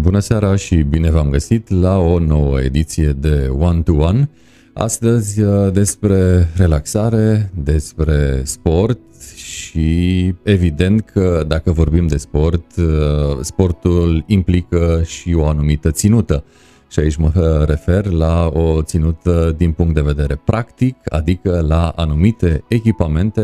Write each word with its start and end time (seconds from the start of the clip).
Bună 0.00 0.18
seara 0.18 0.56
și 0.56 0.76
bine 0.76 1.10
v-am 1.10 1.30
găsit 1.30 1.68
la 1.68 1.98
o 1.98 2.18
nouă 2.18 2.60
ediție 2.60 3.08
de 3.08 3.52
One 3.58 3.80
to 3.80 3.92
One. 3.92 4.28
Astăzi 4.72 5.40
uh, 5.40 5.72
despre 5.72 6.48
relaxare, 6.56 7.50
despre 7.54 8.40
sport 8.44 8.98
și 9.34 10.34
evident 10.42 11.00
că 11.00 11.44
dacă 11.46 11.72
vorbim 11.72 12.06
de 12.06 12.16
sport, 12.16 12.76
uh, 12.76 13.38
sportul 13.40 14.24
implică 14.26 15.02
și 15.04 15.34
o 15.34 15.46
anumită 15.46 15.90
ținută. 15.90 16.44
Și 16.90 17.00
aici 17.00 17.16
mă 17.16 17.64
refer 17.68 18.06
la 18.06 18.50
o 18.52 18.82
ținută 18.82 19.54
din 19.56 19.72
punct 19.72 19.94
de 19.94 20.00
vedere 20.00 20.40
practic, 20.44 20.96
adică 21.08 21.64
la 21.68 21.88
anumite 21.88 22.64
echipamente 22.68 23.42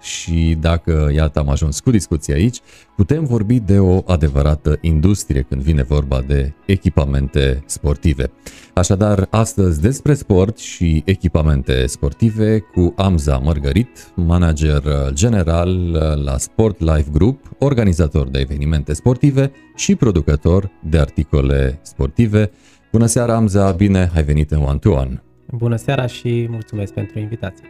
și 0.00 0.56
dacă, 0.60 1.10
iată, 1.14 1.38
am 1.38 1.48
ajuns 1.48 1.80
cu 1.80 1.90
discuția 1.90 2.34
aici, 2.34 2.58
putem 2.96 3.24
vorbi 3.24 3.60
de 3.60 3.78
o 3.78 4.02
adevărată 4.06 4.78
industrie 4.80 5.42
când 5.42 5.62
vine 5.62 5.82
vorba 5.82 6.22
de 6.26 6.52
echipamente 6.66 7.62
sportive. 7.66 8.30
Așadar, 8.74 9.26
astăzi 9.30 9.80
despre 9.80 10.14
sport 10.14 10.58
și 10.58 11.02
echipamente 11.04 11.86
sportive 11.86 12.58
cu 12.58 12.94
Amza 12.96 13.38
Mărgărit, 13.38 14.12
manager 14.14 14.82
general 15.12 15.90
la 16.24 16.38
Sport 16.38 16.80
Life 16.80 17.10
Group, 17.12 17.50
organizator 17.58 18.28
de 18.28 18.38
evenimente 18.38 18.92
sportive 18.92 19.52
și 19.74 19.94
producător 19.94 20.70
de 20.82 20.98
articole 20.98 21.78
sportive. 21.82 22.50
Bună 22.92 23.06
seara, 23.06 23.34
Amza, 23.34 23.70
bine 23.70 24.10
ai 24.14 24.22
venit 24.22 24.50
în 24.50 24.62
One 24.62 24.78
to 24.78 24.90
One! 24.90 25.22
Bună 25.52 25.76
seara 25.76 26.06
și 26.06 26.46
mulțumesc 26.50 26.92
pentru 26.92 27.18
invitație! 27.18 27.68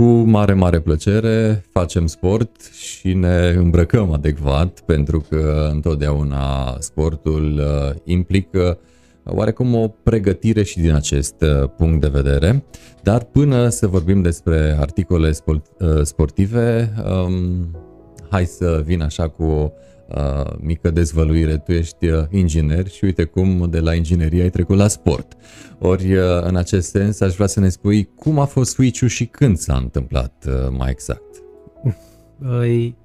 Cu 0.00 0.06
mare, 0.06 0.52
mare 0.52 0.80
plăcere 0.80 1.64
facem 1.72 2.06
sport 2.06 2.50
și 2.72 3.12
ne 3.12 3.48
îmbrăcăm 3.56 4.12
adecvat 4.12 4.80
pentru 4.80 5.24
că 5.28 5.68
întotdeauna 5.72 6.76
sportul 6.78 7.58
uh, 7.58 7.96
implică 8.04 8.78
oarecum 9.24 9.74
o 9.74 9.88
pregătire 9.88 10.62
și 10.62 10.78
din 10.78 10.92
acest 10.92 11.34
uh, 11.40 11.68
punct 11.76 12.00
de 12.00 12.08
vedere. 12.08 12.64
Dar 13.02 13.24
până 13.24 13.68
să 13.68 13.86
vorbim 13.86 14.22
despre 14.22 14.76
articole 14.80 15.32
uh, 15.44 15.60
sportive, 16.02 16.92
um, 17.24 17.76
hai 18.30 18.44
să 18.44 18.82
vin 18.84 19.02
așa 19.02 19.28
cu 19.28 19.42
o 19.42 19.70
uh, 20.16 20.52
mică 20.60 20.90
dezvăluire. 20.90 21.56
Tu 21.56 21.72
ești 21.72 22.08
uh, 22.08 22.24
inginer 22.30 22.88
și 22.88 23.04
uite 23.04 23.24
cum 23.24 23.66
de 23.70 23.80
la 23.80 23.94
inginerie 23.94 24.42
ai 24.42 24.50
trecut 24.50 24.76
la 24.76 24.88
sport. 24.88 25.36
Ori 25.78 26.14
uh, 26.14 26.22
în 26.42 26.56
acest 26.56 26.90
sens 26.90 27.20
aș 27.20 27.34
vrea 27.34 27.46
să 27.46 27.60
ne 27.60 27.68
spui 27.68 28.08
cum 28.14 28.38
a 28.38 28.44
fost 28.44 28.70
switch-ul 28.70 29.08
și 29.08 29.26
când 29.26 29.56
s-a 29.56 29.76
întâmplat 29.76 30.44
uh, 30.48 30.74
mai 30.78 30.90
exact. 30.90 31.42
Păi, 32.38 32.96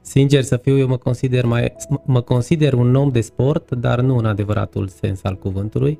sincer 0.00 0.42
să 0.42 0.56
fiu, 0.56 0.78
eu 0.78 0.86
mă 0.86 0.96
consider, 0.96 1.44
mai, 1.44 1.72
mă 2.04 2.20
consider 2.20 2.72
un 2.72 2.94
om 2.94 3.10
de 3.10 3.20
sport, 3.20 3.70
dar 3.70 4.00
nu 4.00 4.16
în 4.16 4.24
adevăratul 4.24 4.88
sens 4.88 5.20
al 5.22 5.38
cuvântului, 5.38 5.98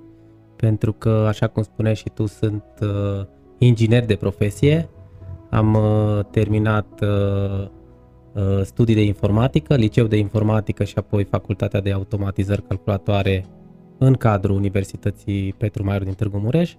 pentru 0.56 0.92
că, 0.92 1.24
așa 1.28 1.46
cum 1.46 1.62
spuneai 1.62 1.94
și 1.94 2.10
tu, 2.14 2.26
sunt 2.26 2.64
uh, 2.80 3.26
inginer 3.58 4.06
de 4.06 4.14
profesie, 4.14 4.88
am 5.50 5.74
uh, 5.74 6.24
terminat 6.30 7.00
uh, 7.02 7.08
Uh, 7.62 7.68
studii 8.62 8.94
de 8.94 9.02
informatică, 9.04 9.74
liceu 9.74 10.06
de 10.06 10.16
informatică 10.16 10.84
și 10.84 10.94
apoi 10.96 11.24
facultatea 11.24 11.80
de 11.80 11.92
automatizări 11.92 12.62
calculatoare 12.62 13.44
în 13.98 14.14
cadrul 14.14 14.56
Universității 14.56 15.52
Petru 15.52 15.84
Maior 15.84 16.02
din 16.02 16.12
Târgu 16.12 16.38
Mureș. 16.38 16.72
Uh, 16.72 16.76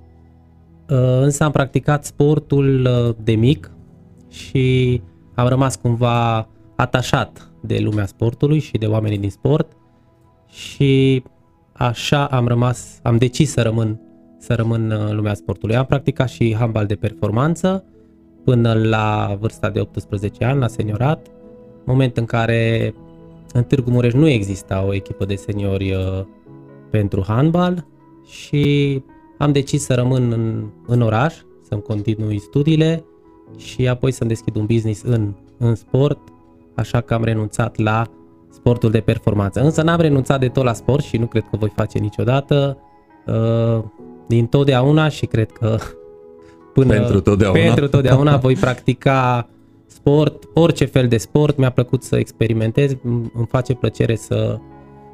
însă 1.22 1.44
am 1.44 1.52
practicat 1.52 2.06
sportul 2.06 2.86
uh, 2.86 3.16
de 3.24 3.36
mic 3.36 3.72
și 4.30 5.02
am 5.36 5.48
rămas 5.48 5.76
cumva 5.76 6.48
atașat 6.76 7.52
de 7.62 7.80
lumea 7.80 8.06
sportului 8.06 8.60
și 8.60 8.78
de 8.78 8.86
oamenii 8.86 9.18
din 9.18 9.30
sport 9.30 9.72
și 10.48 11.24
așa 11.74 12.26
am 12.26 12.48
rămas, 12.48 13.00
am 13.04 13.18
decis 13.18 13.52
să 13.52 13.62
rămân 13.62 14.02
să 14.38 14.54
rămân 14.54 14.92
în 14.92 15.16
lumea 15.16 15.34
sportului. 15.34 15.76
Am 15.76 15.86
practicat 15.86 16.30
și 16.30 16.56
handbal 16.56 16.86
de 16.86 16.96
performanță 16.96 17.86
până 18.44 18.74
la 18.74 19.38
vârsta 19.40 19.70
de 19.70 19.80
18 19.80 20.46
ani, 20.46 20.60
la 20.60 20.68
seniorat 20.68 21.28
moment 21.84 22.18
în 22.18 22.26
care 22.26 22.94
în 23.54 23.64
Târgu 23.64 23.90
Mureș 23.90 24.14
nu 24.14 24.28
exista 24.28 24.86
o 24.88 24.94
echipă 24.94 25.26
de 25.26 25.36
seniori 25.36 25.94
uh, 25.94 26.26
pentru 26.90 27.24
handbal 27.28 27.86
și 28.26 29.02
am 29.38 29.52
decis 29.52 29.84
să 29.84 29.94
rămân 29.94 30.32
în, 30.32 30.66
în 30.88 31.02
oraș, 31.02 31.36
să-mi 31.68 31.82
continui 31.82 32.40
studiile 32.40 33.04
și 33.58 33.88
apoi 33.88 34.12
să-mi 34.12 34.30
deschid 34.30 34.56
un 34.56 34.66
business 34.66 35.02
în, 35.02 35.34
în 35.58 35.76
sport, 35.76 36.20
așa 36.76 37.02
că 37.02 37.14
am 37.14 37.24
renunțat 37.24 37.78
la 37.78 38.04
sportul 38.50 38.92
de 38.92 39.00
performanță. 39.00 39.62
Însă 39.62 39.82
n-am 39.82 40.00
renunțat 40.00 40.40
de 40.40 40.48
tot 40.48 40.64
la 40.64 40.74
sport 40.74 41.04
și 41.04 41.18
nu 41.18 41.26
cred 41.26 41.44
că 41.52 41.58
voi 41.58 41.72
face 41.76 42.00
niciodată. 42.00 42.78
Uh, 43.26 43.84
din 44.28 44.46
totdeauna 44.46 45.10
și 45.10 45.26
cred 45.26 45.52
că 45.52 45.78
până 46.74 46.94
pentru 46.94 47.22
totdeauna, 47.22 47.60
pentru 47.60 47.88
totdeauna 47.88 48.38
voi 48.38 48.56
practica 48.56 49.50
sport, 49.94 50.44
orice 50.54 50.86
fel 50.86 51.08
de 51.08 51.18
sport, 51.18 51.58
mi-a 51.58 51.70
plăcut 51.70 52.04
să 52.04 52.16
experimentez, 52.18 52.96
îmi 53.04 53.48
face 53.50 53.74
plăcere 53.74 54.16
să, 54.16 54.58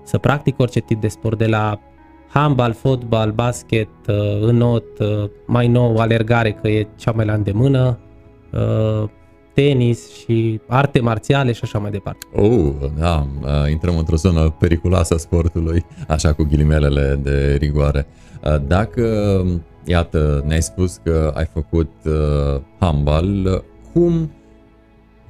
să 0.03 0.17
practic 0.17 0.59
orice 0.59 0.79
tip 0.79 1.01
de 1.01 1.07
sport, 1.07 1.37
de 1.37 1.45
la 1.45 1.79
handbal, 2.27 2.73
fotbal, 2.73 3.31
basket, 3.31 3.89
uh, 4.07 4.41
înot, 4.41 4.99
uh, 4.99 5.29
mai 5.45 5.67
nou 5.67 5.97
alergare 5.97 6.51
că 6.51 6.67
e 6.67 6.87
cea 6.95 7.11
mai 7.11 7.25
la 7.25 7.33
îndemână, 7.33 7.99
uh, 8.51 9.09
tenis 9.53 10.13
și 10.13 10.61
arte 10.67 10.99
marțiale 10.99 11.51
și 11.51 11.61
așa 11.63 11.79
mai 11.79 11.91
departe. 11.91 12.25
Oh, 12.35 12.73
da, 12.97 13.27
intrăm 13.69 13.97
într-o 13.97 14.15
zonă 14.15 14.55
periculoasă 14.59 15.13
a 15.13 15.17
sportului, 15.17 15.85
așa 16.07 16.33
cu 16.33 16.43
ghilimelele 16.49 17.19
de 17.23 17.55
rigoare. 17.59 18.07
Dacă, 18.67 19.05
iată, 19.85 20.43
ne-ai 20.47 20.61
spus 20.61 20.99
că 21.03 21.33
ai 21.35 21.45
făcut 21.53 21.91
handbal, 22.79 23.63
cum 23.93 24.31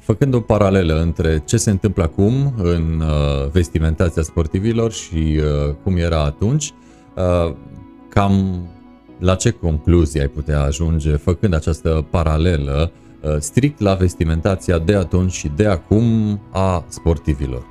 făcând 0.10 0.34
o 0.34 0.40
paralelă 0.40 1.02
între 1.02 1.42
ce 1.46 1.58
se 1.58 1.70
întâmplă 1.70 2.04
acum 2.04 2.54
în 2.58 3.02
uh, 3.02 3.50
vestimentația 3.52 4.22
sportivilor 4.22 4.92
și 4.92 5.40
uh, 5.40 5.74
cum 5.84 5.98
era 5.98 6.24
atunci, 6.24 6.74
uh, 7.16 7.54
cam 8.10 8.68
la 9.20 9.36
ce 9.36 9.52
concluzie 9.52 10.22
ai 10.22 10.28
putea 10.28 10.62
ajunge 10.62 11.16
făcând 11.16 11.54
această 11.54 12.06
paralelă 12.10 12.92
uh, 13.22 13.36
strict 13.40 13.80
la 13.80 13.94
vestimentația 13.94 14.78
de 14.78 14.96
atunci 14.96 15.32
și 15.32 15.52
de 15.56 15.68
acum 15.68 16.40
a 16.52 16.86
sportivilor? 16.88 17.66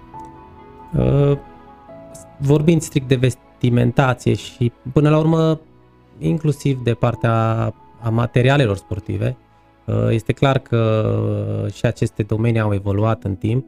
Uh, 0.98 1.38
vorbind 2.38 2.82
strict 2.82 3.08
de 3.08 3.14
vestimentație 3.14 4.34
și 4.34 4.72
până 4.92 5.10
la 5.10 5.18
urmă 5.18 5.60
inclusiv 6.18 6.82
de 6.82 6.94
partea 6.94 7.34
a 8.00 8.08
materialelor 8.08 8.76
sportive, 8.76 9.36
Uh, 9.36 9.47
este 10.10 10.32
clar 10.32 10.58
că 10.58 11.66
și 11.72 11.86
aceste 11.86 12.22
domenii 12.22 12.60
au 12.60 12.74
evoluat 12.74 13.24
în 13.24 13.34
timp, 13.34 13.66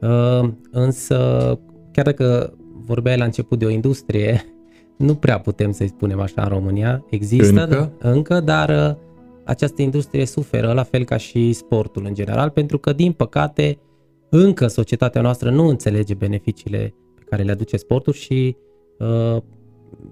uh, 0.00 0.48
însă 0.70 1.58
chiar 1.92 2.04
dacă 2.04 2.54
vorbeai 2.84 3.16
la 3.16 3.24
început 3.24 3.58
de 3.58 3.64
o 3.64 3.70
industrie, 3.70 4.44
nu 5.06 5.14
prea 5.14 5.38
putem 5.40 5.72
să-i 5.72 5.88
spunem 5.88 6.20
așa 6.20 6.42
în 6.42 6.48
România. 6.48 7.04
Există 7.10 7.62
încă, 7.62 7.92
încă 7.98 8.40
dar 8.40 8.68
uh, 8.68 8.96
această 9.44 9.82
industrie 9.82 10.26
suferă, 10.26 10.72
la 10.72 10.82
fel 10.82 11.04
ca 11.04 11.16
și 11.16 11.52
sportul 11.52 12.04
în 12.06 12.14
general, 12.14 12.50
pentru 12.50 12.78
că, 12.78 12.92
din 12.92 13.12
păcate, 13.12 13.78
încă 14.30 14.66
societatea 14.66 15.20
noastră 15.20 15.50
nu 15.50 15.66
înțelege 15.66 16.14
beneficiile 16.14 16.94
pe 17.14 17.22
care 17.28 17.42
le 17.42 17.50
aduce 17.50 17.76
sportul 17.76 18.12
și 18.12 18.56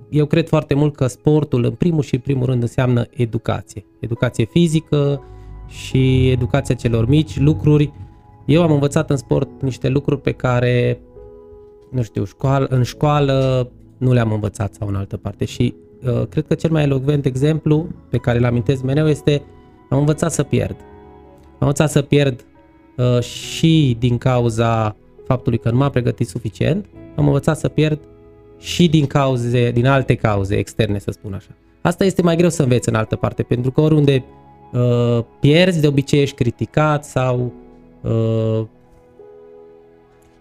eu 0.08 0.26
cred 0.26 0.48
foarte 0.48 0.74
mult 0.74 0.94
că 0.94 1.06
sportul, 1.06 1.64
în 1.64 1.72
primul 1.72 2.02
și 2.02 2.14
în 2.14 2.20
primul 2.20 2.46
rând, 2.46 2.62
înseamnă 2.62 3.06
educație. 3.10 3.84
Educație 4.00 4.44
fizică 4.44 5.22
și 5.68 6.30
educația 6.30 6.74
celor 6.74 7.08
mici, 7.08 7.38
lucruri. 7.38 7.92
Eu 8.44 8.62
am 8.62 8.72
învățat 8.72 9.10
în 9.10 9.16
sport 9.16 9.62
niște 9.62 9.88
lucruri 9.88 10.20
pe 10.20 10.32
care, 10.32 11.00
nu 11.90 12.02
știu, 12.02 12.24
școală, 12.24 12.66
în 12.70 12.82
școală 12.82 13.70
nu 13.98 14.12
le-am 14.12 14.32
învățat 14.32 14.74
sau 14.74 14.88
în 14.88 14.94
altă 14.94 15.16
parte 15.16 15.44
și 15.44 15.74
uh, 16.04 16.26
cred 16.28 16.46
că 16.46 16.54
cel 16.54 16.70
mai 16.70 16.82
elocvent 16.82 17.24
exemplu 17.24 17.86
pe 18.10 18.18
care 18.18 18.38
îl 18.38 18.44
amintesc 18.44 18.82
mereu 18.82 19.08
este 19.08 19.42
am 19.90 19.98
învățat 19.98 20.32
să 20.32 20.42
pierd. 20.42 20.76
Am 21.42 21.56
învățat 21.58 21.90
să 21.90 22.02
pierd 22.02 22.44
uh, 22.96 23.20
și 23.20 23.96
din 23.98 24.18
cauza 24.18 24.96
faptului 25.24 25.58
că 25.58 25.70
nu 25.70 25.76
m-am 25.76 25.90
pregătit 25.90 26.28
suficient, 26.28 26.86
am 27.16 27.26
învățat 27.26 27.58
să 27.58 27.68
pierd 27.68 28.00
și 28.58 28.88
din 28.88 29.06
cauze, 29.06 29.70
din 29.70 29.86
alte 29.86 30.14
cauze 30.14 30.56
externe, 30.56 30.98
să 30.98 31.10
spun 31.10 31.32
așa. 31.32 31.50
Asta 31.80 32.04
este 32.04 32.22
mai 32.22 32.36
greu 32.36 32.48
să 32.48 32.62
înveți 32.62 32.88
în 32.88 32.94
altă 32.94 33.16
parte, 33.16 33.42
pentru 33.42 33.70
că 33.70 33.80
oriunde 33.80 34.24
uh, 34.72 35.24
pierzi, 35.40 35.80
de 35.80 35.86
obicei 35.86 36.22
ești 36.22 36.34
criticat 36.34 37.04
sau 37.04 37.52
uh, 38.00 38.64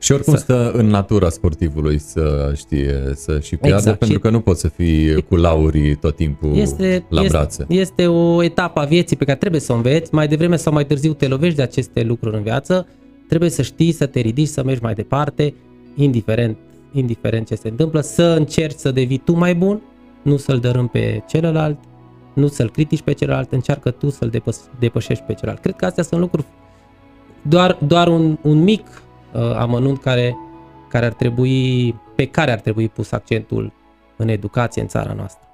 și 0.06 0.12
oricum 0.12 0.33
să... 0.33 0.39
stă 0.39 0.71
în 0.71 0.88
natura 0.88 1.29
sportivului 1.29 2.00
să 2.00 2.53
știe 2.56 3.12
să 3.13 3.39
și 3.39 3.56
piardă, 3.56 3.77
exact. 3.77 4.00
pentru 4.00 4.19
că 4.19 4.29
nu 4.29 4.39
poți 4.39 4.59
să 4.59 4.68
fii 4.68 5.21
cu 5.21 5.35
laurii 5.35 5.95
tot 5.95 6.15
timpul 6.15 6.56
este, 6.56 7.06
la 7.09 7.21
este, 7.21 7.38
brațe. 7.38 7.65
Este 7.69 8.07
o 8.07 8.44
etapă 8.44 8.79
a 8.79 8.85
vieții 8.85 9.15
pe 9.15 9.25
care 9.25 9.38
trebuie 9.38 9.61
să 9.61 9.71
o 9.71 9.75
înveți, 9.75 10.13
mai 10.13 10.27
devreme 10.27 10.56
sau 10.56 10.73
mai 10.73 10.85
târziu 10.85 11.13
te 11.13 11.27
lovești 11.27 11.56
de 11.56 11.61
aceste 11.61 12.03
lucruri 12.03 12.35
în 12.35 12.44
viață, 12.44 12.88
trebuie 13.27 13.50
să 13.50 13.61
știi 13.61 13.91
să 13.91 14.06
te 14.06 14.19
ridici, 14.19 14.47
să 14.47 14.63
mergi 14.63 14.81
mai 14.81 14.94
departe, 14.94 15.53
indiferent 15.95 16.57
indiferent 16.97 17.47
ce 17.47 17.56
se 17.56 17.68
întâmplă, 17.68 18.01
să 18.01 18.24
încerci 18.24 18.77
să 18.77 18.92
devii 18.92 19.18
tu 19.18 19.33
mai 19.33 19.56
bun, 19.56 19.81
nu 20.21 20.38
să-l 20.38 20.59
dărâm 20.59 20.88
pe 20.88 21.24
celălalt, 21.27 21.77
nu 22.33 22.47
să-l 22.47 22.69
critici 22.69 23.01
pe 23.01 23.13
celălalt, 23.13 23.51
încearcă 23.51 23.92
tu 23.92 24.09
să-l 24.09 24.30
depă- 24.30 24.80
depășești 24.80 25.24
pe 25.24 25.33
celălalt. 25.33 25.62
Cred 25.62 25.75
că 25.75 25.86
astea 25.86 26.03
sunt 26.03 26.21
lucruri, 26.21 26.45
doar, 27.42 27.77
doar 27.88 28.07
un, 28.07 28.38
un 28.42 28.63
mic 28.63 28.88
uh, 29.33 29.42
amănunt 29.56 30.01
care, 30.01 30.36
care 30.89 31.06
ar 31.06 31.13
trebui, 31.13 31.95
pe 32.15 32.25
care 32.25 32.51
ar 32.51 32.59
trebui 32.59 32.89
pus 32.89 33.12
accentul 33.12 33.74
în 34.18 34.27
educație 34.27 34.81
în 34.81 34.88
țara 34.88 35.13
noastră. 35.13 35.47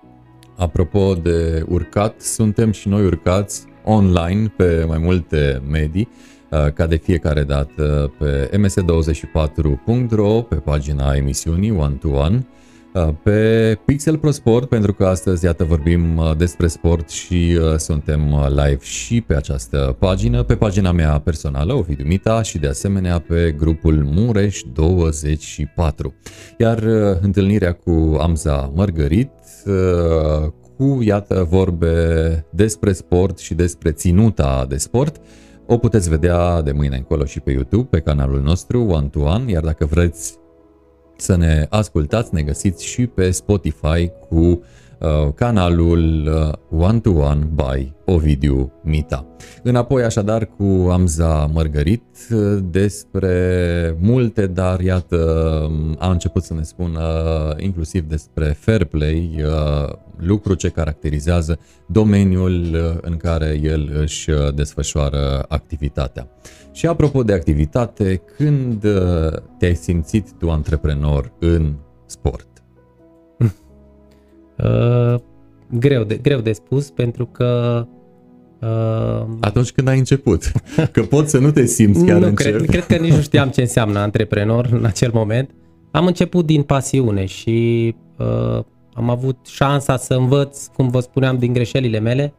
Apropo 0.55 1.13
de 1.13 1.65
urcat, 1.69 2.21
suntem 2.21 2.71
și 2.71 2.87
noi 2.87 3.05
urcați 3.05 3.65
online 3.83 4.53
pe 4.57 4.85
mai 4.87 4.97
multe 4.97 5.61
medii, 5.69 6.09
uh, 6.11 6.30
ca 6.73 6.85
de 6.87 6.95
fiecare 6.95 7.43
dată 7.43 8.13
pe 8.19 8.49
ms24.ro, 8.57 10.41
pe 10.41 10.55
pagina 10.55 11.13
emisiunii 11.15 11.71
One 11.71 11.93
to 11.93 12.09
One, 12.09 12.47
uh, 12.93 13.09
pe 13.23 13.79
Pixel 13.85 14.17
Pro 14.17 14.31
Sport, 14.31 14.69
pentru 14.69 14.93
că 14.93 15.05
astăzi, 15.05 15.45
iată, 15.45 15.63
vorbim 15.63 16.17
uh, 16.17 16.31
despre 16.37 16.67
sport 16.67 17.09
și 17.09 17.59
suntem 17.77 18.35
live 18.47 18.79
și 18.81 19.21
pe 19.21 19.35
această 19.35 19.95
pagină, 19.99 20.43
pe 20.43 20.55
pagina 20.55 20.91
mea 20.91 21.19
personală, 21.19 21.73
Ovidiu 21.73 22.05
Mita, 22.05 22.41
și 22.41 22.57
de 22.57 22.67
asemenea 22.67 23.19
pe 23.19 23.55
grupul 23.57 24.03
Mureș 24.03 24.61
24. 24.73 26.13
Iar 26.57 26.83
întâlnirea 27.21 27.73
cu 27.73 28.17
Amza 28.19 28.71
Margarit, 28.75 29.31
cu, 30.77 31.01
iată, 31.01 31.47
vorbe 31.49 32.45
despre 32.49 32.93
sport 32.93 33.37
și 33.37 33.53
despre 33.53 33.91
ținuta 33.91 34.65
de 34.69 34.77
sport. 34.77 35.21
O 35.73 35.77
puteți 35.77 36.09
vedea 36.09 36.61
de 36.61 36.71
mâine 36.71 36.95
încolo 36.95 37.25
și 37.25 37.39
pe 37.39 37.51
YouTube, 37.51 37.87
pe 37.89 37.99
canalul 37.99 38.41
nostru 38.41 38.85
One 38.85 39.07
to 39.07 39.19
One, 39.19 39.51
iar 39.51 39.63
dacă 39.63 39.85
vreți 39.85 40.37
să 41.17 41.35
ne 41.35 41.65
ascultați, 41.69 42.33
ne 42.33 42.41
găsiți 42.41 42.85
și 42.85 43.07
pe 43.07 43.31
Spotify 43.31 44.11
cu 44.29 44.35
Uh, 44.35 44.80
canalul 45.35 46.27
uh, 46.71 46.79
One 46.79 46.99
to 46.99 47.09
One 47.09 47.49
by 47.55 47.93
Ovidiu 48.05 48.71
Mita. 48.83 49.25
Înapoi 49.63 50.03
așadar 50.03 50.45
cu 50.45 50.89
Amza 50.89 51.49
Mărgărit 51.53 52.03
uh, 52.31 52.63
despre 52.69 53.97
multe, 53.99 54.47
dar 54.47 54.79
iată 54.79 55.71
a 55.97 56.09
început 56.11 56.43
să 56.43 56.53
ne 56.53 56.63
spună 56.63 57.01
inclusiv 57.57 58.03
despre 58.03 58.45
fair 58.59 58.83
play, 58.83 59.43
lucru 60.17 60.53
ce 60.53 60.69
caracterizează 60.69 61.59
domeniul 61.87 62.75
în 63.01 63.17
care 63.17 63.59
el 63.63 63.91
își 64.01 64.29
desfășoară 64.55 65.45
activitatea. 65.47 66.27
Și 66.71 66.87
apropo 66.87 67.23
de 67.23 67.33
activitate, 67.33 68.21
când 68.37 68.85
te-ai 69.57 69.75
simțit 69.75 70.31
tu 70.37 70.49
antreprenor 70.49 71.33
în 71.39 71.73
sport? 72.05 72.50
Uh, 74.63 75.19
greu, 75.79 76.03
de, 76.03 76.15
greu 76.15 76.39
de 76.39 76.51
spus 76.51 76.89
pentru 76.89 77.25
că 77.25 77.85
Uh, 78.61 79.25
Atunci 79.39 79.71
când 79.71 79.87
ai 79.87 79.97
început, 79.97 80.51
că 80.91 81.01
poți 81.01 81.29
să 81.29 81.39
nu 81.39 81.51
te 81.51 81.65
simți 81.65 82.05
chiar 82.05 82.19
nu, 82.19 82.27
încep. 82.27 82.55
Cred, 82.55 82.69
cred 82.69 82.85
că 82.85 82.95
nici 82.95 83.13
nu 83.13 83.21
știam 83.21 83.49
ce 83.55 83.61
înseamnă 83.61 83.99
antreprenor 83.99 84.69
în 84.71 84.85
acel 84.85 85.11
moment. 85.13 85.49
Am 85.91 86.05
început 86.05 86.45
din 86.45 86.63
pasiune 86.63 87.25
și 87.25 87.95
uh, 88.17 88.63
am 88.93 89.09
avut 89.09 89.37
șansa 89.45 89.97
să 89.97 90.13
învăț, 90.13 90.65
cum 90.65 90.87
vă 90.87 90.99
spuneam, 90.99 91.37
din 91.37 91.53
greșelile 91.53 91.99
mele 91.99 92.33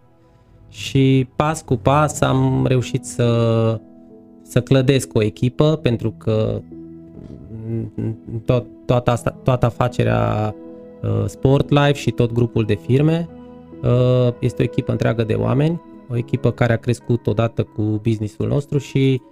și 0.68 1.28
pas 1.36 1.62
cu 1.62 1.76
pas 1.76 2.20
am 2.20 2.66
reușit 2.66 3.04
să, 3.04 3.80
să 4.42 4.60
clădesc 4.60 5.14
o 5.14 5.22
echipă 5.22 5.76
pentru 5.76 6.10
că 6.10 6.60
tot, 8.44 8.66
toată, 8.86 9.10
asta, 9.10 9.30
toată 9.42 9.66
afacerea 9.66 10.54
Uh, 11.02 11.25
Sport 11.26 11.70
Life 11.70 11.93
și 11.93 12.10
tot 12.10 12.32
grupul 12.32 12.64
de 12.64 12.75
firme. 12.75 13.28
Uh, 13.82 14.28
este 14.38 14.62
o 14.62 14.64
echipă 14.64 14.90
întreagă 14.90 15.22
de 15.22 15.34
oameni, 15.34 15.81
o 16.08 16.16
echipă 16.16 16.50
care 16.50 16.72
a 16.72 16.76
crescut 16.76 17.26
odată 17.26 17.62
cu 17.62 17.82
businessul 17.82 18.49
nostru 18.49 18.78
și, 18.78 19.22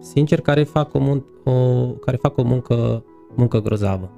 sincer, 0.00 0.40
care 0.40 0.62
fac 0.62 0.94
o, 0.94 0.98
mun- 0.98 1.44
o, 1.44 1.52
care 1.86 2.16
fac 2.16 2.38
o 2.38 2.42
muncă, 2.42 3.04
muncă 3.34 3.60
grozavă. 3.60 4.10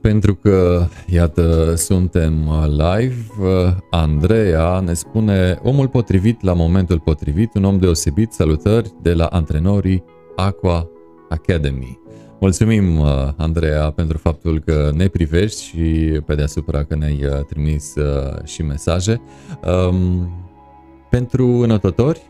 Pentru 0.00 0.34
că, 0.34 0.86
iată, 1.06 1.74
suntem 1.74 2.32
live, 2.68 3.16
Andreea 3.90 4.80
ne 4.80 4.92
spune 4.92 5.58
omul 5.62 5.88
potrivit 5.88 6.42
la 6.42 6.52
momentul 6.52 7.00
potrivit, 7.00 7.54
un 7.54 7.64
om 7.64 7.78
deosebit, 7.78 8.32
salutări 8.32 8.92
de 9.02 9.12
la 9.12 9.24
antrenorii 9.24 10.04
Aqua 10.36 10.88
Academy. 11.28 12.01
Mulțumim, 12.42 12.98
uh, 12.98 13.06
Andreea, 13.36 13.90
pentru 13.90 14.18
faptul 14.18 14.62
că 14.64 14.90
ne 14.94 15.06
privești 15.06 15.62
și 15.62 15.78
pe 16.26 16.34
deasupra 16.34 16.84
că 16.84 16.94
ne-ai 16.94 17.24
uh, 17.24 17.44
trimis 17.44 17.94
uh, 17.94 18.44
și 18.44 18.62
mesaje. 18.62 19.20
Um, 19.88 20.30
pentru 21.10 21.46
înătători, 21.46 22.20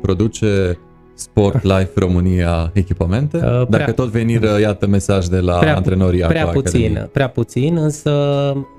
produce 0.00 0.78
Sport 1.14 1.62
Life 1.72 1.90
România 1.94 2.70
echipamente? 2.74 3.36
Uh, 3.36 3.42
prea, 3.42 3.64
Dacă 3.64 3.92
tot 3.92 4.08
veniră, 4.08 4.60
iată, 4.60 4.86
mesaj 4.86 5.26
de 5.26 5.40
la 5.40 5.58
prea, 5.58 5.76
antrenorii 5.76 6.20
Prea 6.20 6.46
puțin, 6.46 6.84
Academy. 6.84 7.08
prea 7.12 7.28
puțin, 7.28 7.76
însă 7.76 8.10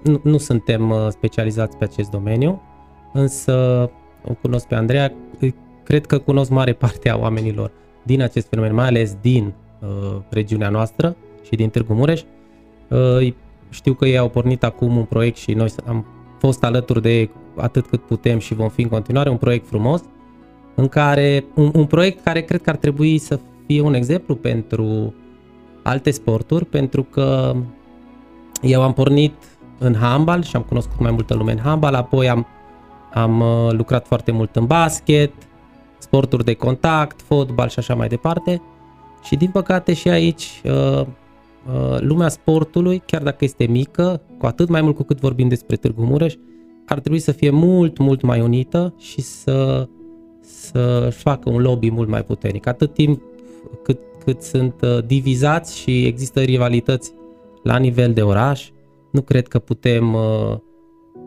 nu, 0.03 0.19
nu 0.23 0.37
suntem 0.37 0.93
specializați 1.09 1.77
pe 1.77 1.83
acest 1.83 2.09
domeniu, 2.09 2.61
însă 3.13 3.53
o 4.27 4.33
cunosc 4.41 4.67
pe 4.67 4.75
Andreea, 4.75 5.13
cred 5.83 6.05
că 6.05 6.17
cunosc 6.17 6.49
mare 6.49 6.73
parte 6.73 7.09
a 7.09 7.17
oamenilor 7.17 7.71
din 8.03 8.21
acest 8.21 8.47
fenomen, 8.47 8.73
mai 8.73 8.87
ales 8.87 9.15
din 9.21 9.53
uh, 9.83 10.21
regiunea 10.29 10.69
noastră 10.69 11.15
și 11.43 11.55
din 11.55 11.69
Târgu 11.69 11.93
Mureș. 11.93 12.21
Uh, 12.89 13.33
știu 13.69 13.93
că 13.93 14.05
ei 14.05 14.17
au 14.17 14.29
pornit 14.29 14.63
acum 14.63 14.97
un 14.97 15.03
proiect 15.03 15.37
și 15.37 15.53
noi 15.53 15.71
am 15.85 16.05
fost 16.39 16.63
alături 16.63 17.01
de 17.01 17.29
atât 17.55 17.85
cât 17.87 18.01
putem 18.01 18.39
și 18.39 18.53
vom 18.53 18.69
fi 18.69 18.81
în 18.81 18.89
continuare 18.89 19.29
un 19.29 19.37
proiect 19.37 19.67
frumos 19.67 20.01
în 20.75 20.87
care 20.87 21.45
un, 21.55 21.71
un 21.73 21.85
proiect 21.85 22.23
care 22.23 22.41
cred 22.41 22.61
că 22.61 22.69
ar 22.69 22.75
trebui 22.75 23.17
să 23.17 23.39
fie 23.65 23.81
un 23.81 23.93
exemplu 23.93 24.35
pentru 24.35 25.13
alte 25.83 26.11
sporturi 26.11 26.65
pentru 26.65 27.03
că 27.03 27.55
eu 28.61 28.81
am 28.81 28.93
pornit 28.93 29.33
în 29.77 29.95
handbal 29.95 30.43
și 30.43 30.55
am 30.55 30.61
cunoscut 30.61 30.99
mai 30.99 31.11
multă 31.11 31.33
lume 31.33 31.51
în 31.51 31.59
handbal, 31.59 31.93
apoi 31.93 32.29
am, 32.29 32.47
am 33.13 33.39
uh, 33.39 33.71
lucrat 33.71 34.07
foarte 34.07 34.31
mult 34.31 34.55
în 34.55 34.65
basket, 34.65 35.31
sporturi 35.97 36.43
de 36.43 36.53
contact, 36.53 37.21
fotbal 37.21 37.69
și 37.69 37.79
așa 37.79 37.95
mai 37.95 38.07
departe 38.07 38.61
și 39.23 39.35
din 39.35 39.49
păcate 39.49 39.93
și 39.93 40.09
aici 40.09 40.61
uh, 40.65 40.99
uh, 41.01 41.99
lumea 41.99 42.29
sportului, 42.29 43.01
chiar 43.05 43.23
dacă 43.23 43.43
este 43.43 43.65
mică, 43.65 44.21
cu 44.37 44.45
atât 44.45 44.69
mai 44.69 44.81
mult 44.81 44.95
cu 44.95 45.03
cât 45.03 45.19
vorbim 45.19 45.47
despre 45.47 45.75
Târgu 45.75 46.03
Mureș, 46.03 46.33
ar 46.85 46.99
trebui 46.99 47.19
să 47.19 47.31
fie 47.31 47.49
mult, 47.49 47.97
mult 47.97 48.21
mai 48.21 48.41
unită 48.41 48.93
și 48.97 49.21
să, 49.21 49.87
să 50.41 51.09
facă 51.13 51.49
un 51.49 51.61
lobby 51.61 51.89
mult 51.89 52.09
mai 52.09 52.23
puternic. 52.23 52.67
Atât 52.67 52.93
timp 52.93 53.21
cât, 53.83 53.99
cât 54.25 54.41
sunt 54.41 54.75
uh, 54.81 55.05
divizați 55.05 55.77
și 55.77 56.05
există 56.05 56.41
rivalități 56.41 57.11
la 57.63 57.77
nivel 57.77 58.13
de 58.13 58.21
oraș, 58.21 58.69
nu 59.11 59.21
cred 59.21 59.47
că 59.47 59.59
putem, 59.59 60.15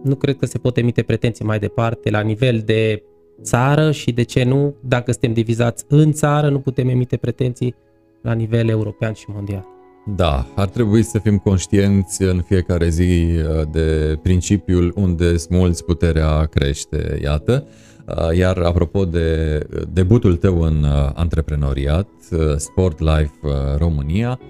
nu 0.02 0.14
cred 0.18 0.36
că 0.36 0.46
se 0.46 0.58
pot 0.58 0.76
emite 0.76 1.02
pretenții 1.02 1.44
mai 1.44 1.58
departe 1.58 2.10
la 2.10 2.20
nivel 2.20 2.62
de 2.64 3.02
țară 3.42 3.90
și 3.90 4.12
de 4.12 4.22
ce 4.22 4.44
nu, 4.44 4.74
dacă 4.80 5.10
suntem 5.10 5.32
divizați 5.32 5.84
în 5.88 6.12
țară, 6.12 6.48
nu 6.48 6.58
putem 6.58 6.88
emite 6.88 7.16
pretenții 7.16 7.74
la 8.22 8.32
nivel 8.32 8.68
european 8.68 9.12
și 9.12 9.24
mondial. 9.28 9.66
Da, 10.14 10.46
ar 10.54 10.68
trebui 10.68 11.02
să 11.02 11.18
fim 11.18 11.38
conștienți 11.38 12.22
în 12.22 12.42
fiecare 12.42 12.88
zi 12.88 13.02
uh, 13.02 13.62
de 13.70 14.18
principiul 14.22 14.92
unde 14.96 15.36
smulți 15.36 15.84
puterea 15.84 16.44
crește, 16.44 17.18
iată. 17.22 17.66
Uh, 18.08 18.36
iar 18.36 18.58
apropo 18.58 19.04
de 19.04 19.58
debutul 19.92 20.36
tău 20.36 20.60
în 20.60 20.82
uh, 20.82 21.10
antreprenoriat, 21.14 22.08
Sport 22.56 22.98
Life 22.98 23.32
România, 23.76 24.40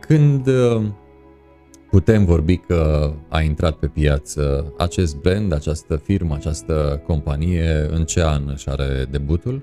când 0.00 0.48
putem 1.90 2.24
vorbi 2.24 2.56
că 2.56 3.12
a 3.28 3.40
intrat 3.40 3.74
pe 3.74 3.86
piață 3.86 4.72
acest 4.78 5.16
brand, 5.16 5.52
această 5.52 5.96
firmă, 5.96 6.34
această 6.34 7.02
companie, 7.06 7.86
în 7.90 8.04
ce 8.04 8.22
an 8.22 8.42
își 8.52 8.68
are 8.68 9.06
debutul? 9.10 9.62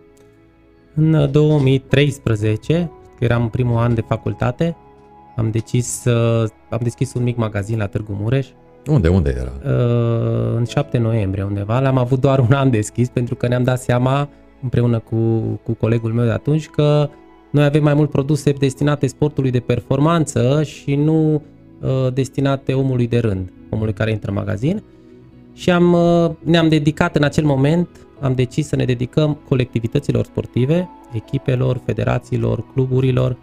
În 0.96 1.32
2013, 1.32 2.92
eram 3.20 3.42
în 3.42 3.48
primul 3.48 3.78
an 3.78 3.94
de 3.94 4.02
facultate, 4.02 4.76
am 5.36 5.52
decis 5.52 5.88
să 5.88 6.46
am 6.70 6.80
deschis 6.84 7.14
un 7.14 7.24
mic 7.24 7.38
magazin 7.38 7.78
la 7.78 7.88
Târgu 7.88 8.18
Mureș. 8.22 8.48
Unde, 8.88 9.08
unde 9.08 9.36
era? 9.40 9.74
Uh, 9.76 10.56
în 10.56 10.66
7 10.66 10.98
noiembrie 10.98 11.44
undeva. 11.44 11.80
L-am 11.80 11.98
avut 11.98 12.20
doar 12.20 12.40
un 12.40 12.52
an 12.52 12.70
deschis 12.70 13.10
pentru 13.10 13.36
că 13.36 13.48
ne-am 13.48 13.64
dat 13.64 13.80
seama 13.80 14.30
împreună 14.62 15.00
cu, 15.00 15.40
cu 15.64 15.74
colegul 15.74 16.14
meu 16.14 16.26
de 16.26 16.32
atunci 16.32 16.68
că 16.68 17.10
noi 17.52 17.64
avem 17.64 17.84
mai 17.84 17.94
mult 17.94 18.10
produse 18.10 18.52
destinate 18.52 19.08
sportului 19.08 19.52
de 19.52 19.60
performanță 19.60 20.64
și 20.64 20.96
nu 20.96 21.34
uh, 21.82 22.14
destinate 22.14 22.74
omului 22.74 23.08
de 23.08 23.20
rând, 23.20 23.52
omului 23.70 23.94
care 23.94 24.12
intră 24.12 24.30
în 24.30 24.38
magazin. 24.38 24.84
Și 25.54 25.72
am, 25.72 25.94
uh, 25.94 26.32
ne-am 26.44 26.70
dedicat 26.70 27.16
în 27.16 27.24
acel 27.24 27.46
moment, 27.46 27.90
am 28.22 28.34
decis 28.34 28.68
să 28.68 28.76
ne 28.76 28.86
dedicăm 28.86 29.38
colectivităților 29.48 30.26
sportive 30.26 30.90
echipelor, 31.12 31.82
federațiilor, 31.86 32.64
cluburilor, 32.74 33.38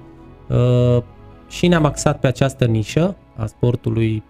uh, 0.48 1.02
și 1.48 1.66
ne-am 1.66 1.84
axat 1.84 2.20
pe 2.20 2.26
această 2.26 2.64
nișă 2.64 3.16
a 3.36 3.46
sportului 3.46 4.22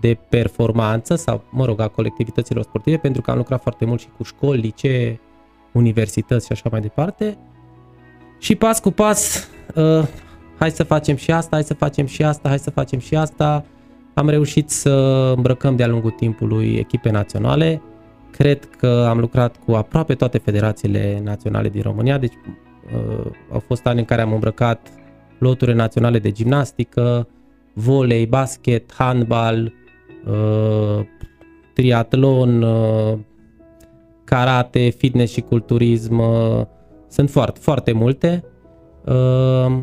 de 0.00 0.18
performanță 0.28 1.14
sau, 1.14 1.44
mă 1.50 1.64
rog, 1.64 1.80
a 1.80 1.88
colectivităților 1.88 2.62
sportive, 2.62 2.96
pentru 2.96 3.22
că 3.22 3.30
am 3.30 3.36
lucrat 3.36 3.62
foarte 3.62 3.84
mult 3.84 4.00
și 4.00 4.08
cu 4.16 4.22
școli, 4.22 4.60
licee, 4.60 5.20
universități 5.72 6.46
și 6.46 6.52
așa 6.52 6.68
mai 6.70 6.80
departe. 6.80 7.38
Și 8.38 8.54
pas 8.54 8.80
cu 8.80 8.90
pas, 8.90 9.48
uh, 9.74 10.06
hai 10.58 10.70
să 10.70 10.82
facem 10.82 11.16
și 11.16 11.30
asta, 11.30 11.56
hai 11.56 11.64
să 11.64 11.74
facem 11.74 12.06
și 12.06 12.22
asta, 12.22 12.48
hai 12.48 12.58
să 12.58 12.70
facem 12.70 12.98
și 12.98 13.16
asta. 13.16 13.64
Am 14.14 14.28
reușit 14.28 14.70
să 14.70 14.90
îmbrăcăm 15.36 15.76
de-a 15.76 15.86
lungul 15.86 16.10
timpului 16.10 16.74
echipe 16.74 17.10
naționale. 17.10 17.82
Cred 18.32 18.64
că 18.64 19.06
am 19.08 19.18
lucrat 19.18 19.56
cu 19.64 19.72
aproape 19.72 20.14
toate 20.14 20.38
federațiile 20.38 21.20
naționale 21.24 21.68
din 21.68 21.82
România, 21.82 22.18
deci 22.18 22.34
uh, 22.94 23.30
au 23.52 23.58
fost 23.58 23.86
ani 23.86 23.98
în 23.98 24.04
care 24.04 24.20
am 24.20 24.32
îmbrăcat 24.32 24.88
loturi 25.38 25.74
naționale 25.74 26.18
de 26.18 26.30
gimnastică, 26.30 27.28
volei, 27.72 28.26
basket, 28.26 28.92
handbal, 28.94 29.72
uh, 30.26 31.04
triatlon, 31.74 32.62
uh, 32.62 33.18
karate, 34.24 34.88
fitness 34.88 35.32
și 35.32 35.40
culturism. 35.40 36.18
Uh, 36.18 36.62
sunt 37.08 37.30
foarte, 37.30 37.60
foarte 37.60 37.92
multe. 37.92 38.44
Uh, 39.04 39.78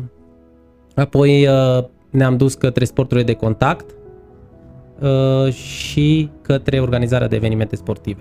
apoi 0.94 1.46
uh, 1.46 1.84
ne-am 2.10 2.36
dus 2.36 2.54
către 2.54 2.84
sporturile 2.84 3.26
de 3.26 3.32
contact 3.32 3.94
uh, 5.00 5.52
și 5.52 6.30
către 6.42 6.80
organizarea 6.80 7.28
de 7.28 7.36
evenimente 7.36 7.76
sportive. 7.76 8.20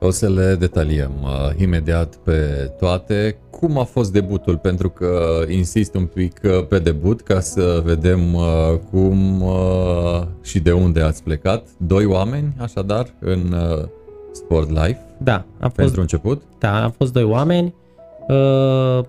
O 0.00 0.10
să 0.10 0.28
le 0.28 0.54
detaliem 0.58 1.10
uh, 1.22 1.60
imediat 1.60 2.14
pe 2.16 2.70
toate. 2.78 3.36
Cum 3.50 3.78
a 3.78 3.82
fost 3.84 4.12
debutul? 4.12 4.56
Pentru 4.56 4.88
că 4.90 5.42
insist 5.48 5.94
un 5.94 6.06
pic 6.06 6.40
uh, 6.44 6.66
pe 6.66 6.78
debut 6.78 7.20
ca 7.20 7.40
să 7.40 7.80
vedem 7.84 8.34
uh, 8.34 8.44
cum 8.90 9.40
uh, 9.42 10.22
și 10.42 10.60
de 10.60 10.72
unde 10.72 11.00
ați 11.00 11.22
plecat. 11.22 11.66
Doi 11.76 12.04
oameni, 12.04 12.54
așadar, 12.58 13.06
în 13.20 13.52
uh, 13.52 13.84
Sport 14.32 14.68
Life. 14.68 15.00
Da, 15.18 15.34
am 15.34 15.44
fost, 15.60 15.74
Pentru 15.74 16.00
început? 16.00 16.42
da, 16.58 16.82
am 16.84 16.90
fost 16.90 17.12
doi 17.12 17.22
oameni. 17.24 17.74
Uh, 18.28 19.00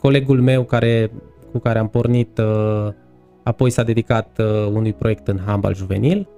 colegul 0.00 0.40
meu 0.40 0.62
care, 0.62 1.10
cu 1.52 1.58
care 1.58 1.78
am 1.78 1.88
pornit 1.88 2.38
uh, 2.38 2.88
apoi 3.42 3.70
s-a 3.70 3.82
dedicat 3.82 4.38
uh, 4.38 4.66
unui 4.72 4.92
proiect 4.92 5.28
în 5.28 5.38
handbal 5.46 5.74
juvenil. 5.74 6.28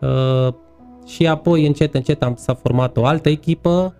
Uh, 0.00 0.54
și 1.06 1.26
apoi 1.26 1.66
încet, 1.66 1.94
încet 1.94 2.22
am, 2.22 2.34
s-a 2.36 2.54
format 2.54 2.96
o 2.96 3.04
altă 3.04 3.28
echipă, 3.28 3.94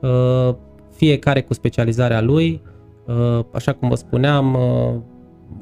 uh, 0.00 0.54
fiecare 0.90 1.42
cu 1.42 1.54
specializarea 1.54 2.20
lui, 2.20 2.60
uh, 3.06 3.44
așa 3.52 3.72
cum 3.72 3.88
vă 3.88 3.94
spuneam, 3.94 4.54
uh, 4.54 4.94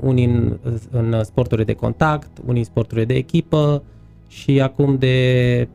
unii 0.00 0.24
în, 0.24 0.58
în 0.90 1.24
sporturile 1.24 1.64
de 1.64 1.72
contact, 1.72 2.30
unii 2.46 2.58
în 2.58 2.64
sporturile 2.64 3.04
de 3.06 3.14
echipă. 3.14 3.82
Și 4.28 4.60
acum 4.60 4.96
de 4.98 5.68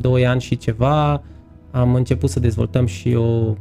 2 0.00 0.26
ani 0.26 0.40
și 0.40 0.56
ceva 0.56 1.22
am 1.70 1.94
început 1.94 2.30
să 2.30 2.40
dezvoltăm 2.40 2.86
și 2.86 3.14
o 3.14 3.54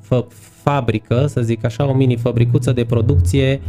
fă, 0.00 0.26
fabrică, 0.62 1.26
să 1.26 1.40
zic 1.40 1.64
așa, 1.64 1.88
o 1.88 1.94
mini 1.94 2.16
fabricuță 2.16 2.72
de 2.72 2.84
producție 2.84 3.60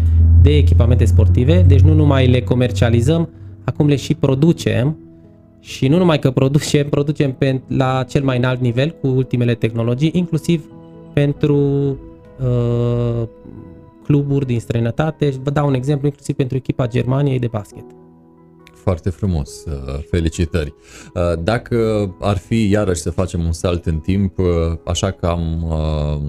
de 0.42 0.56
echipamente 0.56 1.06
sportive, 1.06 1.62
deci 1.62 1.80
nu 1.80 1.94
numai 1.94 2.28
le 2.28 2.42
comercializăm, 2.42 3.30
acum 3.64 3.88
le 3.88 3.96
și 3.96 4.16
producem 4.16 4.98
și 5.62 5.88
nu 5.88 5.98
numai 5.98 6.20
că 6.20 6.32
producem, 6.32 6.90
producem 6.90 7.34
pe, 7.34 7.62
la 7.68 8.04
cel 8.04 8.24
mai 8.24 8.38
înalt 8.38 8.60
nivel 8.60 8.90
cu 9.02 9.08
ultimele 9.08 9.56
tehnologii, 9.56 10.12
inclusiv 10.14 10.66
pentru 11.14 11.58
uh, 12.40 13.28
cluburi 14.04 14.46
din 14.46 14.60
străinătate. 14.60 15.34
Vă 15.44 15.50
dau 15.50 15.68
un 15.68 15.74
exemplu, 15.74 16.08
inclusiv 16.08 16.36
pentru 16.36 16.58
echipa 16.58 16.88
Germaniei 16.88 17.40
de 17.40 17.48
basket. 17.48 17.86
Foarte 18.74 19.10
frumos, 19.10 19.64
uh, 19.66 20.04
felicitări. 20.10 20.74
Uh, 21.14 21.44
Dacă 21.44 22.10
ar 22.20 22.38
fi 22.38 22.70
iarăși 22.70 23.02
să 23.02 23.10
facem 23.10 23.44
un 23.44 23.52
salt 23.52 23.86
în 23.86 23.98
timp, 24.00 24.38
uh, 24.38 24.46
așa 24.86 25.12
cam 25.12 25.64
uh, 25.64 26.22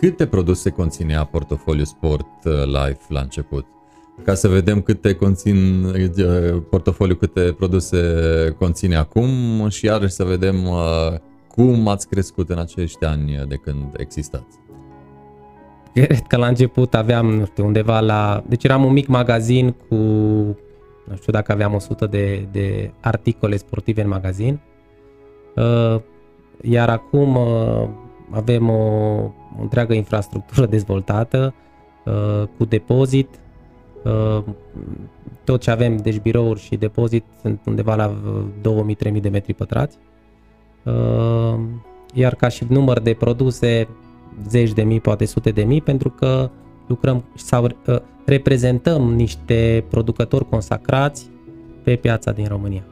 câte 0.00 0.26
produse 0.26 0.70
conținea 0.70 1.24
portofoliul 1.24 1.86
Sport 1.86 2.44
uh, 2.44 2.52
Life 2.64 3.00
la 3.08 3.20
început? 3.20 3.66
Ca 4.24 4.34
să 4.34 4.48
vedem 4.48 4.80
câte 4.80 5.14
conțin 5.14 5.84
uh, 5.84 6.62
portofoliul, 6.70 7.16
câte 7.16 7.54
produse 7.58 7.98
conține 8.58 8.96
acum 8.96 9.28
și 9.68 9.84
iarăși 9.84 10.12
să 10.12 10.24
vedem 10.24 10.64
uh, 10.64 11.14
cum 11.48 11.88
ați 11.88 12.08
crescut 12.08 12.50
în 12.50 12.58
acești 12.58 13.04
ani 13.04 13.44
de 13.48 13.54
când 13.54 13.94
existați. 13.96 14.58
Cred 15.92 16.22
că 16.26 16.36
la 16.36 16.46
început 16.46 16.94
aveam, 16.94 17.26
nu 17.26 17.44
știu, 17.44 17.64
undeva 17.64 18.00
la... 18.00 18.44
Deci 18.48 18.64
eram 18.64 18.84
un 18.84 18.92
mic 18.92 19.06
magazin 19.06 19.70
cu, 19.88 19.94
nu 21.04 21.16
știu 21.16 21.32
dacă 21.32 21.52
aveam 21.52 21.74
100 21.74 22.06
de, 22.06 22.48
de 22.52 22.92
articole 23.00 23.56
sportive 23.56 24.02
în 24.02 24.08
magazin. 24.08 24.60
Uh, 25.56 26.00
Iar 26.62 26.88
acum 26.88 27.36
uh, 27.36 27.88
avem 28.30 28.68
o, 28.68 28.82
o 29.58 29.60
întreagă 29.60 29.94
infrastructură 29.94 30.66
dezvoltată 30.66 31.54
uh, 32.04 32.42
cu 32.58 32.64
depozit. 32.64 33.28
Uh, 34.06 34.44
Tot 35.44 35.60
ce 35.60 35.70
avem, 35.70 35.96
deci 35.96 36.20
birouri 36.20 36.60
și 36.60 36.76
depozit, 36.76 37.24
sunt 37.40 37.60
undeva 37.66 37.94
la 37.94 38.14
2000-3000 39.16 39.20
de 39.20 39.28
metri 39.28 39.54
pătrați. 39.54 39.98
Uh, 40.82 41.58
Iar 42.14 42.34
ca 42.34 42.48
și 42.48 42.64
număr 42.68 43.00
de 43.00 43.12
produse, 43.12 43.88
zeci 44.48 44.72
de 44.72 44.82
mii, 44.82 45.00
poate 45.00 45.24
sute 45.24 45.50
de 45.50 45.62
mii, 45.62 45.80
pentru 45.80 46.10
că 46.10 46.50
lucrăm 46.86 47.24
sau 47.34 47.64
uh, 47.64 47.96
reprezentăm 48.24 49.14
niște 49.14 49.84
producători 49.88 50.48
consacrați 50.48 51.30
pe 51.82 51.96
piața 51.96 52.32
din 52.32 52.46
România. 52.46 52.82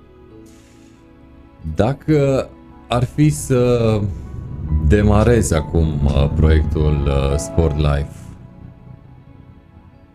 Dacă 1.75 2.49
ar 2.88 3.04
fi 3.04 3.28
să 3.30 4.00
demarezi 4.88 5.54
acum 5.54 5.87
uh, 6.04 6.30
proiectul 6.37 7.02
uh, 7.06 7.37
Sport 7.37 7.76
Life, 7.76 8.23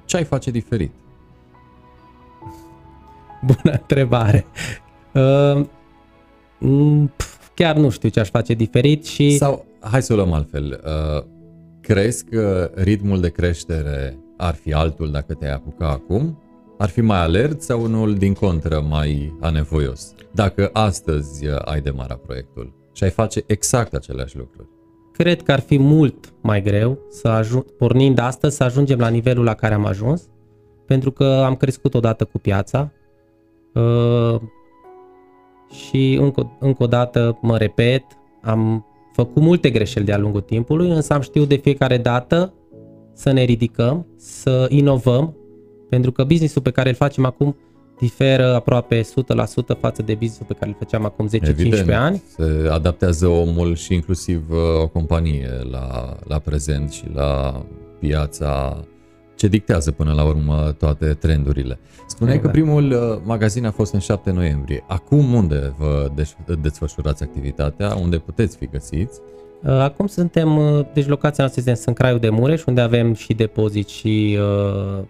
ce 0.10 0.18
ai 0.18 0.24
face 0.24 0.52
diferit? 0.52 0.92
Bună 3.50 3.78
întrebare. 3.80 4.46
Uh, 5.14 5.66
mm, 6.60 7.12
pf, 7.16 7.50
chiar 7.54 7.76
nu 7.76 7.90
știu 7.90 8.10
ce 8.10 8.20
aș 8.20 8.30
face 8.30 8.54
diferit 8.54 9.06
și 9.06 9.38
Sau, 9.38 9.66
hai 9.80 10.02
să 10.02 10.14
o 10.14 10.16
luăm 10.16 10.34
altfel, 10.34 10.84
uh, 10.86 11.24
crezi 11.82 12.26
că 12.26 12.72
ritmul 12.76 13.20
de 13.22 13.30
creștere 13.30 14.18
ar 14.38 14.56
fi 14.56 14.74
altul 14.74 15.12
dacă 15.12 15.34
te-ai 15.34 15.54
apuca 15.54 15.90
acum? 15.90 16.40
Ar 16.78 16.90
fi 16.90 17.02
mai 17.02 17.20
alert 17.20 17.62
sau 17.62 17.82
unul 17.82 18.16
din 18.16 18.34
contră 18.34 18.86
mai 18.90 19.38
anevoios? 19.40 20.14
Dacă 20.32 20.70
astăzi 20.74 21.48
uh, 21.48 21.56
ai 21.66 21.82
demara 21.82 22.16
proiectul 22.16 22.74
și 22.94 23.04
ai 23.04 23.10
face 23.10 23.44
exact 23.46 23.94
aceleași 23.94 24.38
lucruri. 24.38 24.68
Cred 25.24 25.42
că 25.42 25.52
ar 25.52 25.60
fi 25.60 25.80
mult 25.80 26.34
mai 26.42 26.62
greu 26.62 27.00
să 27.10 27.28
ajung, 27.28 27.64
pornind 27.64 28.20
astăzi 28.20 28.56
să 28.56 28.64
ajungem 28.64 29.00
la 29.00 29.08
nivelul 29.08 29.44
la 29.44 29.54
care 29.54 29.74
am 29.74 29.86
ajuns, 29.86 30.30
pentru 30.86 31.12
că 31.12 31.44
am 31.46 31.56
crescut 31.56 31.94
odată 31.94 32.26
cu 32.26 32.38
piața 32.38 32.92
uh, 33.74 34.42
și 35.72 36.18
încă, 36.22 36.58
încă 36.60 36.84
o 36.84 36.88
dată 36.88 37.38
mă 37.42 37.58
repet, 37.58 38.04
am 38.42 38.86
făcut 39.14 39.42
multe 39.42 39.70
greșeli 39.70 40.06
de-a 40.06 40.18
lungul 40.18 40.42
timpului, 40.42 40.90
însă 40.90 41.14
am 41.14 41.22
știut 41.22 41.48
de 41.48 41.56
fiecare 41.56 41.98
dată 41.98 42.54
să 43.14 43.32
ne 43.32 43.44
ridicăm, 43.44 44.06
să 44.16 44.66
inovăm, 44.70 45.36
pentru 45.90 46.12
că 46.12 46.24
businessul 46.24 46.62
pe 46.62 46.72
care 46.72 46.90
îl 46.90 46.96
facem 46.96 47.26
acum 47.26 47.56
diferă 48.00 48.56
aproape 48.56 49.02
100% 49.02 49.06
față 49.80 50.02
de 50.02 50.14
businessul 50.14 50.46
pe 50.48 50.54
care 50.54 50.70
îl 50.72 50.76
făceam 50.80 51.06
acum 51.06 51.30
10-15 51.90 51.94
ani. 51.94 52.24
se 52.28 52.68
adaptează 52.72 53.28
omul 53.28 53.76
și 53.76 53.94
inclusiv 53.94 54.44
uh, 54.50 54.58
o 54.82 54.88
companie 54.88 55.50
la, 55.72 56.16
la 56.28 56.40
prezent 56.40 56.92
și 56.92 57.04
la 57.14 57.64
piața 58.00 58.84
ce 59.36 59.48
dictează 59.48 59.92
până 59.92 60.14
la 60.14 60.24
urmă 60.24 60.76
toate 60.78 61.06
trendurile. 61.06 61.80
Spuneai 62.08 62.36
Exact. 62.36 62.54
că 62.56 62.62
primul 62.62 62.92
uh, 62.92 63.20
magazin 63.24 63.66
a 63.66 63.72
fost 63.72 63.94
în 63.94 64.00
7 64.00 64.32
noiembrie. 64.32 64.84
Acum 64.88 65.34
unde 65.34 65.74
vă 65.78 66.12
deș- 66.22 66.60
desfășurați 66.62 67.24
activitatea? 67.24 67.96
Unde 67.96 68.18
puteți 68.18 68.58
fi 68.58 68.68
găsiți? 68.68 69.20
Uh, 69.64 69.72
Acum 69.72 70.08
suntem, 70.08 70.58
uh, 70.58 70.86
deci 70.94 71.08
locația 71.08 71.44
noastră 71.44 71.72
este 71.72 71.90
în 71.90 71.94
Craiul 71.96 72.20
de 72.20 72.30
Mureș, 72.30 72.66
unde 72.66 72.82
avem 72.82 73.14
și 73.14 73.34
depozit 73.34 73.88
și 73.88 74.38
uh, 74.40 74.46
uh, 75.00 75.04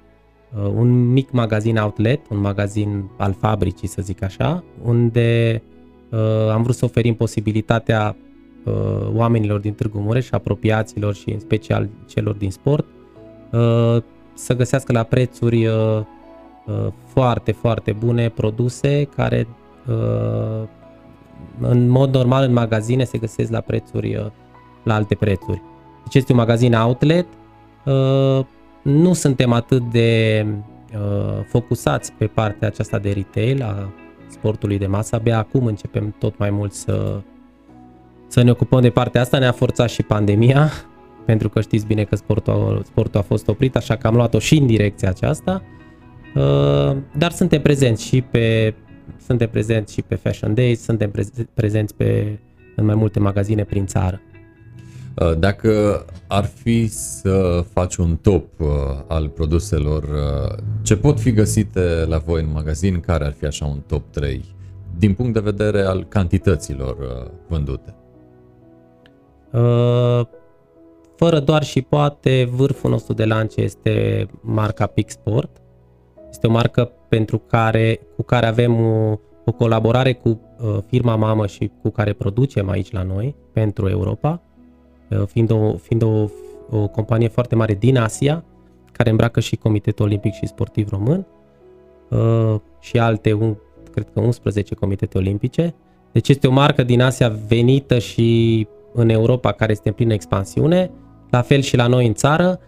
un 0.76 1.12
mic 1.12 1.32
magazin 1.32 1.78
outlet, 1.78 2.20
un 2.30 2.38
magazin 2.38 3.10
al 3.18 3.36
fabricii, 3.40 3.88
să 3.88 4.02
zic 4.02 4.24
așa, 4.24 4.64
unde 4.84 5.62
uh, 6.10 6.50
am 6.52 6.64
vrut 6.64 6.76
să 6.76 6.86
oferim 6.86 7.14
posibilitatea 7.14 8.16
uh, 8.66 8.74
oamenilor 9.14 9.60
din 9.60 9.74
Târgu 9.74 10.00
Mureș, 10.00 10.32
apropiaților 10.32 11.14
și 11.14 11.30
în 11.30 11.40
special 11.40 11.90
celor 12.08 12.36
din 12.36 12.52
sport, 12.52 12.86
uh, 13.52 13.98
să 14.34 14.56
găsească 14.56 14.92
la 14.92 15.04
prețuri 15.04 15.66
uh, 15.66 15.74
uh, 16.66 16.88
foarte, 17.06 17.52
foarte 17.52 17.92
bune 17.92 18.30
produse 18.30 19.04
care 19.16 19.48
uh, 19.88 20.68
în 21.62 21.88
mod 21.88 22.14
normal 22.14 22.44
în 22.44 22.54
magazine 22.54 23.04
se 23.04 23.18
găsesc 23.18 23.52
la 23.52 23.62
prețuri 23.62 24.16
uh, 24.16 24.26
la 24.84 24.94
alte 24.94 25.16
prețuri. 25.16 25.62
Deci 26.04 26.16
este 26.16 26.32
un 26.32 26.38
magazin 26.38 26.74
outlet 26.74 27.28
uh, 27.86 28.46
nu 28.84 29.14
suntem 29.14 29.52
atât 29.52 29.92
de 29.92 30.46
uh, 30.94 31.44
focusați 31.46 32.12
pe 32.12 32.26
partea 32.26 32.68
aceasta 32.68 33.00
de 33.00 33.12
retail 33.12 33.62
a 33.62 33.94
sportului 34.28 34.78
de 34.78 34.88
masă. 34.88 35.16
Abia 35.16 35.38
acum 35.38 35.66
începem 35.66 36.16
tot 36.20 36.38
mai 36.38 36.50
mult 36.50 36.74
să, 36.74 37.22
să 38.28 38.42
ne 38.44 38.52
ocupăm 38.52 38.82
de 38.82 38.90
partea 38.90 39.22
asta. 39.22 39.38
Ne-a 39.38 39.52
forțat 39.52 39.90
și 39.90 40.04
pandemia, 40.04 40.72
pentru 41.26 41.50
că 41.50 41.62
știți 41.62 41.86
bine 41.86 42.04
că 42.04 42.16
sportul, 42.16 42.82
sportul 42.86 43.20
a 43.20 43.24
fost 43.24 43.48
oprit, 43.48 43.76
așa 43.76 43.96
că 43.96 44.08
am 44.08 44.16
luat-o 44.16 44.40
și 44.40 44.58
în 44.58 44.66
direcția 44.66 45.10
aceasta. 45.10 45.64
Uh, 46.36 46.98
dar 47.18 47.32
suntem 47.32 47.62
prezenți 47.62 48.06
și 48.06 48.22
pe 48.22 48.74
suntem 49.26 49.50
prezenți 49.50 49.94
și 49.94 50.02
pe 50.02 50.16
Fashion 50.16 50.54
Days, 50.54 50.82
suntem 50.82 51.12
prezenți 51.54 51.96
pe, 51.96 52.40
în 52.76 52.86
mai 52.86 52.96
multe 52.96 53.20
magazine 53.20 53.64
prin 53.64 53.86
țară. 53.86 54.22
Uh, 55.20 55.38
dacă 55.38 56.06
ar 56.28 56.46
fi 56.46 56.88
să 56.88 57.64
faci 57.74 57.96
un 57.96 58.18
top 58.22 58.60
uh, 58.60 58.68
al 59.08 59.30
produselor 59.30 60.04
uh, 60.04 60.58
ce 60.82 60.98
pot 60.98 61.20
fi 61.20 61.32
găsite 61.32 62.06
la 62.08 62.18
voi 62.18 62.42
în 62.42 62.52
magazin, 62.54 63.00
care 63.00 63.26
ar 63.26 63.32
fi 63.32 63.46
așa 63.46 63.66
un 63.66 63.80
top 63.88 64.12
3 64.12 64.56
din 64.98 65.14
punct 65.14 65.34
de 65.34 65.40
vedere 65.40 65.82
al 65.82 66.04
cantităților 66.04 66.98
vândute? 67.48 67.96
Fără 71.16 71.40
doar 71.40 71.64
și 71.64 71.82
poate, 71.82 72.50
vârful 72.52 72.90
nostru 72.90 73.14
de 73.14 73.26
lance 73.26 73.62
este 73.62 74.26
marca 74.42 74.86
Peak 74.86 75.10
Sport. 75.10 75.62
Este 76.30 76.48
o 76.48 76.52
marcă 76.52 76.92
pentru 77.10 77.38
care, 77.38 78.00
cu 78.16 78.24
care 78.24 78.46
avem 78.46 78.86
o, 78.86 79.20
o 79.46 79.52
colaborare 79.52 80.14
cu 80.14 80.42
firma 80.88 81.16
mamă 81.16 81.48
și 81.48 81.72
cu 81.82 81.90
care 81.90 82.14
producem 82.14 82.70
aici 82.70 82.92
la 82.92 83.04
noi 83.04 83.36
pentru 83.54 83.90
Europa 83.90 84.32
Uh, 84.32 84.49
fiind 85.26 85.52
o, 85.52 85.78
fiind 85.78 86.02
o, 86.02 86.30
o 86.70 86.88
companie 86.88 87.28
foarte 87.28 87.56
mare 87.56 87.74
din 87.74 87.98
Asia, 87.98 88.44
care 88.92 89.10
îmbracă 89.10 89.40
și 89.40 89.56
Comitetul 89.56 90.06
Olimpic 90.06 90.34
și 90.34 90.48
Sportiv 90.48 90.90
Român 90.90 91.26
uh, 92.10 92.56
și 92.80 93.00
alte, 93.00 93.34
un, 93.34 93.56
cred 93.92 94.08
că 94.14 94.20
11 94.20 94.76
comitete 94.76 95.18
olimpice. 95.18 95.76
Deci 96.12 96.30
este 96.30 96.48
o 96.48 96.52
marcă 96.52 96.84
din 96.84 97.02
Asia 97.02 97.38
venită 97.48 98.00
și 98.00 98.68
în 98.94 99.10
Europa 99.10 99.52
care 99.52 99.72
este 99.72 99.88
în 99.88 99.94
plină 99.94 100.14
expansiune, 100.14 100.92
la 101.30 101.42
fel 101.42 101.62
și 101.62 101.76
la 101.76 101.88
noi 101.88 102.08
în 102.08 102.14
țară. 102.14 102.60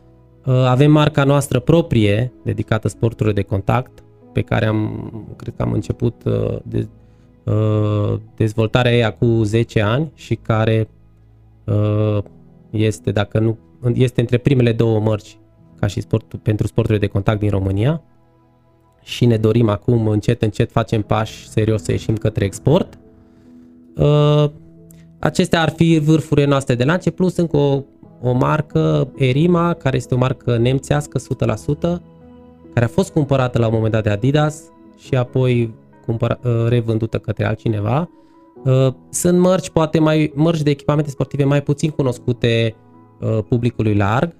Uh, 0.45 0.53
avem 0.53 0.91
marca 0.91 1.23
noastră 1.23 1.59
proprie 1.59 2.33
dedicată 2.43 2.87
sporturilor 2.87 3.33
de 3.33 3.41
contact, 3.41 4.03
pe 4.33 4.41
care 4.41 4.65
am, 4.65 5.33
cred 5.37 5.53
că 5.57 5.61
am 5.61 5.71
început 5.71 6.23
de, 6.63 6.87
dezvoltarea 8.35 8.93
ei 8.93 9.03
acum 9.03 9.43
10 9.43 9.81
ani 9.81 10.11
și 10.15 10.35
care 10.35 10.87
Uh, 10.87 11.00
este, 12.69 13.11
dacă 13.11 13.39
nu, 13.39 13.57
este 13.93 14.21
între 14.21 14.37
primele 14.37 14.71
două 14.71 14.99
mărci 14.99 15.37
ca 15.79 15.87
și 15.87 16.01
sport, 16.01 16.35
pentru 16.35 16.67
sporturile 16.67 17.05
de 17.05 17.11
contact 17.11 17.39
din 17.39 17.49
România 17.49 18.01
și 19.03 19.25
ne 19.25 19.37
dorim 19.37 19.69
acum 19.69 20.07
încet, 20.07 20.41
încet 20.41 20.71
facem 20.71 21.01
pași 21.01 21.49
serios 21.49 21.83
să 21.83 21.91
ieșim 21.91 22.15
către 22.15 22.45
export. 22.45 22.99
Uh, 23.95 24.45
acestea 25.19 25.61
ar 25.61 25.69
fi 25.69 25.99
vârfurile 25.99 26.45
noastre 26.47 26.75
de 26.75 26.83
lance, 26.83 27.09
plus 27.09 27.37
încă 27.37 27.57
o, 27.57 27.83
o 28.21 28.31
marcă, 28.31 29.11
Erima, 29.15 29.73
care 29.73 29.95
este 29.95 30.13
o 30.13 30.17
marcă 30.17 30.57
nemțească 30.57 31.19
100%, 31.19 31.23
care 32.73 32.85
a 32.85 32.87
fost 32.87 33.11
cumpărată 33.11 33.59
la 33.59 33.67
un 33.67 33.73
moment 33.73 33.93
dat 33.93 34.03
de 34.03 34.09
Adidas 34.09 34.63
și 34.97 35.15
apoi 35.15 35.73
cumpăra, 36.05 36.39
uh, 36.43 36.65
revândută 36.67 37.17
către 37.17 37.45
altcineva 37.45 37.99
Uh, 37.99 38.21
sunt 39.09 39.39
mărci, 39.39 39.69
poate 39.69 39.99
mai 39.99 40.31
mărci 40.35 40.61
de 40.61 40.69
echipamente 40.69 41.09
sportive 41.09 41.43
mai 41.43 41.61
puțin 41.61 41.89
cunoscute 41.89 42.75
uh, 43.19 43.39
publicului 43.49 43.95
larg, 43.95 44.35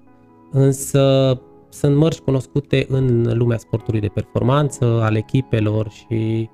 însă 0.51 1.33
sunt 1.69 1.95
mărci 1.95 2.19
cunoscute 2.19 2.85
în 2.89 3.37
lumea 3.37 3.57
sportului 3.57 3.99
de 3.99 4.07
performanță, 4.07 4.85
al 4.85 5.15
echipelor 5.15 5.89
și 5.89 6.49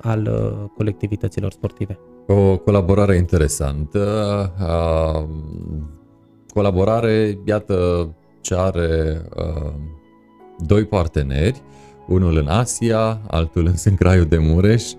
al 0.00 0.28
uh, 0.32 0.68
colectivităților 0.76 1.50
sportive. 1.50 1.98
O 2.26 2.56
colaborare 2.56 3.16
interesantă. 3.16 4.00
Colaborare, 6.54 7.38
iată, 7.44 8.08
ce 8.40 8.54
are 8.54 9.22
doi 10.66 10.84
parteneri, 10.84 11.62
unul 12.08 12.36
în 12.36 12.46
Asia, 12.46 13.20
altul 13.26 13.66
în 13.66 13.76
Sâncraiul 13.76 14.24
de 14.24 14.38
Mureș. 14.38 14.92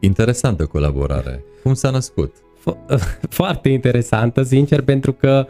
Interesantă 0.00 0.66
colaborare. 0.66 1.44
Cum 1.62 1.74
s-a 1.74 1.90
născut? 1.90 2.34
Fo- 2.36 2.98
foarte 3.38 3.68
interesantă, 3.68 4.42
sincer, 4.42 4.82
pentru 4.82 5.12
că 5.12 5.46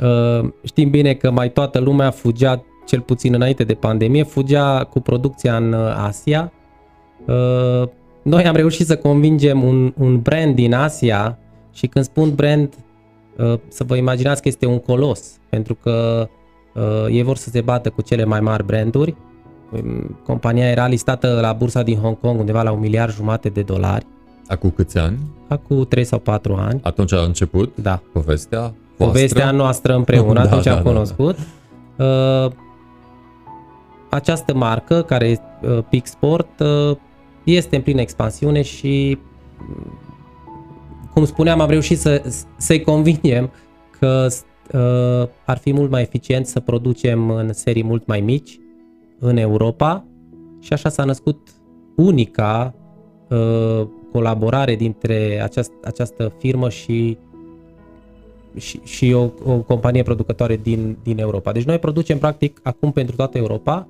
uh, 0.00 0.50
știm 0.64 0.90
bine 0.90 1.14
că 1.14 1.30
mai 1.30 1.50
toată 1.50 1.78
lumea 1.78 2.10
fugea, 2.10 2.64
cel 2.86 3.00
puțin 3.00 3.34
înainte 3.34 3.64
de 3.64 3.74
pandemie, 3.74 4.22
fugea 4.22 4.84
cu 4.84 5.00
producția 5.00 5.56
în 5.56 5.72
uh, 5.72 5.94
Asia. 5.96 6.52
Uh, 7.26 7.88
noi 8.22 8.44
am 8.44 8.54
reușit 8.54 8.86
să 8.86 8.96
convingem 8.96 9.62
un, 9.62 9.94
un 9.98 10.20
brand 10.20 10.54
din 10.54 10.74
Asia 10.74 11.38
și 11.72 11.86
când 11.86 12.04
spun 12.04 12.34
brand, 12.34 12.74
să 13.68 13.84
vă 13.84 13.96
imaginați 13.96 14.42
că 14.42 14.48
este 14.48 14.66
un 14.66 14.78
colos, 14.78 15.38
pentru 15.48 15.74
că 15.74 16.28
ei 17.10 17.22
vor 17.22 17.36
să 17.36 17.50
se 17.50 17.60
bată 17.60 17.90
cu 17.90 18.02
cele 18.02 18.24
mai 18.24 18.40
mari 18.40 18.64
branduri 18.64 19.16
Compania 20.26 20.68
era 20.68 20.86
listată 20.86 21.38
la 21.40 21.52
bursa 21.52 21.82
din 21.82 21.98
Hong 21.98 22.20
Kong 22.20 22.38
undeva 22.40 22.62
la 22.62 22.72
un 22.72 22.80
miliard 22.80 23.12
jumate 23.12 23.48
de 23.48 23.62
dolari. 23.62 24.06
Acum 24.46 24.70
câți 24.70 24.98
ani? 24.98 25.18
Acum 25.48 25.84
3 25.84 26.04
sau 26.04 26.18
4 26.18 26.54
ani. 26.54 26.80
Atunci 26.82 27.12
a 27.12 27.20
început 27.20 27.72
da. 27.76 28.02
povestea 28.12 28.58
voastră? 28.58 28.76
Povestea 28.96 29.50
noastră 29.50 29.94
împreună, 29.94 30.32
da, 30.40 30.40
atunci 30.40 30.64
da, 30.64 30.70
am 30.70 30.82
da, 30.82 30.90
cunoscut. 30.90 31.36
Da, 31.96 32.04
da. 32.04 32.44
Uh, 32.44 32.52
această 34.10 34.54
marcă, 34.54 35.02
care 35.02 35.26
este 35.26 35.44
uh, 35.62 35.78
Peak 35.90 36.06
Sport, 36.06 36.60
uh, 36.60 36.96
este 37.44 37.76
în 37.76 37.82
plină 37.82 38.00
expansiune 38.00 38.62
și, 38.62 39.18
cum 41.12 41.24
spuneam, 41.24 41.60
am 41.60 41.68
reușit 41.68 41.98
să, 41.98 42.22
să-i 42.56 42.82
convingem 42.82 43.50
că 43.98 44.26
uh, 44.72 45.28
ar 45.44 45.58
fi 45.58 45.72
mult 45.72 45.90
mai 45.90 46.02
eficient 46.02 46.46
să 46.46 46.60
producem 46.60 47.30
în 47.30 47.52
serii 47.52 47.84
mult 47.84 48.06
mai 48.06 48.20
mici, 48.20 48.58
în 49.20 49.36
Europa 49.36 50.04
și 50.60 50.72
așa 50.72 50.88
s-a 50.88 51.04
născut 51.04 51.48
unica 51.96 52.74
uh, 53.28 53.86
colaborare 54.12 54.74
dintre 54.74 55.40
aceast, 55.42 55.72
această 55.84 56.32
firmă 56.38 56.68
și, 56.68 57.18
și, 58.56 58.80
și 58.84 59.12
o, 59.12 59.30
o 59.44 59.58
companie 59.58 60.02
producătoare 60.02 60.56
din, 60.56 60.98
din 61.02 61.18
Europa. 61.18 61.52
Deci 61.52 61.64
noi 61.64 61.78
producem 61.78 62.18
practic 62.18 62.60
acum 62.62 62.92
pentru 62.92 63.16
toată 63.16 63.38
Europa, 63.38 63.88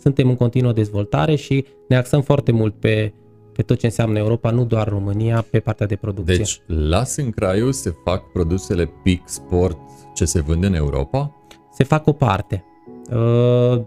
suntem 0.00 0.28
în 0.28 0.36
continuă 0.36 0.72
dezvoltare 0.72 1.34
și 1.34 1.64
ne 1.88 1.96
axăm 1.96 2.22
foarte 2.22 2.52
mult 2.52 2.74
pe, 2.74 3.12
pe 3.52 3.62
tot 3.62 3.78
ce 3.78 3.86
înseamnă 3.86 4.18
Europa, 4.18 4.50
nu 4.50 4.64
doar 4.64 4.88
România, 4.88 5.46
pe 5.50 5.60
partea 5.60 5.86
de 5.86 5.96
producție. 5.96 6.36
Deci 6.36 6.62
la 6.66 7.04
Sâncraiu 7.04 7.70
se 7.70 7.94
fac 8.04 8.32
produsele 8.32 8.90
Peak 9.04 9.20
Sport 9.24 9.78
ce 10.14 10.24
se 10.24 10.40
vând 10.40 10.64
în 10.64 10.74
Europa? 10.74 11.34
Se 11.72 11.84
fac 11.84 12.06
o 12.06 12.12
parte. 12.12 12.64
Uh, 13.10 13.80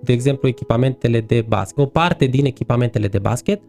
de 0.00 0.12
exemplu, 0.12 0.48
echipamentele 0.48 1.20
de 1.20 1.44
basket. 1.48 1.84
O 1.84 1.86
parte 1.86 2.24
din 2.24 2.44
echipamentele 2.44 3.08
de 3.08 3.18
basket, 3.18 3.60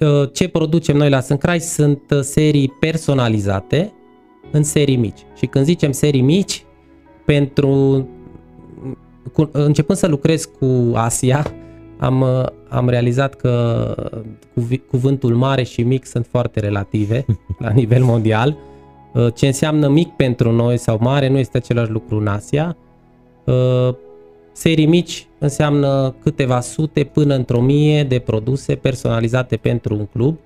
uh, 0.00 0.32
ce 0.32 0.48
producem 0.48 0.96
noi 0.96 1.08
la 1.08 1.20
Sâncrai 1.20 1.60
sunt 1.60 2.02
uh, 2.10 2.20
serii 2.20 2.68
personalizate 2.80 3.92
în 4.50 4.62
serii 4.62 4.96
mici. 4.96 5.20
Și 5.36 5.46
când 5.46 5.64
zicem 5.64 5.92
serii 5.92 6.20
mici, 6.20 6.64
pentru 7.24 8.08
cu, 9.32 9.48
începând 9.52 9.98
să 9.98 10.06
lucrez 10.06 10.44
cu 10.44 10.92
Asia, 10.94 11.46
am, 11.98 12.20
uh, 12.20 12.44
am 12.68 12.88
realizat 12.88 13.34
că 13.34 13.94
cuvântul 14.90 15.34
mare 15.34 15.62
și 15.62 15.82
mic 15.82 16.06
sunt 16.06 16.26
foarte 16.26 16.60
relative 16.60 17.24
la 17.58 17.70
nivel 17.70 18.02
mondial. 18.04 18.56
Ce 19.34 19.46
înseamnă 19.46 19.88
mic 19.88 20.08
pentru 20.08 20.52
noi 20.52 20.76
sau 20.76 20.98
mare 21.00 21.28
nu 21.28 21.38
este 21.38 21.56
același 21.56 21.90
lucru 21.90 22.18
în 22.18 22.26
Asia. 22.26 22.76
Serii 24.56 24.86
mici 24.86 25.26
înseamnă 25.38 26.14
câteva 26.22 26.60
sute 26.60 27.04
până 27.04 27.34
într-o 27.34 27.60
mie 27.60 28.04
de 28.04 28.18
produse 28.18 28.74
personalizate 28.74 29.56
pentru 29.56 29.94
un 29.94 30.06
club. 30.06 30.38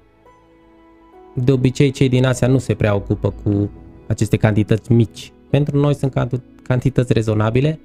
De 1.34 1.52
obicei, 1.52 1.90
cei 1.90 2.08
din 2.08 2.26
Asia 2.26 2.46
nu 2.46 2.58
se 2.58 2.74
prea 2.74 2.94
ocupă 2.94 3.34
cu 3.42 3.70
aceste 4.06 4.36
cantități 4.36 4.92
mici. 4.92 5.32
Pentru 5.50 5.78
noi 5.78 5.94
sunt 5.94 6.28
cantități 6.62 7.12
rezonabile 7.12 7.80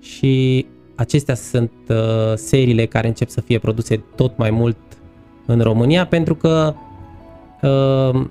și 0.00 0.66
acestea 0.94 1.34
sunt 1.34 1.72
uh, 1.88 1.96
seriile 2.34 2.86
care 2.86 3.06
încep 3.06 3.28
să 3.28 3.40
fie 3.40 3.58
produse 3.58 4.04
tot 4.16 4.36
mai 4.36 4.50
mult 4.50 4.78
în 5.46 5.60
România 5.60 6.06
pentru 6.06 6.34
că 6.34 6.74
uh, 7.62 8.24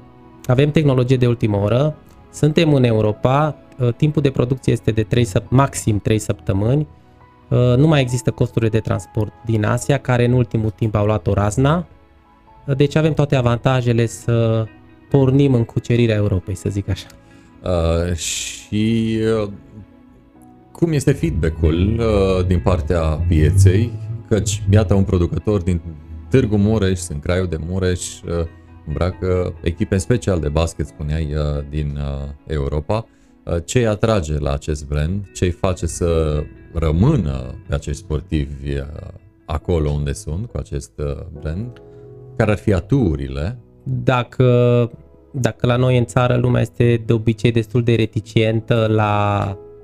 avem 0.46 0.72
tehnologie 0.72 1.18
de 1.18 1.28
ultimă 1.28 1.58
oră, 1.58 1.98
suntem 2.32 2.74
în 2.74 2.84
Europa, 2.84 3.56
uh, 3.80 3.94
timpul 3.94 4.22
de 4.22 4.32
producție 4.32 4.74
este 4.74 4.92
de 4.92 5.04
3, 5.04 5.28
maxim 5.50 6.00
3 6.00 6.20
săptămâni, 6.20 6.82
Uh, 6.82 7.01
nu 7.56 7.88
mai 7.88 8.02
există 8.02 8.32
costurile 8.32 8.70
de 8.70 8.80
transport 8.80 9.34
din 9.46 9.66
Asia, 9.66 9.98
care 9.98 10.26
în 10.26 10.32
ultimul 10.32 10.70
timp 10.70 10.96
au 10.96 11.06
luat 11.06 11.28
o 11.28 11.34
razna. 11.34 11.88
Uh, 12.68 12.76
deci 12.76 12.96
avem 12.96 13.14
toate 13.14 13.36
avantajele 13.36 14.06
să 14.06 14.66
pornim 15.10 15.54
în 15.54 15.64
cucerirea 15.64 16.16
Europei, 16.16 16.56
să 16.56 16.70
zic 16.70 16.90
așa. 16.90 17.08
Uh, 17.64 18.16
și 18.16 19.18
uh, 19.44 19.50
cum 20.72 20.92
este 20.92 21.12
feedback-ul 21.12 22.00
uh, 22.00 22.46
din 22.48 22.60
partea 22.60 23.02
pieței? 23.02 23.92
Căci, 24.28 24.64
iată, 24.70 24.94
un 24.94 25.04
producător 25.04 25.62
din 25.62 25.82
Târgu 26.30 26.58
Mureș, 26.58 27.00
sunt 27.00 27.22
Craiul 27.22 27.48
de 27.48 27.58
Mureș, 27.68 28.22
uh, 28.22 28.46
îmbracă 28.88 29.54
echipe 29.62 29.98
special 29.98 30.40
de 30.40 30.50
basket, 30.50 30.88
spuneai, 30.88 31.34
uh, 31.34 31.64
din 31.70 31.98
uh, 31.98 32.30
Europa. 32.48 32.96
Uh, 32.96 33.21
ce 33.66 33.80
îi 33.80 33.88
atrage 33.88 34.40
la 34.40 34.52
acest 34.52 34.88
brand? 34.88 35.32
Ce 35.34 35.46
îi 35.46 35.52
face 35.52 35.86
să 35.86 36.42
rămână 36.74 37.56
pe 37.68 37.74
acești 37.74 38.02
sportivi 38.02 38.74
uh, 38.74 38.84
acolo 39.46 39.90
unde 39.90 40.14
sunt 40.14 40.46
cu 40.46 40.58
acest 40.58 40.92
uh, 40.98 41.18
brand? 41.42 41.82
Care 42.36 42.52
ar 42.52 42.58
fi 42.58 42.74
aturile? 42.74 43.58
Dacă, 43.84 44.46
dacă 45.32 45.68
la 45.68 45.76
noi 45.76 45.98
în 45.98 46.06
țară 46.06 46.36
lumea 46.36 46.62
este 46.62 47.04
de 47.06 47.14
obicei 47.14 47.52
destul 47.52 47.84
de 47.84 47.96
reticentă 47.96 48.88
la 48.90 49.40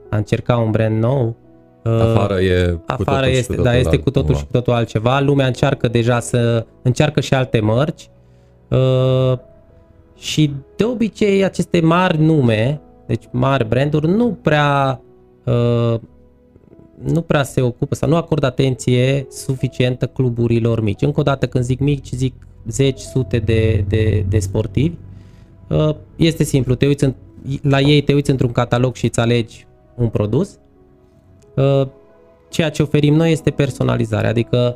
a 0.10 0.17
încerca 0.17 0.58
un 0.58 0.72
brand 0.72 1.04
nou, 1.04 1.36
Afară 1.84 2.39
e 2.39 2.72
cu 2.72 2.84
afară 2.86 3.20
totul 3.20 3.32
și 3.32 3.38
este, 3.38 3.56
cu 3.56 3.62
da, 3.62 3.70
totul 3.70 3.86
este 3.86 3.98
cu 3.98 4.10
totul 4.10 4.20
altcumva. 4.20 4.39
și 4.39 4.46
cu 4.46 4.52
totul 4.52 4.74
altceva. 4.74 5.20
Lumea 5.20 5.46
încearcă 5.46 5.88
deja 5.88 6.20
să 6.20 6.65
încearcă 6.82 7.22
și 7.22 7.34
alte 7.34 7.60
mărci 7.60 8.10
uh, 8.67 9.38
și 10.17 10.54
de 10.76 10.84
obicei 10.84 11.43
aceste 11.43 11.80
mari 11.80 12.22
nume, 12.22 12.82
deci 13.08 13.24
mari 13.32 13.67
branduri, 13.67 14.08
nu 14.08 14.38
prea 14.41 15.02
uh, 15.46 16.00
nu 17.04 17.22
prea 17.22 17.43
se 17.43 17.62
ocupă 17.62 17.96
sau 17.96 18.10
nu 18.10 18.15
acordă 18.15 18.46
atenție 18.46 19.28
suficientă 19.30 20.08
cluburilor 20.08 20.82
mici. 20.82 21.02
Încă 21.02 21.20
o 21.20 21.24
dată 21.24 21.48
când 21.48 21.63
zic 21.63 21.80
mici, 21.80 22.12
zic 22.12 22.34
zeci, 22.67 23.00
sute 23.00 23.39
de, 23.39 23.86
de, 23.88 24.26
de 24.30 24.39
sportivi. 24.39 24.96
Uh, 25.67 25.96
Este 26.15 26.43
simplu, 26.43 26.76
te 26.76 26.86
uiți 26.88 27.04
în, 27.04 27.13
la 27.62 27.80
ei, 27.80 28.02
te 28.02 28.13
uiți 28.13 28.30
într-un 28.30 28.52
catalog 28.52 28.96
și 28.96 29.06
îți 29.06 29.20
alegi 29.20 29.67
un 29.96 30.08
produs. 30.08 30.58
Uh, 31.56 31.88
Ceea 32.50 32.70
ce 32.70 32.82
oferim 32.82 33.13
noi 33.13 33.32
este 33.32 33.50
personalizare, 33.50 34.28
adică 34.28 34.76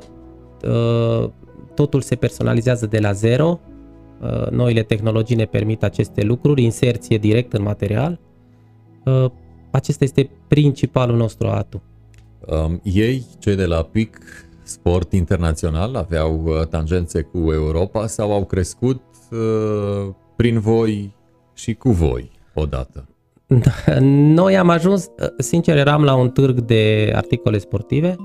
uh, 0.67 1.29
totul 1.75 2.01
se 2.01 2.15
personalizează 2.15 2.85
de 2.85 2.99
la 2.99 3.11
zero. 3.11 3.59
Uh, 4.21 4.49
Noile 4.49 4.83
tehnologii 4.83 5.35
ne 5.35 5.45
permit 5.45 5.83
aceste 5.83 6.23
lucruri, 6.23 6.63
inserție 6.63 7.17
direct 7.17 7.53
în 7.53 7.63
material. 7.63 8.19
Uh, 9.05 9.31
Acesta 9.71 10.03
este 10.03 10.29
principalul 10.47 11.17
nostru 11.17 11.47
atu. 11.47 11.81
Um, 12.47 12.79
ei, 12.83 13.25
cei 13.39 13.55
de 13.55 13.65
la 13.65 13.83
PIC 13.83 14.17
Sport 14.63 15.13
Internațional, 15.13 15.95
aveau 15.95 16.43
uh, 16.45 16.67
tangențe 16.67 17.21
cu 17.21 17.51
Europa 17.51 18.07
sau 18.07 18.33
au 18.33 18.45
crescut 18.45 19.01
uh, 19.31 20.13
prin 20.35 20.59
voi 20.59 21.15
și 21.53 21.73
cu 21.73 21.89
voi 21.89 22.31
odată? 22.53 23.05
Noi 24.39 24.57
am 24.57 24.69
ajuns, 24.69 25.07
sincer, 25.37 25.77
eram 25.77 26.03
la 26.03 26.15
un 26.15 26.29
târg 26.29 26.59
de 26.59 27.11
articole 27.15 27.57
sportive 27.57 28.15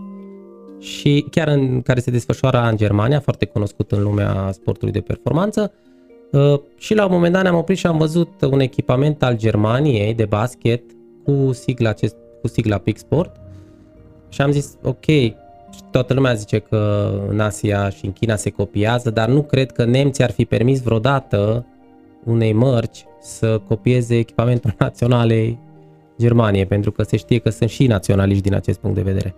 și 0.79 1.27
chiar 1.31 1.49
în 1.49 1.83
care 1.83 2.01
se 2.01 2.11
desfășoara 2.11 2.69
în 2.69 2.77
Germania, 2.77 3.21
foarte 3.21 3.45
cunoscut 3.45 3.93
în 3.93 4.03
lumea 4.03 4.51
sportului 4.53 4.93
de 4.93 5.01
performanță. 5.01 5.73
Uh, 6.33 6.61
Și 6.79 6.95
la 6.95 7.05
un 7.05 7.12
moment 7.12 7.33
dat 7.33 7.43
ne-am 7.43 7.57
oprit 7.57 7.79
și 7.79 7.87
am 7.87 7.99
văzut 7.99 8.43
un 8.51 8.61
echipament 8.61 9.23
al 9.23 9.37
Germaniei 9.37 10.15
de 10.15 10.25
basket 10.25 10.83
cu 11.25 11.53
sigla, 11.53 11.89
acest, 11.89 12.17
cu 12.41 12.49
sigla 12.49 12.79
Peak 12.79 12.99
Sport 12.99 13.37
și 14.29 14.43
am 14.43 14.51
zis, 14.51 14.77
ok, 14.83 15.05
și 15.05 15.83
toată 15.91 16.15
lumea 16.15 16.35
zice 16.35 16.59
că 16.59 17.11
în 17.29 17.41
Asia 17.41 17.89
și 17.89 18.05
în 18.05 18.12
China 18.12 18.37
se 18.37 18.51
copiază, 18.51 19.11
dar 19.11 19.29
nu 19.29 19.43
cred 19.43 19.73
că 19.73 19.85
nemții 19.85 20.25
ar 20.25 20.31
fi 20.31 20.45
permis 20.45 20.83
vreodată 20.83 21.67
unei 22.25 22.53
mărci 22.53 23.05
să 23.21 23.61
copieze 23.69 24.17
echipamentul 24.17 24.75
naționalei 24.79 25.59
Germaniei, 26.19 26.67
pentru 26.67 26.93
că 26.93 27.03
se 27.03 27.17
știe 27.17 27.39
că 27.39 27.51
sunt 27.51 27.71
și 27.71 27.87
naționaliști 27.87 28.43
din 28.43 28.55
acest 28.55 28.79
punct 28.79 28.97
de 28.97 29.03
vedere. 29.03 29.35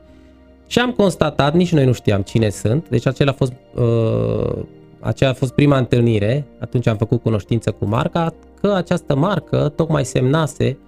Și 0.67 0.79
am 0.79 0.93
constatat, 0.93 1.55
nici 1.55 1.73
noi 1.73 1.85
nu 1.85 1.93
știam 1.93 2.23
cine 2.23 2.49
sunt, 2.49 2.89
deci 2.89 3.07
acela 3.07 3.31
a 3.31 3.35
fost, 3.35 3.53
uh, 3.75 4.65
aceea 5.01 5.31
a 5.31 5.33
fost 5.33 5.53
prima 5.53 5.79
întâlnire, 5.79 6.47
atunci 6.61 6.87
am 6.87 6.97
făcut 6.97 7.23
cunoștință 7.23 7.71
cu 7.71 7.85
marca, 7.85 8.35
că 8.61 8.73
această 8.73 9.17
marcă 9.17 9.73
tocmai 9.77 10.05
semnase 10.05 10.79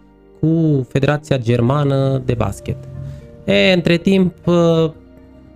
cu 0.40 0.86
Federația 0.88 1.38
Germană 1.38 2.22
de 2.24 2.34
Basket. 2.34 2.76
E, 3.44 3.72
între 3.72 3.96
timp 3.96 4.46
uh, 4.46 4.90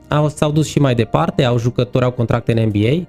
au, 0.09 0.29
s-au 0.29 0.53
dus 0.53 0.67
și 0.67 0.79
mai 0.79 0.95
departe, 0.95 1.45
au 1.45 1.59
jucători, 1.59 2.05
au 2.05 2.11
contracte 2.11 2.61
în 2.61 2.69
NBA, 2.69 3.07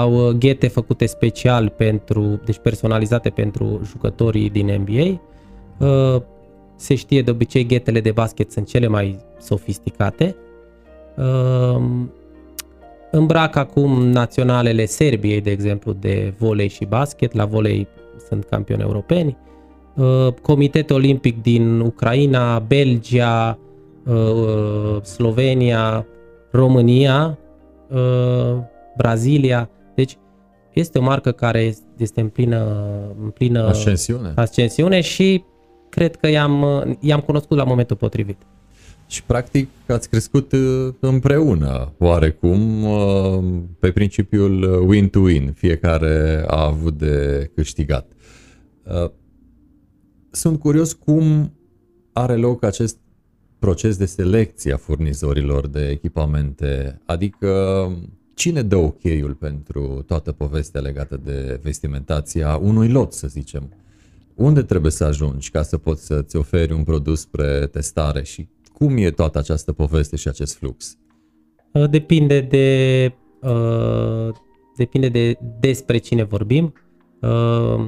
au 0.00 0.28
uh, 0.28 0.34
ghete 0.34 0.68
făcute 0.68 1.06
special 1.06 1.68
pentru, 1.68 2.40
deci 2.44 2.58
personalizate 2.58 3.30
pentru 3.30 3.80
jucătorii 3.84 4.50
din 4.50 4.86
NBA. 4.86 5.20
Uh, 5.86 6.22
Se 6.76 6.94
știe 6.94 7.22
de 7.22 7.30
obicei 7.30 7.66
ghetele 7.66 8.00
de 8.00 8.10
basket 8.10 8.52
sunt 8.52 8.66
cele 8.66 8.86
mai 8.86 9.18
sofisticate. 9.40 10.36
Uh, 13.12 13.18
Îmbrac 13.18 13.56
acum 13.56 14.02
naționalele 14.02 14.84
Serbiei, 14.84 15.40
de 15.40 15.50
exemplu, 15.50 15.92
de 15.92 16.34
volei 16.38 16.68
și 16.68 16.84
basket. 16.84 17.32
La 17.32 17.44
volei 17.44 17.88
sunt 18.28 18.44
campioni 18.44 18.82
europeni. 18.82 19.36
Uh, 19.96 20.32
Comitetul 20.42 20.96
Olimpic 20.96 21.42
din 21.42 21.80
Ucraina, 21.80 22.58
Belgia, 22.58 23.58
uh, 24.06 25.02
Slovenia, 25.02 26.06
România, 26.50 27.38
uh, 27.90 28.56
Brazilia. 28.96 29.70
Deci 29.94 30.18
este 30.72 30.98
o 30.98 31.02
marcă 31.02 31.32
care 31.32 31.74
este 31.96 32.20
în 32.20 32.28
plină, 32.28 32.66
în 33.22 33.30
plină 33.30 33.66
Ascensiune. 33.66 34.32
ascensiune 34.34 35.00
și 35.00 35.44
cred 35.88 36.16
că 36.16 36.28
i-am, 36.28 36.64
i-am 37.00 37.20
cunoscut 37.20 37.56
la 37.56 37.64
momentul 37.64 37.96
potrivit. 37.96 38.42
Și 39.08 39.24
practic 39.24 39.68
ați 39.86 40.08
crescut 40.08 40.52
uh, 40.52 40.88
împreună, 41.00 41.92
oarecum, 41.98 42.82
uh, 42.84 43.62
pe 43.78 43.90
principiul 43.90 44.84
win-to-win, 44.88 45.52
fiecare 45.54 46.44
a 46.46 46.64
avut 46.64 46.98
de 46.98 47.50
câștigat. 47.54 48.10
Uh, 48.82 49.10
Sunt 50.30 50.58
curios 50.58 50.92
cum 50.92 51.52
are 52.12 52.36
loc 52.36 52.64
acest 52.64 52.98
proces 53.58 53.96
de 53.96 54.04
selecție 54.06 54.72
a 54.72 54.76
furnizorilor 54.76 55.66
de 55.66 55.88
echipamente, 55.88 57.00
adică 57.06 57.52
cine 58.34 58.62
dă 58.62 58.76
ok-ul 58.76 59.36
pentru 59.38 60.02
toată 60.06 60.32
povestea 60.32 60.80
legată 60.80 61.20
de 61.24 61.60
vestimentația 61.62 62.56
unui 62.56 62.88
lot, 62.88 63.12
să 63.12 63.28
zicem? 63.28 63.72
Unde 64.34 64.62
trebuie 64.62 64.90
să 64.90 65.04
ajungi 65.04 65.50
ca 65.50 65.62
să 65.62 65.78
poți 65.78 66.06
să-ți 66.06 66.36
oferi 66.36 66.72
un 66.72 66.84
produs 66.84 67.20
spre 67.20 67.66
testare 67.66 68.22
și 68.22 68.48
cum 68.78 68.96
e 68.96 69.10
toată 69.10 69.38
această 69.38 69.72
poveste 69.72 70.16
și 70.16 70.28
acest 70.28 70.56
flux? 70.56 70.98
Uh, 71.72 71.90
Depinde 71.90 72.40
de 72.40 73.12
uh, 73.40 74.34
depinde 74.76 75.08
de 75.08 75.38
despre 75.60 75.98
cine 75.98 76.22
vorbim. 76.22 76.72
Uh, 77.20 77.86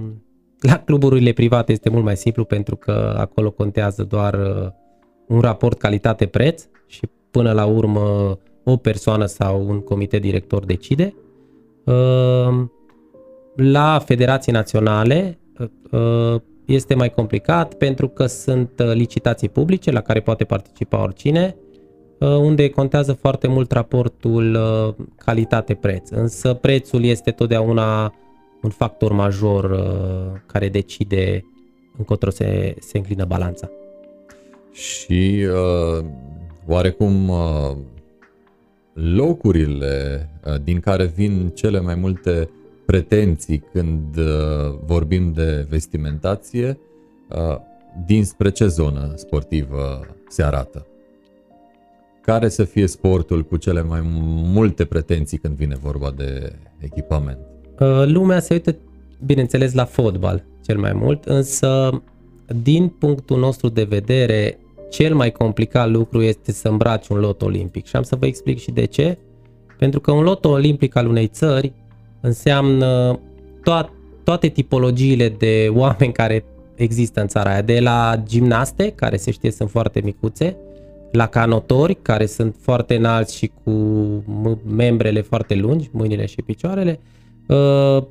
la 0.61 0.79
cluburile 0.85 1.33
private 1.33 1.73
este 1.73 1.91
mult 1.91 2.05
mai 2.05 2.17
simplu 2.17 2.45
pentru 2.45 2.77
că 2.77 3.15
acolo 3.19 3.51
contează 3.51 4.03
doar 4.03 4.35
uh, 4.35 4.69
un 5.29 5.41
raport 5.41 5.79
calitate-preț 5.79 6.65
și 6.87 7.09
până 7.31 7.53
la 7.53 7.65
urmă 7.65 8.39
o 8.65 8.77
persoană 8.77 9.27
sau 9.27 9.69
un 9.69 9.81
comitet 9.81 10.21
director 10.21 10.65
decide. 10.65 11.15
Uh, 11.85 12.65
La 13.55 13.99
federații 13.99 14.53
naționale 14.53 15.39
uh, 15.91 16.41
este 16.75 16.95
mai 16.95 17.11
complicat 17.11 17.75
pentru 17.75 18.09
că 18.09 18.27
sunt 18.27 18.71
uh, 18.79 18.93
licitații 18.93 19.49
publice 19.49 19.91
la 19.91 20.01
care 20.01 20.21
poate 20.21 20.45
participa 20.45 21.03
oricine, 21.03 21.57
uh, 22.19 22.29
unde 22.29 22.69
contează 22.69 23.13
foarte 23.13 23.49
mult 23.49 23.73
raportul 23.73 24.55
uh, 24.55 25.07
calitate-preț. 25.17 26.11
Însă 26.11 26.55
prețul 26.55 27.05
este 27.05 27.31
totdeauna 27.31 28.15
un 28.63 28.71
factor 28.71 29.13
major 29.13 29.65
uh, 29.71 30.41
care 30.47 30.69
decide 30.69 31.45
încotro 31.99 32.31
se, 32.31 32.75
se 32.79 32.99
înclină 32.99 33.25
balanța. 33.25 33.71
Și 34.73 35.47
uh, 35.99 36.05
oarecum 36.67 37.29
uh, 37.29 37.77
locurile 38.93 40.29
uh, 40.45 40.55
din 40.65 40.81
care 40.81 41.05
vin 41.05 41.49
cele 41.55 41.81
mai 41.81 41.95
multe 41.95 42.49
pretenții 42.91 43.63
când 43.73 44.17
uh, 44.17 44.79
vorbim 44.85 45.33
de 45.33 45.67
vestimentație, 45.69 46.79
uh, 47.29 47.57
dinspre 48.07 48.51
ce 48.51 48.67
zonă 48.67 49.13
sportivă 49.17 50.07
se 50.29 50.43
arată? 50.43 50.87
Care 52.23 52.49
să 52.49 52.65
fie 52.65 52.87
sportul 52.87 53.43
cu 53.43 53.57
cele 53.57 53.83
mai 53.83 54.01
multe 54.55 54.85
pretenții 54.85 55.39
când 55.39 55.55
vine 55.55 55.77
vorba 55.83 56.13
de 56.17 56.53
echipament? 56.79 57.39
Uh, 57.81 58.07
Lumea 58.07 58.41
se 58.41 58.53
uită, 58.53 58.77
bineînțeles, 59.25 59.73
la 59.73 59.85
fotbal 59.85 60.45
cel 60.65 60.79
mai 60.79 60.93
mult, 60.93 61.25
însă 61.25 62.03
din 62.63 62.89
punctul 62.89 63.39
nostru 63.39 63.69
de 63.69 63.83
vedere, 63.83 64.59
cel 64.91 65.15
mai 65.15 65.33
complicat 65.33 65.91
lucru 65.91 66.23
este 66.23 66.53
să 66.53 66.69
îmbraci 66.69 67.09
un 67.09 67.19
lot 67.19 67.43
olimpic. 67.43 67.87
Și 67.87 67.97
am 67.97 68.03
să 68.03 68.17
vă 68.17 68.27
explic 68.27 68.59
și 68.59 68.71
de 68.71 68.85
ce. 68.85 69.19
Pentru 69.79 70.01
că 70.01 70.13
un 70.13 70.23
lot 70.23 70.45
olimpic 70.45 70.97
al 70.97 71.07
unei 71.07 71.27
țări 71.27 71.73
înseamnă 72.21 73.21
toat, 73.63 73.91
toate 74.25 74.49
tipologiile 74.49 75.29
de 75.29 75.71
oameni 75.75 76.13
care 76.13 76.45
există 76.75 77.21
în 77.21 77.27
țara 77.27 77.51
aia. 77.51 77.63
De 77.63 77.81
la 77.81 78.23
gimnaste, 78.27 78.93
care 78.97 79.17
se 79.17 79.31
știe 79.31 79.51
sunt 79.51 79.71
foarte 79.71 80.01
micuțe, 80.05 80.57
la 81.13 81.27
canotori, 81.27 81.99
care 82.03 82.27
sunt 82.27 82.57
foarte 82.61 82.95
înalți 82.95 83.37
și 83.37 83.51
cu 83.65 83.71
membrele 84.67 85.21
foarte 85.21 85.55
lungi, 85.55 85.89
mâinile 85.93 86.27
și 86.27 86.43
picioarele, 86.43 87.01
uh, 87.47 88.03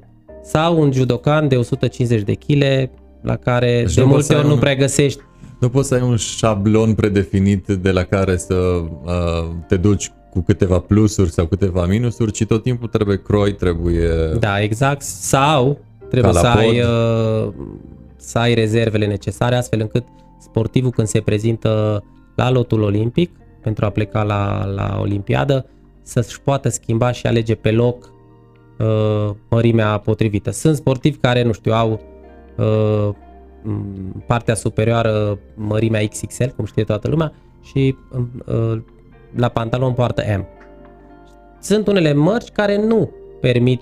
sau 0.43 0.82
un 0.82 0.91
judocan 0.91 1.48
de 1.48 1.56
150 1.56 2.22
de 2.22 2.34
kg, 2.34 2.89
la 3.22 3.36
care 3.36 3.82
deci 3.82 3.93
de 3.93 4.04
multe 4.04 4.36
ori 4.36 4.43
un... 4.43 4.50
nu 4.50 4.58
prea 4.58 4.76
găsești 4.76 5.22
nu 5.60 5.69
poți 5.69 5.88
să 5.88 5.93
ai 5.93 6.02
un 6.02 6.15
șablon 6.15 6.93
predefinit 6.93 7.67
de 7.67 7.91
la 7.91 8.04
care 8.04 8.38
să 8.38 8.56
uh, 8.56 9.50
te 9.67 9.78
duci 9.78 10.12
cu 10.29 10.41
câteva 10.41 10.79
plusuri 10.79 11.31
sau 11.31 11.45
câteva 11.45 11.85
minusuri, 11.85 12.31
ci 12.31 12.45
tot 12.45 12.63
timpul 12.63 12.87
trebuie 12.87 13.21
croi, 13.21 13.53
trebuie... 13.53 14.09
Da, 14.39 14.61
exact. 14.61 15.01
Sau 15.01 15.79
trebuie 16.09 16.33
să 16.33 16.47
ai, 16.47 16.81
uh, 16.81 17.53
să 18.15 18.37
ai 18.37 18.53
rezervele 18.53 19.05
necesare 19.05 19.55
astfel 19.55 19.79
încât 19.79 20.03
sportivul 20.39 20.91
când 20.91 21.07
se 21.07 21.21
prezintă 21.21 22.03
la 22.35 22.51
lotul 22.51 22.81
olimpic 22.81 23.31
pentru 23.61 23.85
a 23.85 23.89
pleca 23.89 24.23
la, 24.23 24.65
la 24.65 24.97
Olimpiadă 25.01 25.65
să-și 26.01 26.41
poată 26.41 26.69
schimba 26.69 27.11
și 27.11 27.27
alege 27.27 27.55
pe 27.55 27.71
loc 27.71 28.11
uh, 28.79 29.29
mărimea 29.49 29.97
potrivită. 29.97 30.51
Sunt 30.51 30.75
sportivi 30.75 31.17
care, 31.17 31.43
nu 31.43 31.51
știu, 31.51 31.71
au 31.73 32.01
uh, 32.57 33.09
partea 34.27 34.53
superioară 34.53 35.39
mărimea 35.55 36.07
XXL, 36.07 36.43
cum 36.55 36.65
știe 36.65 36.83
toată 36.83 37.07
lumea, 37.09 37.33
și 37.61 37.95
uh, 38.45 38.81
la 39.35 39.47
pantalon 39.47 39.93
poartă 39.93 40.23
M. 40.37 40.45
Sunt 41.59 41.87
unele 41.87 42.13
mărci 42.13 42.49
care 42.49 42.85
nu 42.85 43.11
permit 43.41 43.81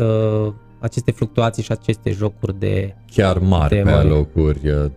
uh, 0.00 0.52
aceste 0.78 1.10
fluctuații 1.10 1.62
și 1.62 1.72
aceste 1.72 2.10
jocuri 2.10 2.58
de 2.58 2.94
chiar 3.12 3.38
mari 3.38 3.74
de 3.74 3.82
pe 3.82 3.90
mari. 3.90 4.08
locuri. 4.08 4.68
Uh, 4.68 4.90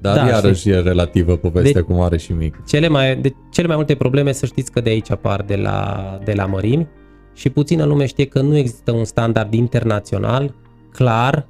dar 0.00 0.16
da, 0.16 0.26
iarăși 0.26 0.70
e 0.70 0.80
relativă 0.80 1.36
povestea 1.36 1.80
de 1.80 1.80
cu 1.80 1.92
mare 1.92 2.16
și 2.16 2.32
mic. 2.32 2.64
Cele 2.66 2.88
mai, 2.88 3.16
de 3.16 3.34
cele 3.50 3.66
mai 3.66 3.76
multe 3.76 3.94
probleme 3.94 4.32
să 4.32 4.46
știți 4.46 4.72
că 4.72 4.80
de 4.80 4.90
aici 4.90 5.10
apar 5.10 5.42
de 5.42 5.56
la, 5.56 6.18
de 6.24 6.32
la 6.32 6.46
mărimi 6.46 6.88
și 7.34 7.50
puțină 7.50 7.84
lume 7.84 8.06
știe 8.06 8.26
că 8.26 8.40
nu 8.40 8.56
există 8.56 8.92
un 8.92 9.04
standard 9.04 9.54
internațional 9.54 10.54
clar 10.92 11.46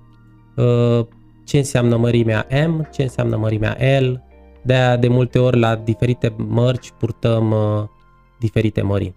uh, 0.56 1.06
ce 1.44 1.56
înseamnă 1.56 1.96
mărimea 1.96 2.46
M, 2.66 2.88
ce 2.92 3.02
înseamnă 3.02 3.36
mărimea 3.36 3.76
L. 4.00 4.22
De 4.62 4.74
aia 4.74 4.96
de 4.96 5.08
multe 5.08 5.38
ori 5.38 5.58
la 5.58 5.76
diferite 5.76 6.34
mărci 6.36 6.92
purtăm 6.98 7.50
uh, 7.50 7.84
diferite 8.38 8.82
mărimi. 8.82 9.14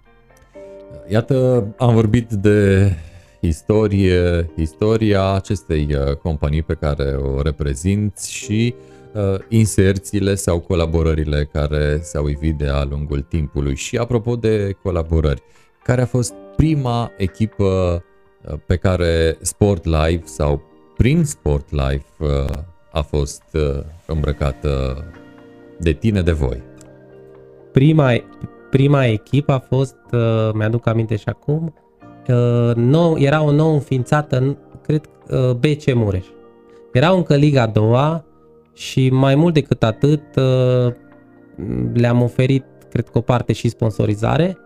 Iată, 1.08 1.68
am 1.78 1.94
vorbit 1.94 2.32
de 2.32 2.92
istorie, 3.40 4.50
istoria 4.56 5.24
acestei 5.32 5.88
uh, 5.92 6.16
companii 6.16 6.64
pe 6.64 6.74
care 6.74 7.04
o 7.04 7.42
reprezinți 7.42 8.34
și 8.34 8.76
uh, 9.14 9.40
inserțiile 9.50 10.36
sau 10.36 10.60
colaborările 10.60 11.50
care 11.54 12.00
s-au 12.02 12.28
ivit 12.28 12.58
de-a 12.58 12.84
lungul 12.84 13.22
timpului. 13.22 13.76
Și 13.76 13.98
apropo 13.98 14.36
de 14.36 14.78
colaborări, 14.84 15.42
care 15.84 16.02
a 16.02 16.06
fost 16.06 16.34
prima 16.56 17.12
echipă 17.18 18.04
uh, 18.44 18.54
pe 18.66 18.76
care 18.76 19.38
Sport 19.42 19.86
Live 19.86 20.22
sau 20.24 20.62
prin 20.98 21.24
Sport 21.24 21.72
Life 21.72 22.06
uh, 22.20 22.46
a 22.92 23.02
fost 23.02 23.44
uh, 23.54 23.84
îmbrăcată 24.06 25.04
de 25.80 25.92
tine, 25.92 26.22
de 26.22 26.32
voi? 26.32 26.64
Prima, 27.72 28.12
prima 28.70 29.06
echipă 29.06 29.52
a 29.52 29.60
fost, 29.60 29.98
uh, 30.12 30.50
mi-aduc 30.54 30.88
aminte 30.88 31.16
și 31.16 31.30
acum, 31.30 31.74
nou, 32.76 33.18
era 33.18 33.44
o 33.44 33.52
nouă 33.52 33.74
înființată, 33.74 34.58
cred, 34.82 35.10
BC 35.60 35.94
Mureș. 35.94 36.26
Era 36.94 37.10
încă 37.10 37.36
Liga 37.36 37.62
a 37.62 37.68
doua 37.68 38.26
și 38.74 39.10
mai 39.10 39.36
mult 39.36 39.54
decât 39.54 39.84
atât 39.84 40.22
le-am 41.94 42.22
oferit, 42.22 42.66
cred 42.90 43.10
că 43.10 43.18
o 43.18 43.22
parte 43.22 43.54
și 43.54 43.70
sponsorizare 43.70 44.58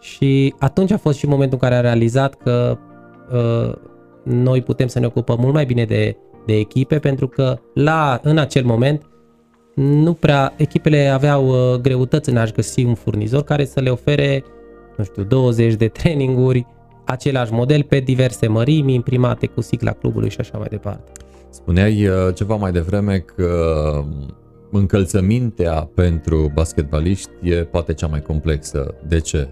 și 0.00 0.54
atunci 0.58 0.90
a 0.90 0.96
fost 0.96 1.18
și 1.18 1.26
momentul 1.26 1.58
în 1.62 1.68
care 1.68 1.80
a 1.80 1.82
realizat 1.82 2.34
că 2.34 2.78
noi 4.24 4.62
putem 4.62 4.86
să 4.86 4.98
ne 4.98 5.06
ocupăm 5.06 5.38
mult 5.40 5.54
mai 5.54 5.64
bine 5.64 5.84
de, 5.84 6.16
de 6.46 6.56
echipe 6.56 6.98
pentru 6.98 7.28
că 7.28 7.58
la, 7.74 8.20
în 8.22 8.38
acel 8.38 8.64
moment 8.64 9.02
nu 9.74 10.12
prea, 10.12 10.52
echipele 10.56 11.08
aveau 11.08 11.48
uh, 11.48 11.80
greutăți 11.80 12.30
în 12.30 12.36
a-și 12.36 12.52
găsi 12.52 12.84
un 12.84 12.94
furnizor 12.94 13.42
care 13.42 13.64
să 13.64 13.80
le 13.80 13.90
ofere, 13.90 14.44
nu 14.96 15.04
știu, 15.04 15.22
20 15.22 15.74
de 15.74 15.88
traininguri, 15.88 16.66
același 17.04 17.52
model 17.52 17.82
pe 17.82 17.98
diverse 17.98 18.46
mărimi, 18.46 18.94
imprimate 18.94 19.46
cu 19.46 19.60
sigla 19.60 19.92
clubului 19.92 20.30
și 20.30 20.40
așa 20.40 20.58
mai 20.58 20.66
departe. 20.70 21.12
Spuneai 21.50 22.06
uh, 22.06 22.34
ceva 22.34 22.54
mai 22.54 22.72
devreme 22.72 23.18
că 23.18 23.54
um, 23.98 24.34
încălțămintea 24.70 25.90
pentru 25.94 26.50
basketbaliști 26.54 27.30
e 27.42 27.54
poate 27.54 27.94
cea 27.94 28.06
mai 28.06 28.22
complexă. 28.22 28.94
De 29.06 29.20
ce 29.20 29.48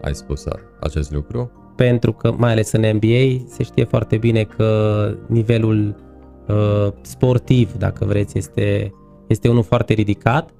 ai 0.00 0.14
spus 0.14 0.44
acest 0.80 1.12
lucru? 1.12 1.50
pentru 1.76 2.12
că, 2.12 2.34
mai 2.36 2.50
ales 2.50 2.72
în 2.72 2.80
NBA, 2.80 3.44
se 3.46 3.62
știe 3.62 3.84
foarte 3.84 4.16
bine 4.16 4.42
că 4.42 5.10
nivelul 5.26 5.94
uh, 6.48 6.88
sportiv, 7.00 7.72
dacă 7.72 8.04
vreți, 8.04 8.38
este, 8.38 8.92
este 9.26 9.48
unul 9.48 9.62
foarte 9.62 9.92
ridicat 9.92 10.50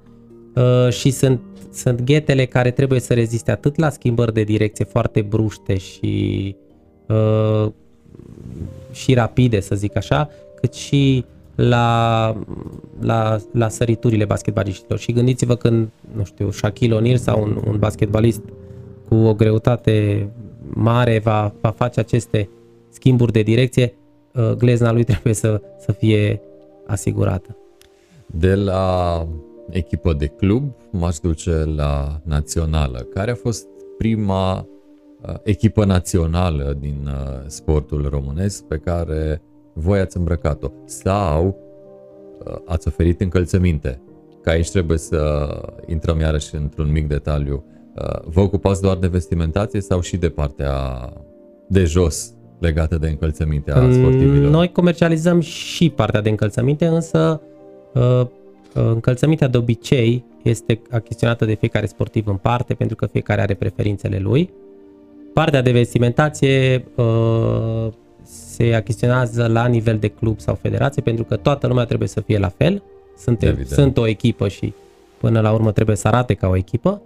uh, 0.55 0.89
și 0.89 1.11
sunt, 1.11 1.41
sunt 1.73 2.01
ghetele 2.01 2.45
care 2.45 2.71
trebuie 2.71 2.99
să 2.99 3.13
reziste 3.13 3.51
atât 3.51 3.77
la 3.77 3.89
schimbări 3.89 4.33
de 4.33 4.43
direcție 4.43 4.85
foarte 4.85 5.21
bruște 5.21 5.77
și, 5.77 6.55
uh, 7.07 7.71
și 8.91 9.13
rapide, 9.13 9.59
să 9.59 9.75
zic 9.75 9.95
așa, 9.95 10.29
cât 10.61 10.73
și 10.73 11.25
la, 11.55 12.37
la, 12.99 13.37
la 13.51 13.69
săriturile 13.69 14.25
basketbaliștilor. 14.25 14.99
Și 14.99 15.11
gândiți-vă 15.11 15.55
când, 15.55 15.89
nu 16.15 16.23
știu, 16.23 16.51
Shaquille 16.51 16.99
O'Neal 16.99 17.17
sau 17.17 17.43
un, 17.43 17.61
un 17.67 17.79
basketbalist 17.79 18.41
cu 19.07 19.15
o 19.15 19.33
greutate 19.33 20.27
mare 20.73 21.19
va, 21.19 21.53
va 21.61 21.69
face 21.69 21.99
aceste 21.99 22.49
schimburi 22.89 23.31
de 23.31 23.41
direcție, 23.41 23.93
uh, 24.33 24.51
glezna 24.51 24.91
lui 24.91 25.03
trebuie 25.11 25.33
să, 25.33 25.61
să 25.79 25.91
fie 25.91 26.41
asigurată. 26.85 27.57
De 28.25 28.55
la 28.55 29.27
echipă 29.69 30.13
de 30.13 30.27
club 30.27 30.63
m-aș 30.91 31.17
duce 31.17 31.63
la 31.75 32.21
națională. 32.23 32.99
Care 32.99 33.31
a 33.31 33.35
fost 33.35 33.67
prima 33.97 34.57
uh, 34.57 35.33
echipă 35.43 35.85
națională 35.85 36.77
din 36.79 37.07
uh, 37.07 37.43
sportul 37.47 38.07
românesc 38.09 38.63
pe 38.63 38.77
care 38.77 39.41
voi 39.73 39.99
ați 39.99 40.17
îmbrăcat-o? 40.17 40.67
Sau 40.85 41.57
ați 42.65 42.87
oferit 42.87 43.21
încălțăminte? 43.21 44.01
Că 44.41 44.49
aici 44.49 44.71
trebuie 44.71 44.97
să 44.97 45.47
intrăm 45.85 46.19
iarăși 46.19 46.55
într-un 46.55 46.91
mic 46.91 47.07
detaliu 47.07 47.63
Uh, 47.95 48.19
vă 48.23 48.41
ocupați 48.41 48.81
doar 48.81 48.97
de 48.97 49.07
vestimentație 49.07 49.81
sau 49.81 50.01
și 50.01 50.17
de 50.17 50.29
partea 50.29 50.73
de 51.67 51.83
jos 51.83 52.33
legată 52.59 52.97
de 52.97 53.07
încălțăminte 53.07 53.71
a 53.71 53.91
sportivilor? 53.91 54.49
Noi 54.49 54.71
comercializăm 54.71 55.39
și 55.39 55.89
partea 55.89 56.21
de 56.21 56.29
încălțăminte, 56.29 56.85
însă 56.85 57.41
uh, 57.41 57.47
uh, 57.49 57.54
încălțămintea 58.73 59.47
de 59.47 59.57
obicei 59.57 60.23
este 60.43 60.81
achiziționată 60.91 61.45
de 61.45 61.53
fiecare 61.53 61.85
sportiv 61.85 62.27
în 62.27 62.35
parte, 62.35 62.73
pentru 62.73 62.95
că 62.95 63.05
fiecare 63.05 63.41
are 63.41 63.53
preferințele 63.53 64.17
lui. 64.17 64.49
Partea 65.33 65.61
de 65.61 65.71
vestimentație 65.71 66.85
se 68.23 68.73
achiziționează 68.73 69.47
la 69.47 69.65
nivel 69.65 69.97
de 69.97 70.07
club 70.07 70.39
sau 70.39 70.55
federație, 70.55 71.01
pentru 71.01 71.23
că 71.23 71.35
toată 71.35 71.67
lumea 71.67 71.85
trebuie 71.85 72.07
să 72.07 72.21
fie 72.21 72.37
la 72.37 72.49
fel. 72.49 72.83
Suntem, 73.17 73.63
sunt 73.65 73.97
o 73.97 74.07
echipă 74.07 74.47
și 74.47 74.73
până 75.17 75.39
la 75.39 75.51
urmă 75.51 75.71
trebuie 75.71 75.95
să 75.95 76.07
arate 76.07 76.33
ca 76.33 76.47
o 76.47 76.55
echipă 76.55 77.01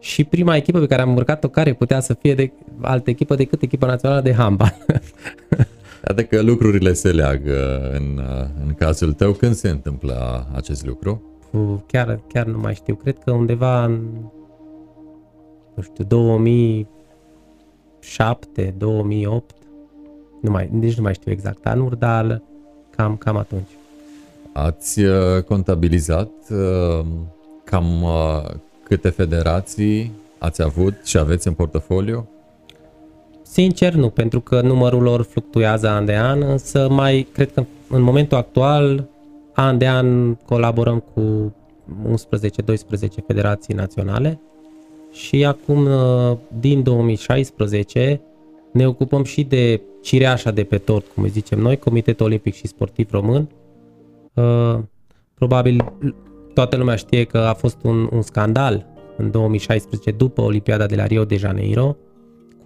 și 0.00 0.24
prima 0.24 0.56
echipă 0.56 0.78
pe 0.78 0.86
care 0.86 1.02
am 1.02 1.16
urcat-o 1.16 1.48
care 1.48 1.72
putea 1.72 2.00
să 2.00 2.14
fie 2.14 2.34
de 2.34 2.52
altă 2.80 3.10
echipă 3.10 3.34
decât 3.34 3.62
echipa 3.62 3.86
națională 3.86 4.20
de 4.20 4.34
handbal. 4.34 4.76
Iată 6.06 6.24
că 6.24 6.42
lucrurile 6.42 6.92
se 6.92 7.10
leagă 7.10 7.90
în, 7.92 8.20
în 8.66 8.74
cazul 8.74 9.12
tău. 9.12 9.32
Când 9.32 9.54
se 9.54 9.68
întâmplă 9.68 10.46
acest 10.54 10.86
lucru? 10.86 11.22
Chiar, 11.86 12.20
chiar 12.28 12.46
nu 12.46 12.58
mai 12.58 12.74
știu. 12.74 12.94
Cred 12.94 13.18
că 13.24 13.30
undeva 13.30 13.84
în, 13.84 14.00
nu 15.74 15.82
știu, 15.82 16.04
2007, 16.04 18.74
2008, 18.78 19.54
nu 20.40 20.50
mai, 20.50 20.68
nici 20.72 20.96
nu 20.96 21.02
mai 21.02 21.14
știu 21.14 21.32
exact 21.32 21.66
anul, 21.66 21.96
dar 21.98 22.42
cam, 22.96 23.16
cam 23.16 23.36
atunci. 23.36 23.68
Ați 24.52 25.00
uh, 25.00 25.42
contabilizat 25.42 26.30
uh, 26.50 27.04
cam 27.64 28.02
uh, 28.02 28.42
Câte 28.88 29.08
federații 29.08 30.12
ați 30.38 30.62
avut 30.62 30.94
și 31.04 31.18
aveți 31.18 31.46
în 31.46 31.54
portofoliu? 31.54 32.28
Sincer 33.50 33.94
nu, 33.94 34.08
pentru 34.08 34.40
că 34.40 34.60
numărul 34.60 35.02
lor 35.02 35.22
fluctuează 35.22 35.88
an 35.88 36.04
de 36.04 36.16
an, 36.16 36.42
însă 36.42 36.88
mai 36.90 37.26
cred 37.32 37.52
că 37.52 37.64
în 37.88 38.02
momentul 38.02 38.36
actual, 38.36 39.08
an 39.52 39.78
de 39.78 39.88
an 39.88 40.34
colaborăm 40.34 41.04
cu 41.14 41.54
11-12 42.10 42.14
federații 43.26 43.74
naționale 43.74 44.40
și 45.12 45.44
acum 45.44 45.86
uh, 45.86 46.36
din 46.60 46.82
2016 46.82 48.20
ne 48.72 48.86
ocupăm 48.86 49.24
și 49.24 49.42
de 49.42 49.80
cireașa 50.02 50.50
de 50.50 50.64
pe 50.64 50.78
tort, 50.78 51.06
cum 51.14 51.22
îi 51.22 51.28
zicem 51.28 51.58
noi, 51.58 51.76
Comitetul 51.76 52.26
Olimpic 52.26 52.54
și 52.54 52.66
Sportiv 52.66 53.10
Român, 53.10 53.48
Uh, 54.38 54.78
probabil 55.34 55.92
toată 56.54 56.76
lumea 56.76 56.96
știe 56.96 57.24
că 57.24 57.38
a 57.38 57.54
fost 57.54 57.76
un, 57.82 58.08
un 58.12 58.22
scandal 58.22 58.86
în 59.16 59.30
2016 59.30 60.10
după 60.10 60.40
Olimpiada 60.40 60.86
de 60.86 60.96
la 60.96 61.06
Rio 61.06 61.24
de 61.24 61.36
Janeiro 61.36 61.96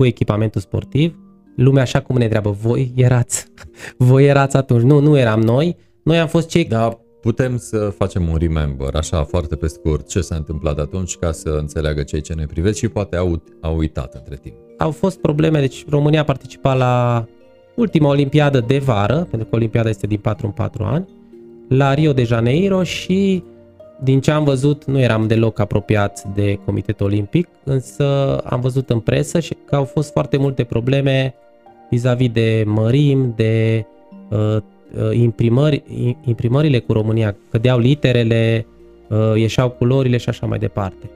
cu 0.03 0.09
echipamentul 0.09 0.61
sportiv. 0.61 1.19
Lumea 1.57 1.83
așa 1.83 2.01
cum 2.01 2.17
ne 2.17 2.23
întreabă, 2.23 2.51
voi 2.51 2.93
erați, 2.97 3.47
voi 4.11 4.27
erați 4.27 4.57
atunci. 4.57 4.83
Nu, 4.83 5.01
nu 5.01 5.19
eram 5.19 5.41
noi. 5.41 5.77
Noi 6.03 6.19
am 6.19 6.27
fost 6.27 6.49
cei... 6.49 6.65
Da, 6.65 6.99
putem 7.21 7.57
să 7.57 7.93
facem 7.97 8.29
un 8.29 8.37
remember, 8.37 8.95
așa 8.95 9.25
foarte 9.25 9.57
pe 9.57 9.67
scurt, 9.67 10.09
ce 10.09 10.21
s-a 10.21 10.35
întâmplat 10.35 10.79
atunci 10.79 11.17
ca 11.17 11.33
să 11.33 11.49
înțeleagă 11.49 12.03
cei 12.03 12.21
ce 12.21 12.35
ne 12.35 12.47
privesc 12.47 12.79
și 12.79 12.89
poate 12.89 13.17
au, 13.17 13.43
au 13.61 13.77
uitat 13.77 14.15
între 14.15 14.37
timp. 14.37 14.55
Au 14.79 14.91
fost 14.91 15.19
probleme, 15.19 15.61
deci 15.61 15.85
România 15.89 16.21
a 16.21 16.25
participat 16.25 16.77
la 16.77 17.27
ultima 17.75 18.09
olimpiadă 18.09 18.61
de 18.61 18.79
vară, 18.79 19.27
pentru 19.31 19.49
că 19.49 19.57
olimpiada 19.57 19.89
este 19.89 20.07
din 20.07 20.19
4 20.19 20.47
în 20.47 20.53
4 20.53 20.85
ani, 20.85 21.09
la 21.69 21.95
Rio 21.95 22.13
de 22.13 22.25
Janeiro 22.25 22.83
și 22.83 23.45
din 24.03 24.21
ce 24.21 24.31
am 24.31 24.45
văzut 24.45 24.85
nu 24.85 24.99
eram 24.99 25.27
deloc 25.27 25.59
apropiați 25.59 26.27
de 26.35 26.59
Comitetul 26.65 27.07
Olimpic, 27.07 27.49
însă 27.65 28.39
am 28.39 28.61
văzut 28.61 28.91
în 28.91 29.01
presă 29.01 29.41
și 29.41 29.57
că 29.65 29.77
au 29.77 29.85
fost 29.85 30.13
foarte 30.13 30.37
multe 30.37 30.65
probleme 30.65 31.35
vis-a-vis 31.91 32.31
de 32.31 32.65
mărim, 32.67 33.33
de 33.37 33.85
uh, 34.31 34.57
uh 34.57 34.61
imprimări, 35.13 35.83
imprimările 36.25 36.79
cu 36.79 36.93
România, 36.93 37.37
cădeau 37.51 37.79
literele, 37.79 38.67
uh, 39.09 39.33
ieșeau 39.35 39.71
culorile 39.71 40.17
și 40.17 40.29
așa 40.29 40.47
mai 40.47 40.59
departe. 40.59 41.11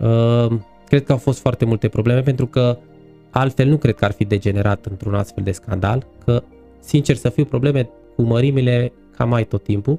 Uh, 0.00 0.58
cred 0.88 1.04
că 1.04 1.12
au 1.12 1.18
fost 1.18 1.40
foarte 1.40 1.64
multe 1.64 1.88
probleme 1.88 2.20
pentru 2.20 2.46
că 2.46 2.78
altfel 3.30 3.68
nu 3.68 3.76
cred 3.76 3.94
că 3.94 4.04
ar 4.04 4.12
fi 4.12 4.24
degenerat 4.24 4.86
într-un 4.90 5.14
astfel 5.14 5.44
de 5.44 5.52
scandal, 5.52 6.06
că 6.24 6.42
sincer 6.80 7.16
să 7.16 7.28
fiu 7.28 7.44
probleme 7.44 7.88
cu 8.16 8.22
mărimile 8.22 8.92
cam 9.16 9.28
mai 9.28 9.44
tot 9.44 9.62
timpul, 9.62 9.98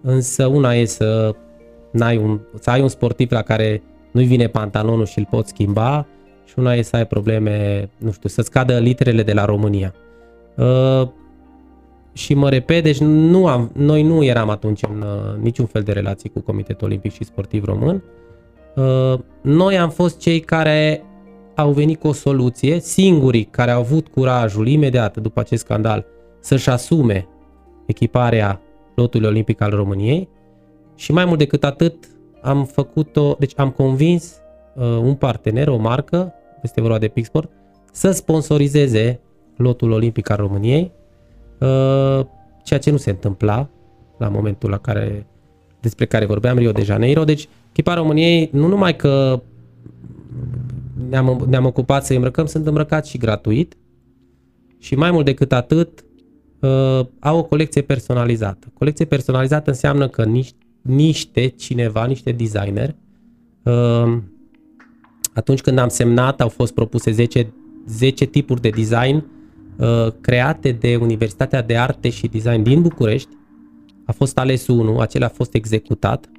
însă 0.00 0.46
una 0.46 0.74
e 0.74 0.84
să, 0.84 1.34
n-ai 1.98 2.16
un, 2.16 2.40
să 2.60 2.70
ai 2.70 2.80
un 2.80 2.88
sportiv 2.88 3.30
la 3.30 3.42
care 3.42 3.82
nu-i 4.10 4.24
vine 4.24 4.46
pantalonul 4.46 5.06
și 5.06 5.18
îl 5.18 5.26
poți 5.30 5.48
schimba 5.48 6.06
și 6.44 6.54
una 6.56 6.74
e 6.74 6.82
să 6.82 6.96
ai 6.96 7.06
probleme, 7.06 7.88
nu 7.98 8.10
știu, 8.10 8.28
să 8.28 8.42
scadă 8.42 8.78
literele 8.78 9.22
de 9.22 9.32
la 9.32 9.44
România. 9.44 9.94
Uh, 10.56 11.08
și 12.12 12.34
mă 12.34 12.48
repet, 12.48 12.82
deci 12.82 12.98
nu 12.98 13.46
am, 13.46 13.70
noi 13.74 14.02
nu 14.02 14.24
eram 14.24 14.48
atunci 14.48 14.82
în 14.82 15.02
uh, 15.02 15.42
niciun 15.42 15.66
fel 15.66 15.82
de 15.82 15.92
relații 15.92 16.28
cu 16.28 16.40
Comitetul 16.40 16.86
Olimpic 16.86 17.12
și 17.12 17.24
Sportiv 17.24 17.64
Român. 17.64 18.02
Uh, 18.76 19.18
noi 19.42 19.78
am 19.78 19.90
fost 19.90 20.18
cei 20.18 20.40
care 20.40 21.02
au 21.54 21.70
venit 21.70 22.00
cu 22.00 22.06
o 22.06 22.12
soluție, 22.12 22.80
singurii 22.80 23.44
care 23.44 23.70
au 23.70 23.80
avut 23.80 24.08
curajul 24.08 24.66
imediat 24.66 25.16
după 25.16 25.40
acest 25.40 25.64
scandal 25.64 26.06
să-și 26.40 26.70
asume 26.70 27.28
echiparea 27.86 28.60
lotului 28.94 29.28
olimpic 29.28 29.60
al 29.60 29.70
României 29.70 30.28
și 30.98 31.12
mai 31.12 31.24
mult 31.24 31.38
decât 31.38 31.64
atât 31.64 32.08
am 32.42 32.64
făcut-o, 32.64 33.36
deci 33.38 33.52
am 33.56 33.70
convins 33.70 34.40
uh, 34.74 34.84
un 34.84 35.14
partener, 35.14 35.68
o 35.68 35.76
marcă, 35.76 36.32
este 36.62 36.80
vorba 36.80 36.98
de 36.98 37.08
Pixport, 37.08 37.50
să 37.92 38.10
sponsorizeze 38.10 39.20
lotul 39.56 39.90
olimpic 39.90 40.30
al 40.30 40.36
României, 40.36 40.92
uh, 41.60 42.26
ceea 42.64 42.80
ce 42.80 42.90
nu 42.90 42.96
se 42.96 43.10
întâmpla 43.10 43.68
la 44.18 44.28
momentul 44.28 44.70
la 44.70 44.78
care, 44.78 45.26
despre 45.80 46.06
care 46.06 46.24
vorbeam, 46.24 46.58
Rio 46.58 46.72
de 46.72 46.82
Janeiro. 46.82 47.24
Deci, 47.24 47.48
echipa 47.70 47.94
României 47.94 48.48
nu 48.52 48.66
numai 48.66 48.96
că 48.96 49.42
ne-am, 51.08 51.46
ne-am 51.48 51.64
ocupat 51.64 52.04
să 52.04 52.14
îmbrăcăm, 52.14 52.46
sunt 52.46 52.66
îmbrăcați 52.66 53.10
și 53.10 53.18
gratuit 53.18 53.76
și 54.78 54.94
mai 54.94 55.10
mult 55.10 55.24
decât 55.24 55.52
atât, 55.52 56.04
uh, 56.60 57.06
au 57.20 57.38
o 57.38 57.44
colecție 57.44 57.82
personalizată. 57.82 58.66
Colecție 58.74 59.04
personalizată 59.04 59.70
înseamnă 59.70 60.08
că 60.08 60.24
niște, 60.24 60.56
niște 60.88 61.46
cineva, 61.46 62.06
niște 62.06 62.32
designer, 62.32 62.94
uh, 63.62 64.18
atunci 65.34 65.60
când 65.60 65.78
am 65.78 65.88
semnat, 65.88 66.40
au 66.40 66.48
fost 66.48 66.74
propuse 66.74 67.10
10, 67.10 67.52
10 67.86 68.24
tipuri 68.24 68.60
de 68.60 68.68
design 68.68 69.24
uh, 69.78 70.12
create 70.20 70.72
de 70.72 70.96
Universitatea 70.96 71.62
de 71.62 71.76
Arte 71.76 72.08
și 72.08 72.26
Design 72.26 72.62
din 72.62 72.82
București. 72.82 73.28
A 74.06 74.12
fost 74.12 74.38
ales 74.38 74.66
unul, 74.66 75.00
acela 75.00 75.26
a 75.26 75.28
fost 75.28 75.54
executat. 75.54 76.30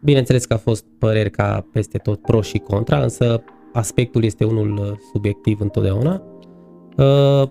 Bineînțeles 0.00 0.44
că 0.44 0.54
a 0.54 0.56
fost 0.56 0.84
păreri 0.98 1.30
ca 1.30 1.66
peste 1.72 1.98
tot 1.98 2.20
pro 2.20 2.40
și 2.40 2.58
contra, 2.58 3.02
însă 3.02 3.42
aspectul 3.72 4.24
este 4.24 4.44
unul 4.44 4.78
uh, 4.78 4.92
subiectiv 5.12 5.60
întotdeauna. 5.60 6.22
Uh, 6.96 7.48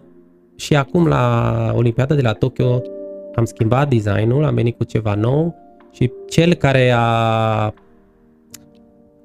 și 0.55 0.75
acum 0.75 1.07
la 1.07 1.73
Olimpiada 1.75 2.15
de 2.15 2.21
la 2.21 2.33
Tokyo 2.33 2.81
am 3.35 3.45
schimbat 3.45 3.89
designul, 3.89 4.43
am 4.43 4.55
venit 4.55 4.77
cu 4.77 4.83
ceva 4.83 5.15
nou 5.15 5.55
și 5.97 6.11
cel 6.29 6.53
care 6.53 6.91
a, 6.95 7.73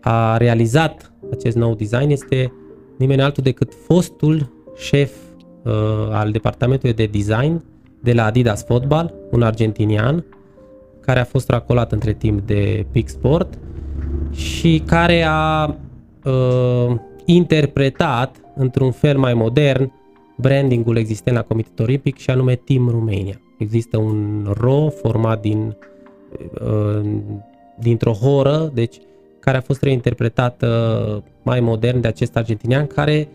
a 0.01 0.37
realizat 0.37 1.13
acest 1.31 1.57
nou 1.57 1.75
design 1.75 2.11
este 2.11 2.53
nimeni 2.97 3.23
altul 3.23 3.43
decât 3.43 3.73
fostul 3.87 4.53
șef 4.77 5.13
uh, 5.63 5.73
al 6.11 6.31
departamentului 6.31 6.95
de 6.95 7.07
design 7.07 7.65
de 8.01 8.13
la 8.13 8.25
Adidas 8.25 8.65
Football, 8.65 9.15
un 9.31 9.43
argentinian, 9.43 10.25
care 11.01 11.21
a 11.21 11.25
fost 11.25 11.49
racolat 11.49 11.93
între 11.93 12.13
timp 12.13 12.41
de 12.47 12.87
Peak 12.93 13.09
Sport 13.09 13.59
și 14.31 14.83
care 14.87 15.25
a 15.29 15.75
uh, 16.25 16.97
interpretat 17.25 18.37
într-un 18.55 18.91
fel 18.91 19.19
mai 19.19 19.35
modern 19.35 19.93
brandingul 20.37 20.97
existent 20.97 21.37
la 21.37 21.43
Comitetul 21.43 21.85
Olimpic 21.85 22.19
și 22.19 22.31
anume 22.31 22.55
Team 22.55 22.89
Romania. 22.89 23.41
Există 23.59 23.97
un 23.97 24.47
RO 24.61 24.89
format 24.89 25.41
din, 25.41 25.59
uh, 25.59 25.92
dintr-o 27.79 28.13
horă, 28.13 28.71
deci 28.75 28.97
care 29.41 29.57
a 29.57 29.61
fost 29.61 29.83
reinterpretată 29.83 31.23
mai 31.43 31.61
modern 31.61 32.01
de 32.01 32.09
acest 32.09 32.37
argentinian 32.37 32.87
care 32.87 33.29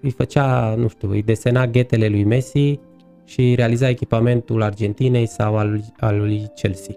îi 0.00 0.10
făcea, 0.10 0.74
nu 0.74 0.88
știu, 0.88 1.10
îi 1.10 1.22
desena 1.22 1.66
ghetele 1.66 2.08
lui 2.08 2.24
Messi 2.24 2.78
și 3.24 3.54
realiza 3.54 3.88
echipamentul 3.88 4.62
Argentinei 4.62 5.26
sau 5.26 5.56
al, 5.56 5.80
al 5.98 6.18
lui 6.18 6.50
Chelsea. 6.54 6.94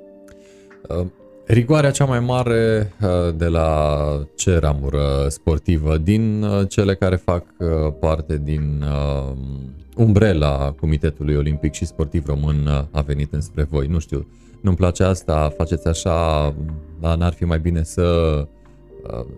Uh, 0.89 1.05
Rigoarea 1.47 1.91
cea 1.91 2.05
mai 2.05 2.19
mare 2.19 2.93
uh, 3.01 3.35
de 3.35 3.45
la 3.45 3.99
ce 4.35 4.57
ramură 4.57 5.25
sportivă? 5.27 5.97
Din 5.97 6.43
uh, 6.43 6.67
cele 6.69 6.95
care 6.95 7.15
fac 7.15 7.45
uh, 7.57 7.67
parte 7.99 8.41
din 8.43 8.83
umbrela 9.95 10.75
Comitetului 10.79 11.35
Olimpic 11.35 11.73
și 11.73 11.85
Sportiv 11.85 12.25
Român 12.25 12.87
a 12.91 13.01
venit 13.01 13.33
înspre 13.33 13.63
voi. 13.63 13.87
Nu 13.87 13.99
știu, 13.99 14.27
nu-mi 14.61 14.75
place 14.75 15.03
asta, 15.03 15.53
faceți 15.57 15.87
așa, 15.87 16.53
dar 16.99 17.17
n-ar 17.17 17.33
fi 17.33 17.45
mai 17.45 17.59
bine 17.59 17.83
să... 17.83 18.47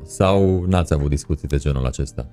sau 0.04 0.66
n-ați 0.68 0.94
avut 0.94 1.10
discuții 1.10 1.48
de 1.48 1.58
genul 1.58 1.86
acesta? 1.86 2.28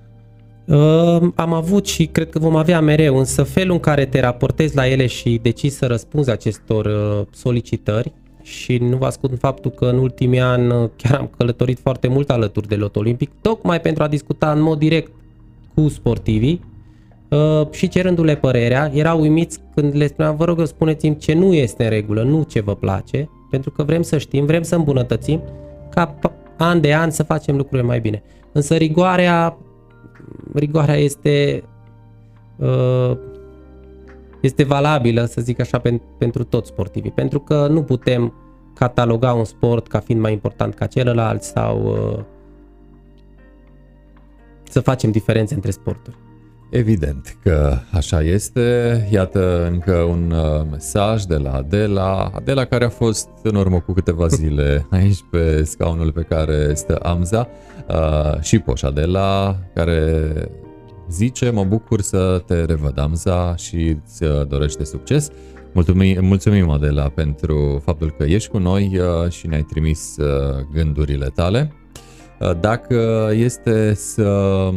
Uh, 0.67 1.29
am 1.35 1.53
avut 1.53 1.85
și 1.85 2.05
cred 2.05 2.29
că 2.29 2.39
vom 2.39 2.55
avea 2.55 2.81
mereu, 2.81 3.17
însă 3.17 3.43
felul 3.43 3.73
în 3.73 3.79
care 3.79 4.05
te 4.05 4.19
raportezi 4.19 4.75
la 4.75 4.87
ele 4.87 5.05
și 5.05 5.39
decizi 5.41 5.77
să 5.77 5.85
răspunzi 5.85 6.29
acestor 6.29 6.85
uh, 6.85 7.25
solicitări 7.31 8.11
și 8.41 8.77
nu 8.77 8.97
vă 8.97 9.05
ascund 9.05 9.39
faptul 9.39 9.71
că 9.71 9.85
în 9.85 9.97
ultimii 9.97 10.39
ani 10.39 10.73
uh, 10.73 10.89
chiar 10.95 11.19
am 11.19 11.29
călătorit 11.37 11.79
foarte 11.79 12.07
mult 12.07 12.29
alături 12.29 12.67
de 12.67 12.75
Lot 12.75 12.95
Olimpic, 12.95 13.31
tocmai 13.41 13.81
pentru 13.81 14.03
a 14.03 14.07
discuta 14.07 14.51
în 14.51 14.61
mod 14.61 14.79
direct 14.79 15.11
cu 15.73 15.87
sportivii 15.87 16.61
uh, 17.29 17.67
și 17.71 17.87
cerându-le 17.87 18.35
părerea. 18.35 18.91
Erau 18.93 19.19
uimiți 19.19 19.59
când 19.75 19.95
le 19.95 20.07
spuneam, 20.07 20.35
vă 20.35 20.45
rog, 20.45 20.65
spuneți-mi 20.65 21.17
ce 21.17 21.33
nu 21.33 21.53
este 21.53 21.83
în 21.83 21.89
regulă, 21.89 22.23
nu 22.23 22.43
ce 22.43 22.61
vă 22.61 22.75
place, 22.75 23.29
pentru 23.49 23.71
că 23.71 23.83
vrem 23.83 24.01
să 24.01 24.17
știm, 24.17 24.45
vrem 24.45 24.61
să 24.61 24.75
îmbunătățim, 24.75 25.41
ca 25.89 26.19
an 26.57 26.81
de 26.81 26.95
an 26.95 27.11
să 27.11 27.23
facem 27.23 27.55
lucrurile 27.55 27.87
mai 27.87 27.99
bine. 27.99 28.23
Însă 28.51 28.75
rigoarea, 28.75 29.57
rigoarea 30.53 30.95
este 30.95 31.63
uh, 32.57 33.17
este 34.41 34.63
valabilă, 34.63 35.25
să 35.25 35.41
zic 35.41 35.59
așa, 35.59 35.81
pentru 36.17 36.43
toți 36.43 36.67
sportivii, 36.67 37.11
pentru 37.11 37.39
că 37.39 37.67
nu 37.67 37.83
putem 37.83 38.33
cataloga 38.73 39.33
un 39.33 39.43
sport 39.43 39.87
ca 39.87 39.99
fiind 39.99 40.21
mai 40.21 40.31
important 40.31 40.73
ca 40.73 40.85
celălalt 40.85 41.41
sau 41.41 41.83
uh, 41.85 42.23
să 44.63 44.79
facem 44.79 45.11
diferențe 45.11 45.53
între 45.53 45.71
sporturi. 45.71 46.26
Evident 46.69 47.37
că 47.43 47.77
așa 47.91 48.21
este. 48.21 49.07
Iată 49.11 49.67
încă 49.71 49.95
un 49.95 50.31
uh, 50.31 50.65
mesaj 50.71 51.23
de 51.23 51.35
la 51.35 51.51
Adela. 51.51 52.31
Adela 52.35 52.65
care 52.65 52.85
a 52.85 52.89
fost 52.89 53.29
în 53.43 53.55
urmă 53.55 53.79
cu 53.79 53.93
câteva 53.93 54.27
zile 54.39 54.87
aici 54.89 55.19
pe 55.31 55.63
scaunul 55.63 56.11
pe 56.11 56.21
care 56.21 56.73
stă 56.73 56.99
Amza 57.03 57.47
uh, 57.89 58.41
și 58.41 58.59
Poș 58.59 58.81
Adela 58.81 59.57
care 59.73 60.23
zice, 61.09 61.49
mă 61.49 61.63
bucur 61.63 62.01
să 62.01 62.43
te 62.45 62.65
revăd, 62.65 62.99
Amza, 62.99 63.55
și 63.55 63.97
îți 64.03 64.23
uh, 64.23 64.47
dorește 64.47 64.83
succes. 64.83 65.29
Mulțumim, 65.73 66.25
mulțumim 66.25 66.69
Adela 66.69 67.09
pentru 67.09 67.81
faptul 67.85 68.13
că 68.17 68.23
ești 68.23 68.49
cu 68.49 68.57
noi 68.57 68.99
uh, 68.99 69.31
și 69.31 69.47
ne-ai 69.47 69.63
trimis 69.63 70.15
uh, 70.17 70.65
gândurile 70.73 71.31
tale. 71.35 71.71
Dacă 72.59 73.29
este 73.33 73.93
să 73.93 74.69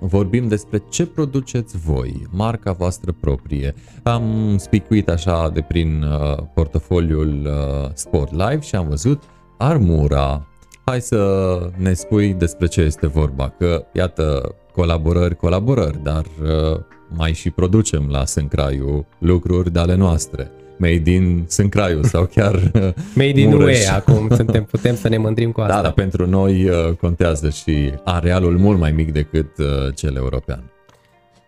vorbim 0.00 0.48
despre 0.48 0.82
ce 0.88 1.06
produceți 1.06 1.76
voi, 1.76 2.26
marca 2.30 2.72
voastră 2.72 3.14
proprie. 3.20 3.74
Am 4.02 4.54
spicuit 4.56 5.08
așa 5.08 5.50
de 5.54 5.60
prin 5.60 6.02
uh, 6.02 6.36
portofoliul 6.54 7.46
uh, 7.46 7.90
Sport 7.94 8.30
Live 8.30 8.60
și 8.60 8.74
am 8.74 8.88
văzut 8.88 9.22
Armura. 9.58 10.46
Hai 10.84 11.00
să 11.00 11.70
ne 11.76 11.92
spui 11.92 12.34
despre 12.34 12.66
ce 12.66 12.80
este 12.80 13.06
vorba, 13.06 13.48
că 13.48 13.84
iată 13.92 14.54
colaborări, 14.72 15.36
colaborări, 15.36 16.02
dar 16.02 16.24
uh, 16.42 16.80
mai 17.08 17.32
și 17.32 17.50
producem 17.50 18.08
la 18.08 18.24
Sâncraiu 18.24 19.06
lucruri 19.18 19.72
de 19.72 19.78
ale 19.78 19.94
noastre 19.94 20.50
made 20.78 21.10
in 21.10 21.44
Sâncraiu 21.48 22.02
sau 22.02 22.24
chiar 22.24 22.70
Made 23.14 23.40
in 23.40 23.52
UE 23.52 23.86
acum 23.86 24.28
suntem, 24.36 24.64
putem 24.64 24.96
să 24.96 25.08
ne 25.08 25.16
mândrim 25.18 25.52
cu 25.52 25.60
asta. 25.60 25.74
Da, 25.74 25.82
dar 25.82 25.92
pentru 25.92 26.26
noi 26.26 26.68
uh, 26.68 26.94
contează 27.00 27.48
și 27.48 27.92
arealul 28.04 28.58
mult 28.58 28.78
mai 28.78 28.92
mic 28.92 29.12
decât 29.12 29.58
uh, 29.58 29.66
cel 29.94 30.16
european. 30.16 30.72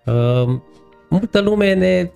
Uh, 0.07 0.59
multă 1.09 1.41
lume 1.41 1.75
ne 1.75 2.11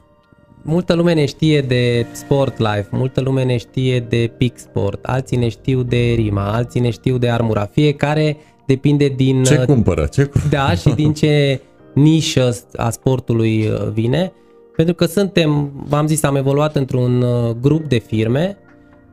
multă 0.63 0.95
lume 0.95 1.13
ne 1.15 1.25
știe 1.27 1.61
de 1.61 2.07
Sport 2.13 2.59
Life, 2.59 2.87
multă 2.91 3.21
lume 3.21 3.45
ne 3.45 3.57
știe 3.57 4.01
de 4.01 4.33
Peak 4.39 4.59
Sport, 4.59 5.05
alții 5.05 5.37
ne 5.37 5.49
știu 5.49 5.83
de 5.83 6.13
Rima, 6.17 6.53
alții 6.53 6.81
ne 6.81 6.91
știu 6.91 7.19
de 7.19 7.31
Armura. 7.31 7.65
Fiecare 7.73 8.37
depinde 8.67 9.09
din... 9.09 9.45
Ce 9.45 9.59
uh, 9.59 9.65
cumpără? 9.67 10.07
Ce 10.07 10.25
cumpără? 10.25 10.51
Da, 10.51 10.75
și 10.75 10.89
din 10.95 11.13
ce 11.13 11.61
nișă 11.95 12.57
a 12.77 12.91
sportului 12.91 13.71
vine. 13.93 14.33
Pentru 14.77 14.95
că 14.95 15.05
suntem, 15.05 15.73
v-am 15.89 16.07
zis, 16.07 16.23
am 16.23 16.37
evoluat 16.37 16.77
într-un 16.77 17.23
uh, 17.23 17.51
grup 17.61 17.85
de 17.85 17.99
firme 17.99 18.59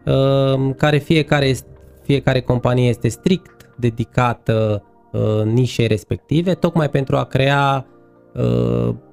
uh, 0.05 0.76
care 0.78 0.97
fiecare, 0.97 1.55
fiecare 2.03 2.41
companie 2.41 2.89
este 2.89 3.07
strict 3.07 3.70
dedicată 3.78 4.84
uh, 5.12 5.43
nișei 5.43 5.88
respective, 5.88 6.53
tocmai 6.53 6.89
pentru 6.89 7.16
a 7.16 7.24
crea 7.24 7.86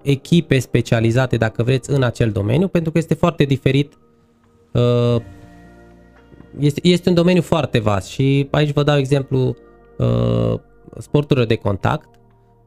echipe 0.02 0.58
specializate, 0.58 1.36
dacă 1.36 1.62
vreți, 1.62 1.90
în 1.90 2.02
acel 2.02 2.30
domeniu, 2.30 2.68
pentru 2.68 2.92
că 2.92 2.98
este 2.98 3.14
foarte 3.14 3.44
diferit. 3.44 3.98
Este, 6.58 6.80
este 6.82 7.08
un 7.08 7.14
domeniu 7.14 7.42
foarte 7.42 7.78
vast 7.78 8.08
și 8.08 8.48
aici 8.50 8.72
vă 8.72 8.82
dau 8.82 8.96
exemplu 8.96 9.56
sporturile 10.98 11.46
de 11.46 11.54
contact, 11.54 12.08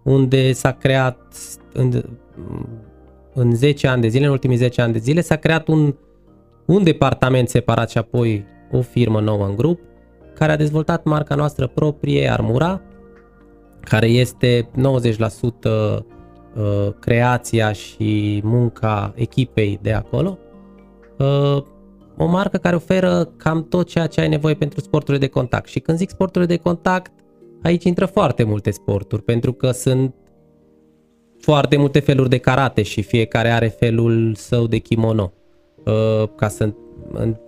unde 0.03 0.51
s-a 0.51 0.71
creat 0.71 1.17
în 3.33 3.55
10 3.55 3.87
ani 3.87 4.01
de 4.01 4.07
zile, 4.07 4.25
în 4.25 4.31
ultimii 4.31 4.57
10 4.57 4.81
ani 4.81 4.93
de 4.93 4.99
zile, 4.99 5.21
s-a 5.21 5.35
creat 5.35 5.67
un, 5.67 5.95
un 6.65 6.83
departament 6.83 7.49
separat 7.49 7.89
și 7.89 7.97
apoi 7.97 8.45
o 8.71 8.81
firmă 8.81 9.19
nouă 9.19 9.45
în 9.45 9.55
grup, 9.55 9.79
care 10.33 10.51
a 10.51 10.57
dezvoltat 10.57 11.03
marca 11.03 11.35
noastră 11.35 11.67
proprie, 11.67 12.31
Armura, 12.31 12.81
care 13.79 14.07
este 14.07 14.69
90% 14.71 14.71
uh, 15.61 16.01
creația 16.99 17.71
și 17.71 18.41
munca 18.43 19.13
echipei 19.15 19.79
de 19.81 19.91
acolo. 19.93 20.37
Uh, 21.17 21.63
o 22.17 22.25
marcă 22.25 22.57
care 22.57 22.75
oferă 22.75 23.29
cam 23.37 23.67
tot 23.67 23.87
ceea 23.87 24.07
ce 24.07 24.21
ai 24.21 24.27
nevoie 24.27 24.53
pentru 24.53 24.79
sporturile 24.79 25.25
de 25.25 25.31
contact. 25.31 25.67
Și 25.67 25.79
când 25.79 25.97
zic 25.97 26.09
sporturile 26.09 26.55
de 26.55 26.61
contact, 26.61 27.11
aici 27.63 27.83
intră 27.83 28.05
foarte 28.05 28.43
multe 28.43 28.71
sporturi, 28.71 29.23
pentru 29.23 29.53
că 29.53 29.71
sunt 29.71 30.15
foarte 31.41 31.77
multe 31.77 31.99
feluri 31.99 32.29
de 32.29 32.37
karate 32.37 32.81
și 32.81 33.01
fiecare 33.01 33.49
are 33.49 33.67
felul 33.67 34.33
său 34.35 34.67
de 34.67 34.77
kimono, 34.77 35.31
uh, 35.85 36.29
ca 36.35 36.47
să 36.47 36.69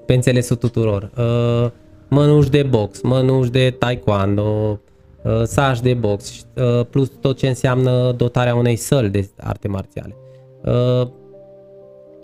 pe 0.05 0.13
înțelesul 0.13 0.55
tuturor. 0.55 1.11
Uh, 1.17 1.71
mănuși 2.09 2.49
de 2.49 2.63
box, 2.63 3.01
mănuși 3.01 3.49
de 3.49 3.75
taekwondo, 3.79 4.79
uh, 5.23 5.43
saci 5.43 5.79
de 5.79 5.93
box, 5.93 6.45
uh, 6.55 6.85
plus 6.89 7.11
tot 7.21 7.37
ce 7.37 7.47
înseamnă 7.47 8.11
dotarea 8.17 8.55
unei 8.55 8.75
săli 8.75 9.09
de 9.09 9.29
arte 9.37 9.67
marțiale. 9.67 10.15
Uh, 10.63 11.07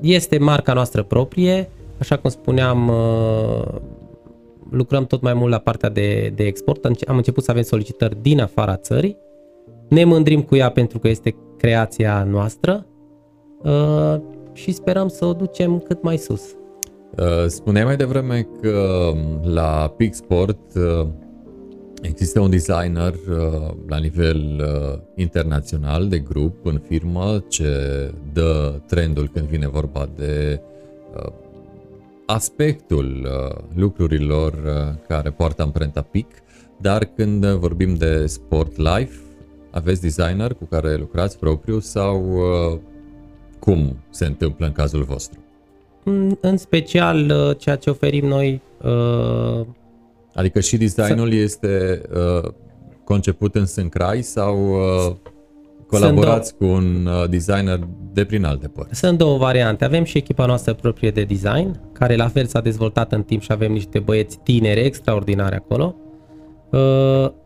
este 0.02 0.38
marca 0.38 0.74
noastră 0.74 1.04
proprie, 1.04 1.70
așa 1.98 2.18
cum 2.18 2.30
spuneam, 2.30 2.88
uh, 2.88 3.64
lucrăm 4.72 5.06
tot 5.06 5.22
mai 5.22 5.34
mult 5.34 5.52
la 5.52 5.58
partea 5.58 5.90
de, 5.90 6.32
de 6.36 6.44
export. 6.44 6.86
Am 6.86 7.18
început 7.18 7.44
să 7.44 7.52
avem 7.52 7.64
solicitări 7.64 8.18
din 8.22 8.40
afara 8.40 8.76
țării. 8.76 9.18
Ne 9.90 10.04
mândrim 10.04 10.42
cu 10.42 10.56
ea 10.56 10.70
pentru 10.70 11.00
că 11.00 11.08
este 11.08 11.36
creația 11.58 12.24
noastră 12.24 12.86
uh, 13.64 14.16
și 14.54 14.72
sperăm 14.72 15.08
să 15.08 15.26
o 15.26 15.34
ducem 15.34 15.80
cât 15.80 16.02
mai 16.02 16.18
sus. 16.18 16.42
Uh, 17.18 17.46
spuneai 17.48 17.86
mai 17.86 17.96
devreme 17.96 18.48
că 18.62 19.10
um, 19.14 19.54
la 19.54 19.94
Peak 19.98 20.14
Sport 20.14 20.76
uh, 20.76 21.08
există 22.02 22.40
un 22.40 22.50
designer 22.50 23.14
la 23.88 23.98
nivel 23.98 24.62
internațional 25.16 26.08
de 26.08 26.20
grup 26.20 26.66
în 26.66 26.82
firmă 26.88 27.44
ce 27.48 27.70
dă 28.34 28.82
trendul 28.88 29.30
când 29.34 29.46
vine 29.46 29.68
vorba 29.68 30.10
de 30.16 30.62
aspectul 32.26 33.28
lucrurilor 33.76 34.54
care 35.08 35.30
poartă 35.30 35.62
amprenta 35.62 36.02
Peak, 36.02 36.28
dar 36.78 37.06
când 37.16 37.46
vorbim 37.46 37.96
de 37.96 38.26
sport 38.26 38.78
life, 38.78 39.29
aveți 39.72 40.02
designer 40.02 40.54
cu 40.54 40.66
care 40.66 40.96
lucrați 40.96 41.40
propriu 41.40 41.80
sau 41.80 42.34
uh, 42.34 42.80
cum 43.60 43.98
se 44.10 44.26
întâmplă 44.26 44.66
în 44.66 44.72
cazul 44.72 45.04
vostru? 45.04 45.40
În, 46.04 46.38
în 46.42 46.58
special, 46.58 47.30
uh, 47.30 47.58
ceea 47.58 47.76
ce 47.76 47.90
oferim 47.90 48.26
noi... 48.26 48.62
Uh, 48.84 49.66
adică 50.34 50.60
și 50.60 50.78
designul 50.78 51.30
să... 51.30 51.36
este 51.36 52.02
uh, 52.14 52.52
conceput 53.04 53.56
în 53.56 53.66
Sâncrai 53.66 54.22
sau 54.22 54.70
uh, 54.70 55.16
colaborați 55.88 56.54
două... 56.58 56.72
cu 56.72 56.78
un 56.78 57.06
uh, 57.06 57.30
designer 57.30 57.80
de 58.14 58.26
prin 58.26 58.46
alte 58.46 58.68
părți? 58.68 59.00
Sunt 59.00 59.18
două 59.18 59.38
variante. 59.38 59.86
Avem 59.86 60.04
și 60.04 60.18
echipa 60.18 60.46
noastră 60.46 60.74
proprie 60.74 61.12
de 61.12 61.24
design, 61.24 61.80
care 61.94 62.16
la 62.16 62.28
fel 62.28 62.46
s-a 62.46 62.62
dezvoltat 62.62 63.12
în 63.12 63.24
timp 63.24 63.42
și 63.42 63.52
avem 63.52 63.72
niște 63.72 64.00
băieți 64.00 64.40
tineri 64.44 64.80
extraordinari 64.80 65.56
acolo. 65.56 65.96
Uh, 65.98 66.09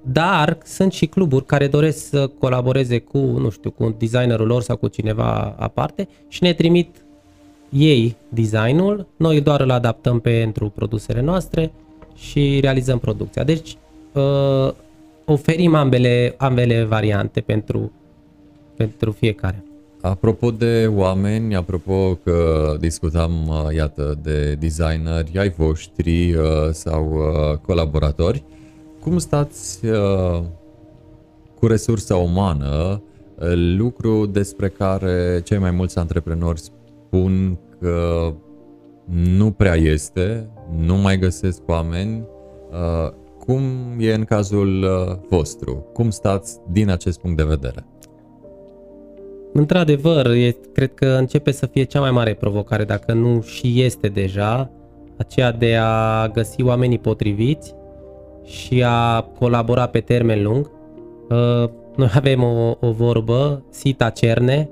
dar 0.01 0.57
sunt 0.63 0.91
și 0.91 1.05
cluburi 1.05 1.45
care 1.45 1.67
doresc 1.67 2.07
să 2.09 2.30
colaboreze 2.39 2.99
cu, 2.99 3.17
nu 3.17 3.49
știu, 3.49 3.71
cu 3.71 3.95
designerul 3.97 4.47
lor 4.47 4.61
sau 4.61 4.76
cu 4.76 4.88
cineva 4.88 5.55
aparte 5.57 6.07
și 6.28 6.43
ne 6.43 6.53
trimit 6.53 7.05
ei 7.69 8.15
designul, 8.30 9.07
noi 9.17 9.41
doar 9.41 9.61
îl 9.61 9.71
adaptăm 9.71 10.19
pentru 10.19 10.69
produsele 10.69 11.21
noastre 11.21 11.71
și 12.15 12.59
realizăm 12.61 12.99
producția. 12.99 13.43
Deci 13.43 13.78
uh, 14.13 14.74
oferim 15.26 15.76
ambele, 15.76 16.34
ambele 16.38 16.84
variante 16.84 17.41
pentru, 17.41 17.91
pentru 18.76 19.11
fiecare. 19.11 19.63
Apropo 20.01 20.51
de 20.51 20.91
oameni, 20.95 21.55
apropo 21.55 22.17
că 22.24 22.76
discutam, 22.80 23.32
uh, 23.47 23.76
iată, 23.76 24.19
de 24.24 24.55
designeri 24.59 25.38
ai 25.38 25.49
voștri 25.49 26.36
sau 26.71 27.17
colaboratori, 27.61 28.43
cum 29.03 29.17
stați 29.17 29.85
uh, 29.85 30.41
cu 31.59 31.67
resursa 31.67 32.15
umană, 32.15 33.01
uh, 33.39 33.53
lucru 33.77 34.25
despre 34.25 34.69
care 34.69 35.41
cei 35.43 35.57
mai 35.57 35.71
mulți 35.71 35.97
antreprenori 35.97 36.59
spun 36.59 37.57
că 37.79 38.33
nu 39.37 39.51
prea 39.51 39.75
este, 39.75 40.49
nu 40.77 40.95
mai 40.95 41.19
găsesc 41.19 41.61
oameni. 41.67 42.23
Uh, 42.71 43.11
cum 43.39 43.61
e 43.99 44.13
în 44.13 44.23
cazul 44.23 44.85
vostru? 45.29 45.85
Cum 45.93 46.09
stați 46.09 46.59
din 46.71 46.89
acest 46.89 47.19
punct 47.19 47.37
de 47.37 47.43
vedere? 47.43 47.85
Într-adevăr, 49.53 50.25
e, 50.25 50.55
cred 50.73 50.93
că 50.93 51.05
începe 51.05 51.51
să 51.51 51.65
fie 51.65 51.83
cea 51.83 51.99
mai 51.99 52.11
mare 52.11 52.33
provocare, 52.33 52.83
dacă 52.83 53.13
nu 53.13 53.41
și 53.41 53.81
este 53.81 54.07
deja, 54.07 54.69
aceea 55.17 55.51
de 55.51 55.75
a 55.75 56.27
găsi 56.27 56.63
oamenii 56.63 56.99
potriviți 56.99 57.75
și 58.43 58.83
a 58.85 59.21
colabora 59.21 59.87
pe 59.87 59.99
termen 59.99 60.43
lung. 60.43 60.71
Uh, 61.29 61.69
noi 61.95 62.09
avem 62.21 62.43
o, 62.43 62.77
o 62.79 62.91
vorbă, 62.91 63.63
Sita 63.69 64.09
Cerne, 64.09 64.69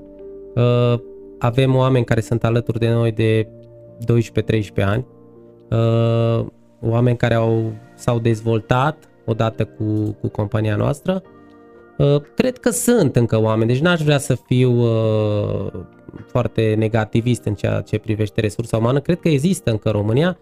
uh, 0.55 0.99
avem 1.39 1.75
oameni 1.75 2.05
care 2.05 2.21
sunt 2.21 2.43
alături 2.43 2.79
de 2.79 2.89
noi 2.89 3.11
de 3.11 3.47
12-13 4.81 4.83
ani, 4.83 5.05
uh, 5.69 6.45
oameni 6.81 7.17
care 7.17 7.33
au, 7.33 7.73
s-au 7.95 8.19
dezvoltat 8.19 9.09
odată 9.25 9.65
cu, 9.65 10.17
cu 10.21 10.27
compania 10.27 10.75
noastră. 10.75 11.21
Cred 12.35 12.57
că 12.57 12.69
sunt 12.69 13.15
încă 13.15 13.41
oameni, 13.41 13.71
deci 13.71 13.79
n-aș 13.79 14.01
vrea 14.01 14.17
să 14.17 14.35
fiu 14.35 14.83
foarte 16.27 16.75
negativist 16.77 17.45
în 17.45 17.53
ceea 17.53 17.81
ce 17.81 17.97
privește 17.97 18.41
resursa 18.41 18.77
umană. 18.77 18.99
Cred 18.99 19.19
că 19.19 19.27
există 19.27 19.71
încă 19.71 19.89
România, 19.89 20.37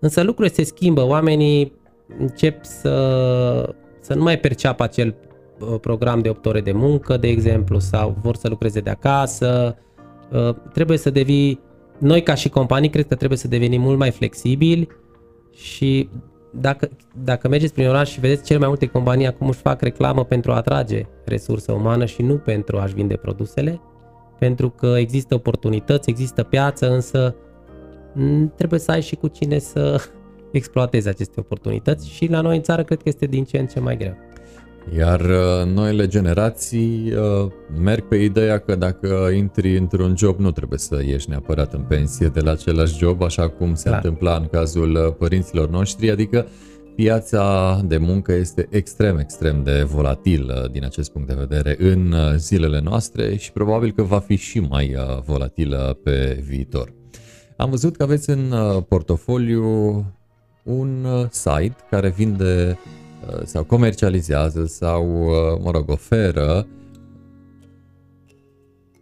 însă 0.00 0.22
lucrurile 0.22 0.54
se 0.54 0.62
schimbă, 0.62 1.06
oamenii 1.06 1.72
încep 2.18 2.64
să, 2.64 3.74
să 4.00 4.14
nu 4.14 4.22
mai 4.22 4.38
perceapă 4.38 4.82
acel 4.82 5.14
uh, 5.58 5.80
program 5.80 6.20
de 6.20 6.28
8 6.28 6.46
ore 6.46 6.60
de 6.60 6.72
muncă, 6.72 7.16
de 7.16 7.28
exemplu, 7.28 7.78
sau 7.78 8.16
vor 8.22 8.36
să 8.36 8.48
lucreze 8.48 8.80
de 8.80 8.90
acasă. 8.90 9.76
Uh, 10.32 10.54
trebuie 10.72 10.98
să 10.98 11.10
devii, 11.10 11.60
noi 11.98 12.22
ca 12.22 12.34
și 12.34 12.48
companii, 12.48 12.90
cred 12.90 13.06
că 13.06 13.14
trebuie 13.14 13.38
să 13.38 13.48
devenim 13.48 13.80
mult 13.80 13.98
mai 13.98 14.10
flexibili 14.10 14.88
și 15.52 16.08
dacă, 16.50 16.88
dacă 17.24 17.48
mergeți 17.48 17.72
prin 17.72 17.88
oraș 17.88 18.10
și 18.10 18.20
vedeți 18.20 18.44
cele 18.44 18.58
mai 18.58 18.68
multe 18.68 18.86
companii 18.86 19.26
acum 19.26 19.48
își 19.48 19.58
fac 19.58 19.80
reclamă 19.80 20.24
pentru 20.24 20.52
a 20.52 20.56
atrage 20.56 21.06
resursă 21.24 21.72
umană 21.72 22.04
și 22.04 22.22
nu 22.22 22.34
pentru 22.34 22.78
a-și 22.78 22.94
vinde 22.94 23.16
produsele, 23.16 23.80
pentru 24.38 24.70
că 24.70 24.86
există 24.86 25.34
oportunități, 25.34 26.10
există 26.10 26.42
piață, 26.42 26.90
însă 26.90 27.36
trebuie 28.56 28.80
să 28.80 28.90
ai 28.90 29.02
și 29.02 29.16
cu 29.16 29.28
cine 29.28 29.58
să 29.58 30.00
exploatezi 30.56 31.08
aceste 31.08 31.40
oportunități 31.40 32.10
și 32.10 32.26
la 32.26 32.40
noi 32.40 32.56
în 32.56 32.62
țară 32.62 32.84
cred 32.84 32.98
că 32.98 33.08
este 33.08 33.26
din 33.26 33.44
ce 33.44 33.58
în 33.58 33.66
ce 33.66 33.80
mai 33.80 33.96
greu. 33.96 34.16
Iar 34.94 35.20
uh, 35.20 35.72
noile 35.74 36.06
generații 36.06 37.12
uh, 37.12 37.50
merg 37.78 38.08
pe 38.08 38.16
ideea 38.16 38.58
că 38.58 38.74
dacă 38.74 39.30
intri 39.36 39.76
într-un 39.76 40.14
job 40.16 40.38
nu 40.38 40.50
trebuie 40.50 40.78
să 40.78 41.02
ieși 41.06 41.28
neapărat 41.28 41.72
în 41.72 41.80
pensie 41.80 42.26
de 42.26 42.40
la 42.40 42.50
același 42.50 42.98
job, 42.98 43.22
așa 43.22 43.48
cum 43.48 43.74
se 43.74 43.88
Clar. 43.88 43.94
întâmpla 44.04 44.36
în 44.36 44.46
cazul 44.46 44.90
uh, 44.94 45.14
părinților 45.18 45.68
noștri, 45.68 46.10
adică 46.10 46.46
piața 46.96 47.80
de 47.84 47.96
muncă 47.96 48.32
este 48.32 48.66
extrem, 48.70 49.18
extrem 49.18 49.62
de 49.62 49.82
volatilă 49.82 50.68
din 50.72 50.84
acest 50.84 51.12
punct 51.12 51.28
de 51.28 51.46
vedere 51.48 51.76
în 51.78 52.14
zilele 52.36 52.80
noastre 52.80 53.36
și 53.36 53.52
probabil 53.52 53.92
că 53.92 54.02
va 54.02 54.18
fi 54.18 54.36
și 54.36 54.60
mai 54.60 54.96
volatilă 55.24 55.98
pe 56.02 56.42
viitor. 56.48 56.92
Am 57.56 57.70
văzut 57.70 57.96
că 57.96 58.02
aveți 58.02 58.30
în 58.30 58.54
portofoliu 58.88 59.64
un 60.66 61.06
site 61.30 61.76
care 61.90 62.08
vinde 62.08 62.78
Uh, 63.26 63.42
sau 63.44 63.64
comercializează 63.64 64.66
sau, 64.66 65.22
uh, 65.22 65.60
mă 65.62 65.70
rog, 65.70 65.90
oferă 65.90 66.66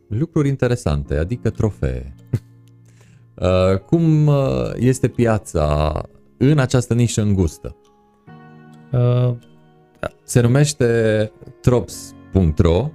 lucruri 0.09 0.49
interesante, 0.49 1.17
adică 1.17 1.51
trofee. 1.51 2.15
Uh, 3.41 3.79
cum 3.79 4.31
este 4.75 5.09
piața 5.09 5.93
în 6.37 6.59
această 6.59 6.95
nișă 6.95 7.23
îngustă? 7.23 7.77
Se 10.23 10.41
numește 10.41 11.33
trops.ro, 11.61 12.91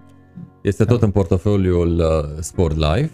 este 0.62 0.86
tot 0.86 1.00
da. 1.00 1.06
în 1.06 1.12
portofoliul 1.12 2.04
Sport 2.40 2.76
Life 2.76 3.12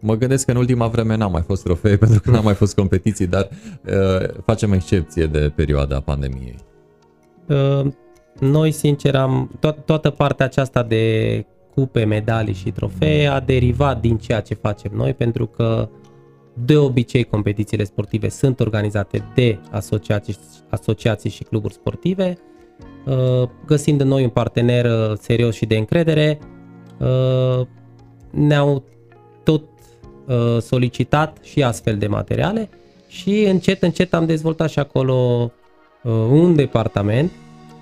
Mă 0.00 0.14
gândesc 0.14 0.44
că 0.44 0.50
în 0.50 0.56
ultima 0.56 0.86
vreme 0.86 1.16
n-am 1.16 1.32
mai 1.32 1.42
fost 1.42 1.62
trofee 1.62 1.96
pentru 2.04 2.20
că 2.20 2.30
n-am 2.30 2.44
mai 2.44 2.54
fost 2.54 2.74
competiții, 2.74 3.26
dar 3.26 3.48
uh, 3.86 4.28
facem 4.44 4.72
excepție 4.72 5.26
de 5.26 5.52
perioada 5.54 6.00
pandemiei. 6.00 6.58
Uh, 7.46 7.86
noi, 8.40 8.70
sincer, 8.70 9.14
am 9.14 9.50
to- 9.66 9.84
toată 9.84 10.10
partea 10.10 10.46
aceasta 10.46 10.82
de 10.82 11.44
cupe, 11.74 12.04
medalii 12.04 12.54
și 12.54 12.70
trofee 12.70 13.26
a 13.26 13.40
derivat 13.40 14.00
din 14.00 14.16
ceea 14.16 14.40
ce 14.40 14.54
facem 14.54 14.92
noi, 14.94 15.14
pentru 15.14 15.46
că 15.46 15.88
de 16.64 16.76
obicei 16.76 17.24
competițiile 17.24 17.84
sportive 17.84 18.28
sunt 18.28 18.60
organizate 18.60 19.24
de 19.34 19.58
asociații, 19.70 20.36
asociații 20.68 21.30
și 21.30 21.44
cluburi 21.44 21.74
sportive. 21.74 22.38
Uh, 23.06 23.48
găsind 23.66 24.00
în 24.00 24.08
noi 24.08 24.22
un 24.22 24.28
partener 24.28 24.84
uh, 24.84 25.16
serios 25.20 25.54
și 25.54 25.66
de 25.66 25.76
încredere, 25.76 26.38
uh, 26.98 27.66
ne-au 28.30 28.84
tot 29.44 29.64
Uh, 30.28 30.60
solicitat 30.60 31.38
și 31.42 31.62
astfel 31.62 31.98
de 31.98 32.06
materiale 32.06 32.68
și 33.06 33.44
încet, 33.44 33.82
încet 33.82 34.14
am 34.14 34.26
dezvoltat 34.26 34.70
și 34.70 34.78
acolo 34.78 35.50
uh, 36.02 36.12
un 36.12 36.54
departament 36.54 37.30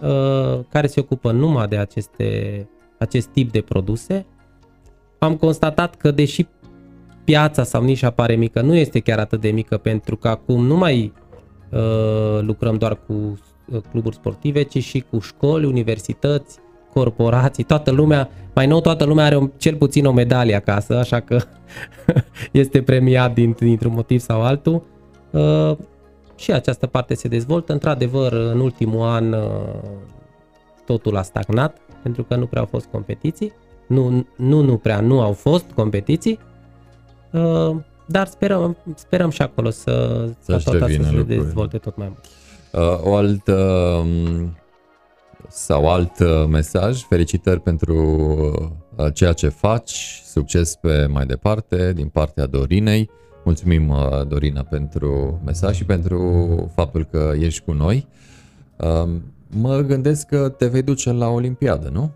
uh, 0.03 0.61
care 0.69 0.87
se 0.87 1.01
ocupă 1.01 1.33
numai 1.33 1.67
de 1.69 1.77
aceste, 1.77 2.69
acest 2.99 3.27
tip 3.29 3.53
de 3.53 3.61
produse. 3.61 4.27
Am 5.19 5.37
constatat 5.37 5.95
că 5.95 6.11
deși 6.11 6.47
piața 7.25 7.63
sau 7.63 7.83
nișa 7.83 8.11
pare 8.11 8.35
mică, 8.35 8.61
nu 8.61 8.75
este 8.75 9.01
chiar 9.01 9.19
atât 9.19 9.41
de 9.41 9.51
mică 9.51 9.77
pentru 9.77 10.17
că 10.17 10.29
acum 10.29 10.67
nu 10.67 10.77
mai 10.77 11.13
uh, 11.71 12.41
lucrăm 12.41 12.77
doar 12.77 12.99
cu 13.07 13.39
cluburi 13.91 14.15
sportive, 14.15 14.63
ci 14.63 14.83
și 14.83 15.05
cu 15.11 15.19
școli, 15.19 15.67
universități, 15.67 16.59
corporații, 16.97 17.65
toată 17.65 17.91
lumea, 17.91 18.29
mai 18.55 18.67
nou 18.67 18.81
toată 18.81 19.05
lumea 19.05 19.25
are 19.25 19.37
o, 19.37 19.49
cel 19.57 19.75
puțin 19.75 20.05
o 20.07 20.13
medalie 20.13 20.55
acasă, 20.55 20.99
așa 20.99 21.21
că 21.21 21.39
este 22.63 22.83
premiat 22.83 23.35
din, 23.35 23.57
dintr-un 23.59 23.93
motiv 23.93 24.21
sau 24.21 24.43
altul. 24.43 24.83
Uh, 25.31 25.77
și 26.37 26.53
această 26.53 26.87
parte 26.87 27.15
se 27.15 27.29
dezvoltă. 27.29 27.73
Într-adevăr, 27.73 28.33
în 28.33 28.61
ultimul 28.61 29.07
an 29.07 29.33
uh, 29.33 29.41
totul 30.87 31.17
a 31.17 31.23
stagnat, 31.23 31.77
pentru 32.03 32.23
că 32.25 32.37
nu 32.37 32.47
prea 32.47 32.61
au 32.61 32.67
fost 32.67 32.87
competiții. 32.87 33.53
Nu, 33.87 34.27
nu, 34.37 34.61
nu 34.61 34.77
prea, 34.77 35.01
nu 35.01 35.21
au 35.21 35.33
fost 35.33 35.65
competiții. 35.75 36.39
Uh, 37.33 37.77
dar 38.07 38.27
sperăm, 38.27 38.77
sperăm 38.95 39.31
și 39.31 39.43
acolo 39.43 39.71
să, 39.71 40.27
să, 40.41 40.53
tot 40.53 40.63
să 40.63 41.09
se 41.11 41.23
dezvolte 41.23 41.79
tot 41.79 41.97
mai 41.97 42.07
mult. 42.09 42.25
Uh, 42.73 43.11
o 43.11 43.15
altă 43.15 43.53
um 44.01 44.55
sau 45.49 45.89
alt 45.89 46.19
uh, 46.19 46.47
mesaj. 46.49 47.03
Felicitări 47.03 47.61
pentru 47.61 47.97
uh, 48.97 49.07
ceea 49.15 49.33
ce 49.33 49.49
faci, 49.49 50.21
succes 50.25 50.75
pe 50.75 51.07
mai 51.11 51.27
departe 51.27 51.93
din 51.93 52.09
partea 52.09 52.47
Dorinei. 52.47 53.11
Mulțumim, 53.45 53.89
uh, 53.89 54.27
Dorina, 54.29 54.63
pentru 54.63 55.41
mesaj 55.45 55.77
și 55.77 55.85
pentru 55.85 56.73
faptul 56.75 57.09
că 57.11 57.33
ești 57.41 57.65
cu 57.65 57.73
noi. 57.73 58.07
Um, 58.77 59.23
mă 59.61 59.81
gândesc 59.81 60.27
că 60.27 60.49
te 60.49 60.67
vei 60.67 60.83
duce 60.83 61.13
la 61.13 61.29
Olimpiadă, 61.29 61.91
nu? 61.93 62.11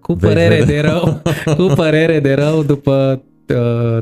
Cu 0.00 0.16
părere 0.16 0.64
de 0.64 0.80
rău, 0.80 1.22
cu 1.58 1.72
părere 1.74 2.20
de 2.20 2.34
rău 2.34 2.62
după 2.62 3.22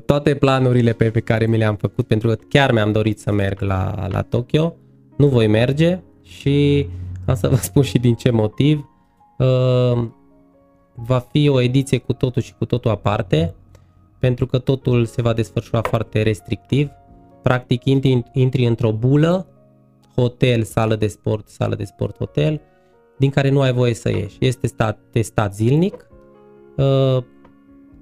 toate 0.07 0.35
planurile 0.35 0.93
pe, 0.93 1.11
pe 1.11 1.21
care 1.21 1.47
mi 1.47 1.57
le-am 1.57 1.77
făcut, 1.77 2.07
pentru 2.07 2.29
că 2.29 2.37
chiar 2.49 2.73
mi-am 2.73 2.93
dorit 2.93 3.19
să 3.19 3.33
merg 3.33 3.61
la, 3.61 4.07
la 4.11 4.23
Tokyo, 4.23 4.77
nu 5.17 5.27
voi 5.27 5.47
merge 5.47 6.01
și 6.23 6.87
am 6.87 7.02
să 7.35 7.49
vă 7.49 7.57
spun 7.57 7.83
și 7.83 7.99
din 7.99 8.15
ce 8.15 8.31
motiv. 8.31 8.89
Uh, 9.39 10.05
va 10.95 11.19
fi 11.19 11.49
o 11.49 11.61
ediție 11.61 11.99
cu 11.99 12.13
totul 12.13 12.43
și 12.43 12.55
cu 12.59 12.65
totul 12.65 12.91
aparte, 12.91 13.55
pentru 14.19 14.47
că 14.47 14.59
totul 14.59 15.05
se 15.05 15.23
va 15.23 15.33
desfășura 15.33 15.81
foarte 15.83 16.23
restrictiv. 16.23 16.91
Practic 17.43 17.85
intri, 17.85 18.23
intri 18.33 18.67
într-o 18.67 18.93
bulă, 18.93 19.47
hotel, 20.15 20.63
sală 20.63 20.97
de 20.97 21.07
sport, 21.07 21.49
sală 21.49 21.75
de 21.75 21.85
sport, 21.85 22.17
hotel, 22.17 22.61
din 23.19 23.31
care 23.31 23.51
nu 23.51 23.61
ai 23.61 23.73
voie 23.73 23.95
să 23.95 24.09
ieși. 24.09 24.37
Este 24.41 24.67
stat, 24.67 24.99
testat 25.11 25.55
zilnic, 25.55 26.07
uh, 26.77 27.25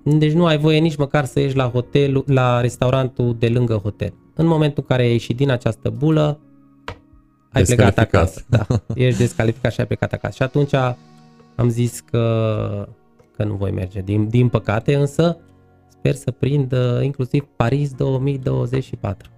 deci 0.02 0.32
nu 0.32 0.46
ai 0.46 0.58
voie 0.58 0.78
nici 0.78 0.96
măcar 0.96 1.24
să 1.24 1.40
ieși 1.40 1.56
la 1.56 1.68
hotel, 1.68 2.24
la 2.26 2.60
restaurantul 2.60 3.36
de 3.38 3.48
lângă 3.48 3.74
hotel. 3.74 4.14
În 4.34 4.46
momentul 4.46 4.82
în 4.88 4.96
care 4.96 5.02
ai 5.02 5.10
ieșit 5.12 5.36
din 5.36 5.50
această 5.50 5.90
bulă, 5.90 6.40
ai 7.52 7.62
plecat 7.62 7.98
acasă. 7.98 8.44
Da, 8.48 8.66
ești 8.94 9.18
descalificat 9.18 9.72
și 9.72 9.80
ai 9.80 9.86
plecat 9.86 10.12
acasă. 10.12 10.34
Și 10.34 10.42
atunci 10.42 10.74
am 11.56 11.68
zis 11.68 12.00
că, 12.10 12.88
că 13.36 13.44
nu 13.44 13.54
voi 13.54 13.70
merge. 13.70 14.00
Din, 14.00 14.28
din 14.28 14.48
păcate, 14.48 14.94
însă, 14.94 15.38
sper 15.88 16.14
să 16.14 16.30
prind 16.30 16.74
inclusiv 17.02 17.46
Paris 17.56 17.92
2024. 17.92 19.30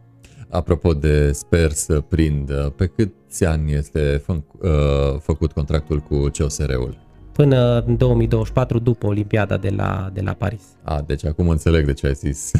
Apropo 0.48 0.92
de 0.92 1.32
sper 1.32 1.70
să 1.70 2.00
prind, 2.00 2.68
pe 2.76 2.86
câți 2.86 3.44
ani 3.44 3.72
este 3.72 4.22
fă, 4.24 4.32
uh, 4.32 5.18
făcut 5.20 5.52
contractul 5.52 5.98
cu 5.98 6.30
COSR-ul? 6.38 6.96
Până 7.32 7.82
în 7.86 7.96
2024 7.96 8.78
după 8.78 9.06
Olimpiada 9.06 9.56
de 9.56 9.68
la, 9.68 10.10
de 10.12 10.20
la 10.20 10.32
Paris. 10.32 10.62
A, 10.82 11.02
deci 11.06 11.24
acum 11.24 11.48
înțeleg 11.48 11.86
de 11.86 11.92
ce 11.92 12.06
ai 12.06 12.14
zis. 12.14 12.50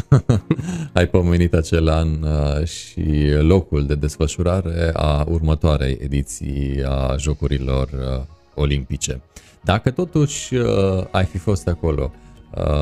ai 0.93 1.07
pomenit 1.07 1.55
acel 1.55 1.89
an 1.89 2.09
uh, 2.23 2.65
și 2.65 3.31
locul 3.41 3.87
de 3.87 3.95
desfășurare 3.95 4.91
a 4.93 5.25
următoarei 5.29 5.99
ediții 6.01 6.85
a 6.87 7.17
Jocurilor 7.17 7.89
uh, 7.93 8.25
Olimpice. 8.55 9.23
Dacă 9.65 9.91
totuși 9.91 10.55
uh, 10.55 10.67
ai 11.11 11.25
fi 11.25 11.39
fost 11.39 11.69
acolo, 11.69 12.13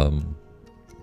um, 0.09 0.37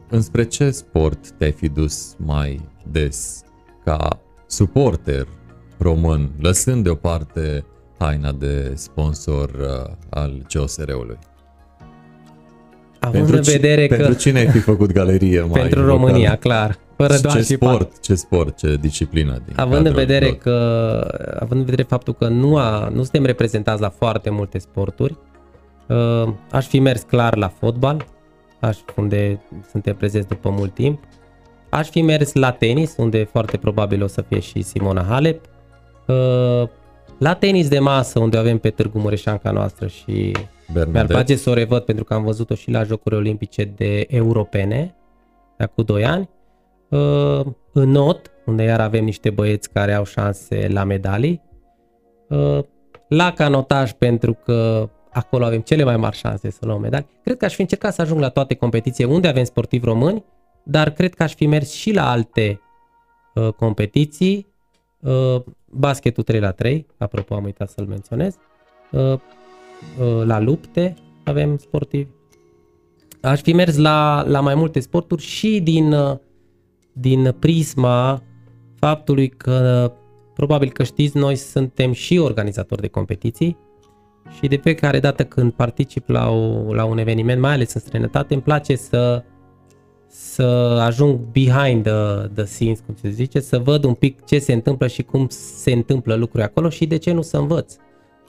înspre 0.09 0.43
ce 0.43 0.71
sport 0.71 1.31
te-ai 1.31 1.51
fi 1.51 1.69
dus 1.69 2.15
mai 2.17 2.69
des 2.91 3.41
ca 3.83 4.19
suporter 4.47 5.27
român, 5.77 6.31
lăsând 6.39 6.83
deoparte 6.83 7.65
haina 7.97 8.31
de 8.31 8.71
sponsor 8.75 9.49
uh, 9.49 9.93
al 10.09 10.45
COSR-ului? 10.53 11.17
Având 12.99 13.29
pentru 13.29 13.35
în 13.35 13.41
vedere 13.41 13.85
ci, 13.85 13.89
că... 13.89 13.95
Pentru 13.95 14.13
cine 14.13 14.39
ai 14.39 14.47
fi 14.47 14.59
făcut 14.59 14.91
galerie 14.91 15.41
mai 15.41 15.61
Pentru 15.61 15.85
România, 15.85 16.17
local? 16.17 16.35
clar. 16.35 16.77
Fără 16.95 17.13
ce 17.13 17.21
doar 17.21 17.41
sport, 17.41 17.93
și 17.93 17.99
ce 18.01 18.15
sport, 18.15 18.57
ce 18.57 18.75
disciplină. 18.75 19.41
Din 19.45 19.53
având 19.55 19.85
în 19.85 19.93
vedere 19.93 20.25
lor. 20.25 20.35
că, 20.35 20.53
având 21.39 21.59
în 21.59 21.65
vedere 21.65 21.83
faptul 21.83 22.13
că 22.13 22.27
nu, 22.27 22.57
a, 22.57 22.87
nu 22.87 23.01
suntem 23.01 23.25
reprezentați 23.25 23.81
la 23.81 23.89
foarte 23.89 24.29
multe 24.29 24.57
sporturi, 24.57 25.17
uh, 25.87 26.33
aș 26.51 26.67
fi 26.67 26.79
mers 26.79 27.01
clar 27.01 27.35
la 27.35 27.47
fotbal, 27.47 28.05
aș, 28.59 28.77
unde 28.95 29.41
suntem 29.69 29.95
prezenți 29.95 30.27
după 30.27 30.49
mult 30.49 30.73
timp, 30.73 31.03
aș 31.69 31.89
fi 31.89 32.01
mers 32.01 32.33
la 32.33 32.51
tenis, 32.51 32.93
unde 32.97 33.23
foarte 33.31 33.57
probabil 33.57 34.03
o 34.03 34.07
să 34.07 34.21
fie 34.21 34.39
și 34.39 34.61
Simona 34.61 35.05
Halep, 35.09 35.45
uh, 36.07 36.69
la 37.18 37.34
tenis 37.34 37.68
de 37.68 37.80
masă, 37.80 38.20
unde 38.20 38.38
avem 38.38 38.57
pe 38.57 38.70
Târgu 38.70 38.99
Mureșanca 38.99 39.51
noastră 39.51 39.88
și 39.88 40.32
Bernadette. 40.74 40.91
mi-ar 40.91 41.05
place 41.05 41.36
să 41.36 41.49
o 41.49 41.53
revăd 41.53 41.84
pentru 41.84 42.03
că 42.03 42.13
am 42.13 42.24
văzut-o 42.24 42.55
și 42.55 42.72
la 42.72 42.84
Jocurile 42.84 43.22
Olimpice 43.22 43.63
de 43.63 44.05
Europene, 44.07 44.95
de 45.57 45.63
acum 45.63 45.84
2 45.84 46.05
ani. 46.05 46.30
Uh, 46.89 47.45
în 47.74 47.89
not, 47.89 48.32
unde 48.45 48.63
iar 48.63 48.80
avem 48.80 49.03
niște 49.03 49.30
băieți 49.30 49.72
care 49.72 49.93
au 49.93 50.03
șanse 50.03 50.68
la 50.72 50.84
medalii. 50.84 51.41
Uh, 52.30 52.59
la 53.07 53.32
canotaj 53.32 53.91
pentru 53.91 54.34
că 54.34 54.89
acolo 55.11 55.45
avem 55.45 55.61
cele 55.61 55.84
mai 55.84 55.97
mari 55.97 56.18
șanse 56.18 56.51
să 56.51 56.65
luăm 56.65 56.82
medalii. 56.82 57.07
Cred 57.24 57.38
că 57.38 57.45
aș 57.45 57.53
fi 57.53 57.61
încercat 57.61 57.93
să 57.93 58.01
ajung 58.01 58.20
la 58.20 58.30
toate 58.30 58.53
competiții 58.53 59.03
unde 59.03 59.28
avem 59.28 59.43
sportivi 59.43 59.86
români, 59.86 60.26
dar 60.63 60.89
cred 60.89 61.13
că 61.13 61.24
aș 61.24 61.34
fi 61.34 61.45
mers 61.45 61.72
și 61.72 61.93
la 61.93 62.09
alte 62.11 62.61
uh, 63.34 63.47
competiții. 63.53 64.47
Uh, 65.07 65.43
basketul 65.65 66.23
3 66.23 66.39
la 66.39 66.51
3, 66.51 66.85
apropo 66.97 67.35
am 67.35 67.43
uitat 67.43 67.69
să-l 67.69 67.85
menționez. 67.85 68.35
Uh, 68.91 69.01
uh, 69.01 69.19
la 70.23 70.39
lupte 70.39 70.95
avem 71.23 71.57
sportivi. 71.57 72.09
Aș 73.21 73.41
fi 73.41 73.53
mers 73.53 73.77
la, 73.77 74.23
la 74.27 74.39
mai 74.39 74.55
multe 74.55 74.79
sporturi 74.79 75.21
și 75.21 75.61
din, 75.63 75.93
uh, 75.93 76.17
din 76.93 77.35
prisma 77.39 78.21
faptului 78.79 79.29
că 79.29 79.91
probabil 80.33 80.71
că 80.71 80.83
știți, 80.83 81.17
noi 81.17 81.35
suntem 81.35 81.91
și 81.91 82.17
organizatori 82.17 82.81
de 82.81 82.87
competiții 82.87 83.57
și 84.37 84.47
de 84.47 84.55
fiecare 84.55 84.99
dată 84.99 85.25
când 85.25 85.51
particip 85.51 86.09
la, 86.09 86.29
o, 86.29 86.73
la 86.73 86.85
un 86.85 86.97
eveniment, 86.97 87.41
mai 87.41 87.53
ales 87.53 87.73
în 87.73 87.81
străinătate, 87.81 88.33
îmi 88.33 88.43
place 88.43 88.75
să, 88.75 89.23
să 90.07 90.43
ajung 90.81 91.19
behind 91.31 91.83
the, 91.83 92.27
the 92.33 92.45
scenes, 92.45 92.79
cum 92.85 92.95
se 93.01 93.09
zice, 93.09 93.39
să 93.39 93.59
văd 93.59 93.83
un 93.83 93.93
pic 93.93 94.25
ce 94.25 94.39
se 94.39 94.53
întâmplă 94.53 94.87
și 94.87 95.03
cum 95.03 95.27
se 95.29 95.71
întâmplă 95.71 96.15
lucruri 96.15 96.43
acolo 96.43 96.69
și 96.69 96.85
de 96.85 96.97
ce 96.97 97.11
nu 97.11 97.21
să 97.21 97.37
învăț 97.37 97.75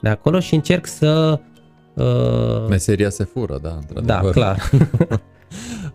de 0.01 0.09
acolo 0.09 0.39
și 0.39 0.55
încerc 0.55 0.85
să... 0.85 1.39
Uh... 1.95 2.67
Meseria 2.69 3.09
se 3.09 3.23
fură, 3.23 3.59
da, 3.61 3.73
într-adevăr. 3.75 4.05
Da, 4.05 4.29
clar. 4.31 4.69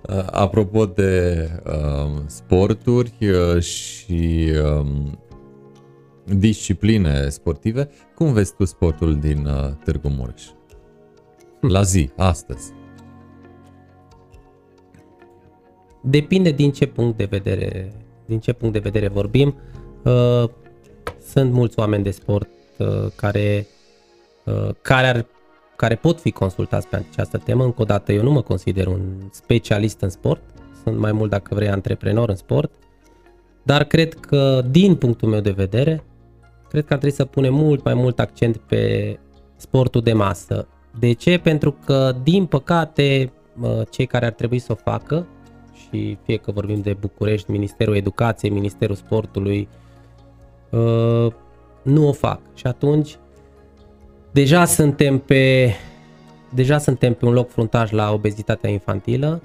Apropo 0.31 0.87
de 0.87 1.49
uh, 1.67 2.21
sporturi 2.27 3.13
uh, 3.21 3.63
și 3.63 4.51
uh, 4.81 4.87
discipline 6.25 7.29
sportive, 7.29 7.89
cum 8.15 8.33
vezi 8.33 8.55
tu 8.55 8.65
sportul 8.65 9.19
din 9.19 9.47
uh, 9.47 9.71
Târgu 9.85 10.09
Mureș? 10.09 10.43
La 11.61 11.83
zi, 11.83 12.11
astăzi. 12.17 12.73
Depinde 16.07 16.51
din 16.51 16.73
ce 16.73 16.87
punct 16.87 17.17
de 17.17 17.25
vedere, 17.25 17.93
din 18.27 18.39
ce 18.39 18.53
punct 18.53 18.75
de 18.75 18.81
vedere 18.81 19.09
vorbim. 19.09 19.57
Uh, 20.05 20.45
sunt 21.27 21.53
mulți 21.53 21.79
oameni 21.79 22.03
de 22.03 22.11
sport 22.11 22.49
uh, 22.79 23.07
care, 23.17 23.67
uh, 24.45 24.69
care, 24.83 25.07
ar, 25.07 25.27
care 25.77 25.95
pot 25.95 26.21
fi 26.21 26.31
consultați 26.31 26.89
pe 26.89 27.05
această 27.11 27.39
temă. 27.39 27.65
Încă 27.65 27.83
o 27.83 27.85
dată, 27.85 28.13
eu 28.13 28.23
nu 28.23 28.31
mă 28.31 28.43
consider 28.43 28.87
un 28.87 29.01
specialist 29.31 30.01
în 30.01 30.11
sport, 30.11 30.43
sunt 30.83 30.99
mai 30.99 31.13
mult, 31.13 31.31
dacă 31.31 31.55
vrei, 31.55 31.69
antreprenor 31.69 32.29
în 32.29 32.37
sport, 32.37 32.73
dar 33.63 33.85
cred 33.85 34.15
că, 34.15 34.63
din 34.71 34.97
punctul 34.97 35.29
meu 35.29 35.41
de 35.41 35.51
vedere, 35.51 36.05
cred 36.69 36.85
că 36.85 36.93
ar 36.93 36.99
trebui 36.99 37.17
să 37.17 37.25
punem 37.25 37.55
mult 37.55 37.85
mai 37.85 37.95
mult 37.95 38.19
accent 38.19 38.57
pe 38.57 39.19
sportul 39.57 40.01
de 40.01 40.13
masă. 40.13 40.69
De 40.99 41.13
ce? 41.13 41.39
Pentru 41.39 41.77
că, 41.85 42.17
din 42.23 42.47
păcate, 42.47 43.33
cei 43.91 44.07
care 44.07 44.27
ar 44.27 44.33
trebui 44.33 44.59
să 44.59 44.73
o 44.73 44.75
facă, 44.75 45.27
și 45.95 46.19
fie 46.23 46.37
că 46.37 46.51
vorbim 46.51 46.81
de 46.81 46.93
București, 46.93 47.51
Ministerul 47.51 47.97
Educației, 47.97 48.51
Ministerul 48.51 48.95
Sportului, 48.95 49.69
ă, 50.73 51.33
nu 51.83 52.09
o 52.09 52.13
fac. 52.13 52.41
Și 52.55 52.67
atunci, 52.67 53.19
deja 54.33 54.65
suntem 54.65 55.19
pe, 55.19 55.75
deja 56.55 56.79
suntem 56.79 57.15
pe 57.15 57.25
un 57.25 57.33
loc 57.33 57.51
fruntaș 57.51 57.91
la 57.91 58.13
obezitatea 58.13 58.71
infantilă. 58.71 59.41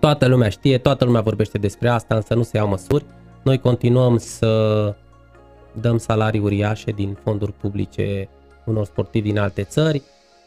Toată 0.00 0.26
lumea 0.26 0.48
știe, 0.48 0.78
toată 0.78 1.04
lumea 1.04 1.20
vorbește 1.20 1.58
despre 1.58 1.88
asta, 1.88 2.14
însă 2.14 2.34
nu 2.34 2.42
se 2.42 2.56
iau 2.56 2.68
măsuri. 2.68 3.04
Noi 3.42 3.58
continuăm 3.58 4.16
să 4.16 4.94
dăm 5.80 5.98
salarii 5.98 6.40
uriașe 6.40 6.90
din 6.90 7.16
fonduri 7.22 7.52
publice 7.52 8.28
unor 8.64 8.84
sportivi 8.84 9.28
din 9.28 9.38
alte 9.38 9.62
țări, 9.62 10.02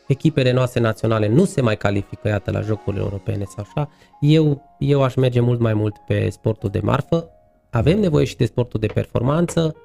echipele 0.08 0.52
noastre 0.52 0.80
naționale 0.80 1.28
nu 1.28 1.46
se 1.46 1.62
mai 1.62 1.78
califică, 1.78 2.28
iată, 2.28 2.52
la 2.52 2.62
jocurile 2.62 3.02
europene 3.02 3.44
sau 3.44 3.66
așa. 3.68 3.90
Eu, 4.22 4.62
eu 4.80 5.04
aș 5.04 5.16
merge 5.16 5.40
mult 5.40 5.60
mai 5.60 5.74
mult 5.74 5.96
pe 6.08 6.30
sportul 6.30 6.70
de 6.70 6.80
marfă. 6.84 7.30
Avem 7.70 8.00
nevoie 8.00 8.26
și 8.26 8.36
de 8.36 8.46
sportul 8.46 8.80
de 8.80 8.88
performanță. 8.88 9.76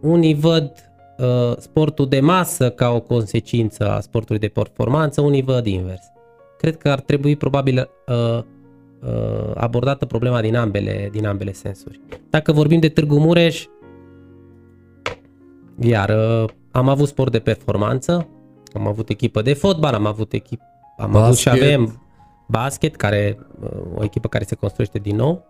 Unii 0.00 0.34
văd 0.34 0.72
uh, 1.18 1.56
sportul 1.58 2.08
de 2.08 2.20
masă 2.20 2.70
ca 2.70 2.90
o 2.90 3.00
consecință 3.00 3.90
a 3.90 4.00
sportului 4.00 4.40
de 4.40 4.48
performanță, 4.48 5.20
unii 5.20 5.42
văd 5.42 5.66
invers. 5.66 6.02
Cred 6.58 6.76
că 6.76 6.88
ar 6.88 7.00
trebui 7.00 7.36
probabil 7.36 7.90
uh, 8.06 8.42
uh, 9.02 9.50
abordată 9.54 10.06
problema 10.06 10.40
din 10.40 10.56
ambele, 10.56 11.08
din 11.12 11.26
ambele 11.26 11.52
sensuri. 11.52 12.00
Dacă 12.30 12.52
vorbim 12.52 12.80
de 12.80 12.88
Târgu 12.88 13.18
Mureș, 13.18 13.66
iar 15.80 16.08
uh, 16.08 16.48
am 16.70 16.88
avut 16.88 17.08
sport 17.08 17.32
de 17.32 17.38
performanță, 17.38 18.28
am 18.76 18.86
avut 18.86 19.08
echipă 19.08 19.42
de 19.42 19.52
fotbal, 19.52 19.94
am 19.94 20.06
avut 20.06 20.32
echipă, 20.32 20.64
am 20.96 21.10
basket. 21.10 21.26
avut 21.26 21.36
și 21.36 21.48
avem 21.48 22.02
basket, 22.48 22.96
care, 22.96 23.38
uh, 23.60 23.68
o 23.94 24.04
echipă 24.04 24.28
care 24.28 24.44
se 24.44 24.54
construiește 24.54 24.98
din 24.98 25.16
nou, 25.16 25.46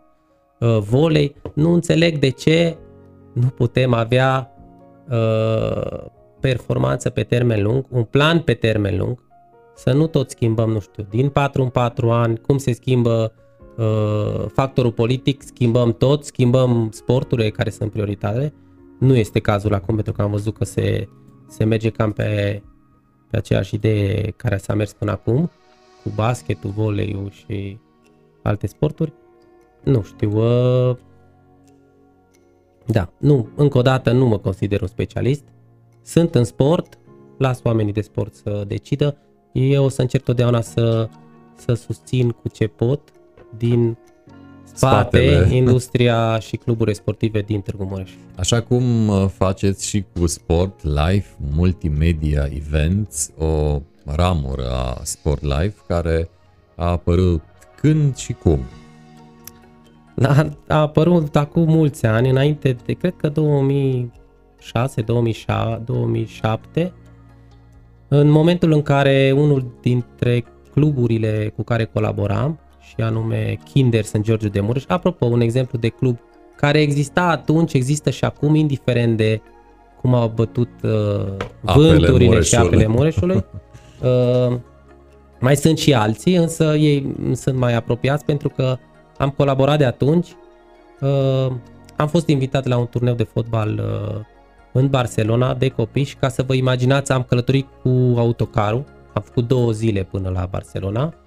uh, 0.60 0.78
volei. 0.78 1.34
Nu 1.54 1.72
înțeleg 1.72 2.18
de 2.18 2.28
ce 2.28 2.76
nu 3.32 3.46
putem 3.46 3.92
avea 3.92 4.50
performanță 6.40 7.10
pe 7.10 7.22
termen 7.22 7.62
lung, 7.62 7.86
un 7.90 8.04
plan 8.04 8.40
pe 8.40 8.54
termen 8.54 8.96
lung, 8.96 9.24
să 9.74 9.92
nu 9.92 10.06
tot 10.06 10.30
schimbăm, 10.30 10.70
nu 10.70 10.80
știu, 10.80 11.06
din 11.10 11.28
4 11.28 11.62
în 11.62 11.68
4 11.68 12.10
ani, 12.10 12.38
cum 12.38 12.58
se 12.58 12.72
schimbă 12.72 13.32
uh, 13.76 14.46
factorul 14.52 14.92
politic, 14.92 15.42
schimbăm 15.42 15.92
tot, 15.92 16.24
schimbăm 16.24 16.88
sporturile 16.92 17.50
care 17.50 17.70
sunt 17.70 17.90
prioritare 17.90 18.54
nu 18.98 19.16
este 19.16 19.38
cazul 19.38 19.74
acum 19.74 19.94
pentru 19.94 20.12
că 20.12 20.22
am 20.22 20.30
văzut 20.30 20.56
că 20.56 20.64
se, 20.64 21.08
se 21.48 21.64
merge 21.64 21.90
cam 21.90 22.12
pe, 22.12 22.62
pe 23.36 23.42
aceeași 23.42 23.74
idee 23.74 24.30
care 24.36 24.56
s-a 24.56 24.74
mers 24.74 24.92
până 24.92 25.10
acum, 25.10 25.50
cu 26.02 26.12
basketul, 26.14 26.70
voleiul 26.70 27.30
și 27.30 27.78
alte 28.42 28.66
sporturi. 28.66 29.12
Nu 29.82 30.02
știu, 30.02 30.30
uh, 30.30 30.96
da, 32.86 33.12
nu, 33.18 33.48
încă 33.56 33.78
o 33.78 33.82
dată 33.82 34.12
nu 34.12 34.26
mă 34.26 34.38
consider 34.38 34.80
un 34.80 34.86
specialist. 34.86 35.44
Sunt 36.02 36.34
în 36.34 36.44
sport, 36.44 36.98
las 37.38 37.60
oamenii 37.62 37.92
de 37.92 38.00
sport 38.00 38.34
să 38.34 38.64
decidă. 38.66 39.16
Eu 39.52 39.84
o 39.84 39.88
să 39.88 40.00
încerc 40.00 40.24
totdeauna 40.24 40.60
să, 40.60 41.08
să 41.54 41.72
susțin 41.72 42.30
cu 42.30 42.48
ce 42.48 42.66
pot 42.66 43.00
din 43.56 43.98
spate 44.76 45.26
Spatele. 45.26 45.54
industria 45.56 46.38
și 46.38 46.56
cluburile 46.56 46.94
sportive 46.94 47.40
din 47.40 47.60
Târgu 47.60 47.84
Mureș. 47.84 48.10
Așa 48.36 48.60
cum 48.60 49.08
uh, 49.08 49.26
faceți 49.28 49.86
și 49.86 50.04
cu 50.14 50.26
Sport 50.26 50.82
Life, 50.82 51.28
Multimedia 51.54 52.48
Events, 52.54 53.30
o 53.38 53.80
ramură 54.04 54.70
a 54.70 55.00
Sport 55.02 55.42
Life 55.42 55.74
care 55.86 56.28
a 56.74 56.90
apărut 56.90 57.42
când 57.80 58.16
și 58.16 58.32
cum? 58.32 58.58
A, 60.22 60.48
a 60.68 60.80
apărut 60.80 61.36
acum 61.36 61.64
mulți 61.64 62.06
ani, 62.06 62.30
înainte 62.30 62.76
de, 62.86 62.92
cred 62.92 63.14
că 63.16 63.28
2006, 63.28 65.02
2007, 65.02 65.82
2007 65.84 66.92
în 68.08 68.28
momentul 68.28 68.72
în 68.72 68.82
care 68.82 69.32
unul 69.36 69.66
dintre 69.80 70.44
cluburile 70.72 71.52
cu 71.56 71.62
care 71.62 71.84
colaboram 71.84 72.58
și 72.96 73.02
anume 73.04 73.58
Kinder 73.72 74.04
St. 74.04 74.20
George 74.20 74.48
de 74.48 74.60
Mureș. 74.60 74.84
Apropo, 74.88 75.26
un 75.26 75.40
exemplu 75.40 75.78
de 75.78 75.88
club 75.88 76.18
care 76.56 76.80
exista 76.80 77.22
atunci, 77.22 77.72
există 77.72 78.10
și 78.10 78.24
acum, 78.24 78.54
indiferent 78.54 79.16
de 79.16 79.40
cum 80.00 80.14
au 80.14 80.32
bătut 80.34 80.68
uh, 80.82 81.36
vânturile 81.60 82.40
și 82.40 82.56
apele 82.56 82.86
Mureșului. 82.86 83.44
Uh, 84.02 84.56
mai 85.40 85.56
sunt 85.56 85.78
și 85.78 85.94
alții, 85.94 86.34
însă 86.34 86.74
ei 86.74 87.14
sunt 87.32 87.56
mai 87.56 87.74
apropiați 87.74 88.24
pentru 88.24 88.48
că 88.48 88.76
am 89.18 89.30
colaborat 89.30 89.78
de 89.78 89.84
atunci. 89.84 90.28
Uh, 91.00 91.52
am 91.96 92.08
fost 92.08 92.28
invitat 92.28 92.66
la 92.66 92.76
un 92.76 92.86
turneu 92.86 93.14
de 93.14 93.22
fotbal 93.22 93.80
uh, 93.82 94.20
în 94.72 94.88
Barcelona 94.88 95.54
de 95.54 95.68
copii 95.68 96.04
și 96.04 96.16
ca 96.16 96.28
să 96.28 96.42
vă 96.42 96.54
imaginați 96.54 97.12
am 97.12 97.22
călătorit 97.22 97.66
cu 97.82 98.14
autocarul. 98.16 98.84
Am 99.12 99.22
făcut 99.22 99.48
două 99.48 99.70
zile 99.70 100.02
până 100.02 100.28
la 100.28 100.46
Barcelona 100.50 101.04
Uh, 101.04 101.25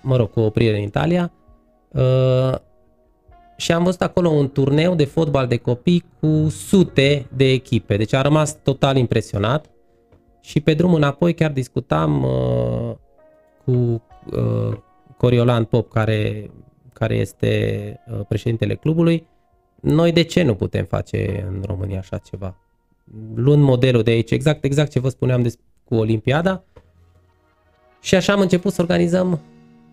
mă 0.00 0.16
rog, 0.16 0.30
cu 0.30 0.40
oprire 0.40 0.76
în 0.76 0.82
Italia. 0.82 1.32
Uh, 1.88 2.54
și 3.56 3.72
am 3.72 3.84
văzut 3.84 4.00
acolo 4.00 4.28
un 4.28 4.50
turneu 4.50 4.94
de 4.94 5.04
fotbal 5.04 5.46
de 5.46 5.56
copii 5.56 6.04
cu 6.20 6.48
sute 6.48 7.26
de 7.36 7.44
echipe. 7.44 7.96
Deci 7.96 8.12
am 8.12 8.22
rămas 8.22 8.56
total 8.62 8.96
impresionat 8.96 9.70
și 10.40 10.60
pe 10.60 10.74
drum 10.74 10.94
înapoi 10.94 11.34
chiar 11.34 11.50
discutam 11.50 12.22
uh, 12.22 12.94
cu 13.64 14.02
uh, 14.36 14.76
Coriolan 15.16 15.64
Pop, 15.64 15.92
care, 15.92 16.50
care 16.92 17.14
este 17.14 18.00
uh, 18.12 18.20
președintele 18.28 18.74
clubului, 18.74 19.26
noi 19.80 20.12
de 20.12 20.22
ce 20.22 20.42
nu 20.42 20.54
putem 20.54 20.84
face 20.84 21.46
în 21.48 21.62
România 21.66 21.98
așa 21.98 22.18
ceva? 22.18 22.56
Luând 23.34 23.62
modelul 23.62 24.02
de 24.02 24.10
aici, 24.10 24.30
exact, 24.30 24.64
exact 24.64 24.90
ce 24.90 25.00
vă 25.00 25.08
spuneam 25.08 25.42
des, 25.42 25.56
cu 25.84 25.94
Olimpiada, 25.94 26.64
și 28.00 28.14
așa 28.14 28.32
am 28.32 28.40
început 28.40 28.72
să 28.72 28.82
organizăm 28.82 29.40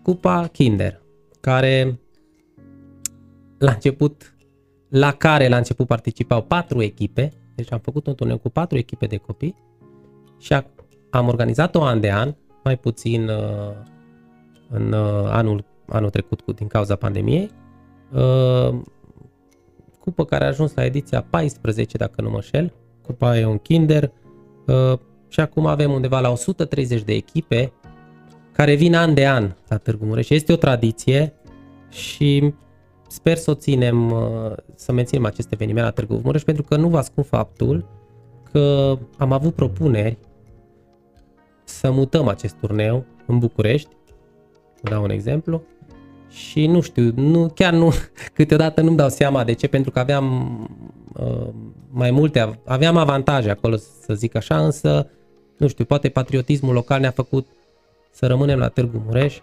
Cupa 0.02 0.46
Kinder, 0.52 1.02
care 1.40 1.98
la 3.58 3.70
început 3.70 4.34
la 4.88 5.12
care 5.12 5.48
la 5.48 5.56
început 5.56 5.86
participau 5.86 6.42
patru 6.42 6.82
echipe, 6.82 7.32
deci 7.54 7.72
am 7.72 7.78
făcut 7.78 8.06
un 8.06 8.14
turneu 8.14 8.38
cu 8.38 8.48
patru 8.48 8.78
echipe 8.78 9.06
de 9.06 9.16
copii 9.16 9.54
și 10.38 10.56
am 11.10 11.28
organizat-o 11.28 11.82
an 11.82 12.00
de 12.00 12.12
an, 12.12 12.34
mai 12.64 12.76
puțin 12.76 13.28
uh, 13.28 13.72
în 14.68 14.92
uh, 14.92 15.24
anul, 15.24 15.64
anul 15.88 16.10
trecut 16.10 16.40
cu, 16.40 16.52
din 16.52 16.66
cauza 16.66 16.96
pandemiei, 16.96 17.50
uh, 18.12 18.80
cupă 20.00 20.24
care 20.24 20.44
a 20.44 20.48
ajuns 20.48 20.74
la 20.74 20.84
ediția 20.84 21.22
14, 21.22 21.96
dacă 21.96 22.22
nu 22.22 22.30
mă 22.30 22.40
șel, 22.40 22.72
cupa 23.02 23.38
e 23.38 23.44
un 23.44 23.58
kinder 23.58 24.12
și 25.28 25.40
acum 25.40 25.66
avem 25.66 25.92
undeva 25.92 26.20
la 26.20 26.30
130 26.30 27.02
de 27.02 27.12
echipe 27.12 27.72
care 28.58 28.74
vin 28.74 28.94
an 28.94 29.14
de 29.14 29.26
an 29.26 29.54
la 29.68 29.76
Târgu 29.76 30.04
Mureș. 30.04 30.28
Este 30.28 30.52
o 30.52 30.56
tradiție 30.56 31.34
și 31.88 32.54
sper 33.08 33.36
să 33.36 33.50
o 33.50 33.54
ținem, 33.54 34.14
să 34.74 34.92
menținem 34.92 35.24
acest 35.24 35.52
eveniment 35.52 35.84
la 35.84 35.92
Târgu 35.92 36.20
Mureș 36.24 36.42
pentru 36.42 36.62
că 36.62 36.76
nu 36.76 36.88
vă 36.88 36.98
ascund 36.98 37.26
faptul 37.26 37.84
că 38.52 38.96
am 39.16 39.32
avut 39.32 39.54
propuneri 39.54 40.18
să 41.64 41.90
mutăm 41.90 42.28
acest 42.28 42.54
turneu 42.54 43.04
în 43.26 43.38
București, 43.38 43.88
vă 44.80 44.90
dau 44.90 45.02
un 45.02 45.10
exemplu, 45.10 45.62
și 46.28 46.66
nu 46.66 46.80
știu, 46.80 47.12
nu, 47.14 47.50
chiar 47.54 47.72
nu, 47.72 47.92
câteodată 48.34 48.80
nu-mi 48.80 48.96
dau 48.96 49.08
seama 49.08 49.44
de 49.44 49.52
ce, 49.52 49.66
pentru 49.66 49.90
că 49.90 49.98
aveam 49.98 50.58
uh, 51.14 51.48
mai 51.90 52.10
multe, 52.10 52.60
aveam 52.64 52.96
avantaje 52.96 53.50
acolo, 53.50 53.76
să 53.76 54.14
zic 54.14 54.34
așa, 54.34 54.64
însă, 54.64 55.10
nu 55.56 55.68
știu, 55.68 55.84
poate 55.84 56.08
patriotismul 56.08 56.74
local 56.74 57.00
ne-a 57.00 57.10
făcut 57.10 57.46
să 58.18 58.26
rămânem 58.26 58.58
la 58.58 58.68
Târgu 58.68 59.02
Mureș. 59.06 59.38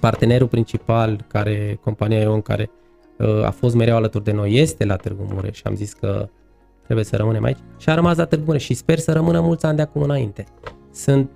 Partenerul 0.00 0.48
principal, 0.48 1.24
care, 1.28 1.78
compania 1.82 2.20
Ion, 2.20 2.42
care 2.42 2.70
uh, 3.18 3.44
a 3.44 3.50
fost 3.50 3.74
mereu 3.74 3.96
alături 3.96 4.24
de 4.24 4.32
noi, 4.32 4.54
este 4.54 4.84
la 4.84 4.96
Târgu 4.96 5.26
Mureș 5.32 5.56
și 5.56 5.62
am 5.64 5.74
zis 5.74 5.92
că 5.92 6.28
trebuie 6.84 7.04
să 7.04 7.16
rămânem 7.16 7.44
aici 7.44 7.58
și 7.78 7.88
a 7.88 7.94
rămas 7.94 8.16
la 8.16 8.24
Târgu 8.24 8.44
Mureș 8.44 8.64
și 8.64 8.74
sper 8.74 8.98
să 8.98 9.12
rămână 9.12 9.40
mulți 9.40 9.66
ani 9.66 9.76
de 9.76 9.82
acum 9.82 10.02
înainte. 10.02 10.44
Sunt 10.92 11.30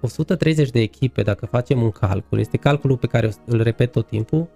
130 0.00 0.70
de 0.70 0.80
echipe, 0.80 1.22
dacă 1.22 1.46
facem 1.46 1.82
un 1.82 1.90
calcul, 1.90 2.38
este 2.38 2.56
calculul 2.56 2.96
pe 2.96 3.06
care 3.06 3.32
îl 3.44 3.62
repet 3.62 3.92
tot 3.92 4.06
timpul, 4.06 4.38
uh, 4.38 4.46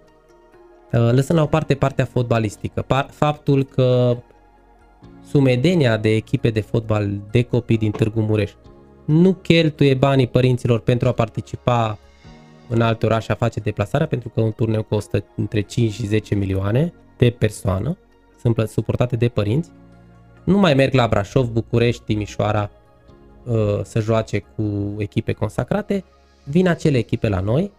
lăsând 0.91 1.39
la 1.39 1.43
o 1.43 1.47
parte 1.47 1.75
partea 1.75 2.05
fotbalistică. 2.05 2.85
Faptul 3.09 3.63
că 3.63 4.17
sumedenia 5.29 5.97
de 5.97 6.09
echipe 6.09 6.49
de 6.49 6.61
fotbal 6.61 7.21
de 7.31 7.43
copii 7.43 7.77
din 7.77 7.91
Târgu 7.91 8.21
Mureș 8.21 8.51
nu 9.05 9.33
cheltuie 9.33 9.93
banii 9.93 10.27
părinților 10.27 10.79
pentru 10.79 11.07
a 11.07 11.11
participa 11.11 11.97
în 12.69 12.81
alte 12.81 13.05
orașe 13.05 13.31
a 13.31 13.35
face 13.35 13.59
deplasarea, 13.59 14.07
pentru 14.07 14.29
că 14.29 14.41
un 14.41 14.51
turneu 14.51 14.83
costă 14.83 15.23
între 15.35 15.61
5 15.61 15.91
și 15.91 16.05
10 16.05 16.35
milioane 16.35 16.93
de 17.17 17.29
persoană, 17.29 17.97
sunt 18.39 18.69
suportate 18.69 19.15
de 19.15 19.27
părinți. 19.27 19.69
Nu 20.43 20.57
mai 20.57 20.73
merg 20.73 20.93
la 20.93 21.07
Brașov, 21.07 21.47
București, 21.47 22.03
Timișoara, 22.03 22.71
Uh, 23.45 23.79
să 23.83 23.99
joace 23.99 24.39
cu 24.55 24.95
echipe 24.97 25.31
consacrate, 25.31 26.03
vin 26.43 26.67
acele 26.67 26.97
echipe 26.97 27.27
la 27.27 27.39
noi. 27.39 27.71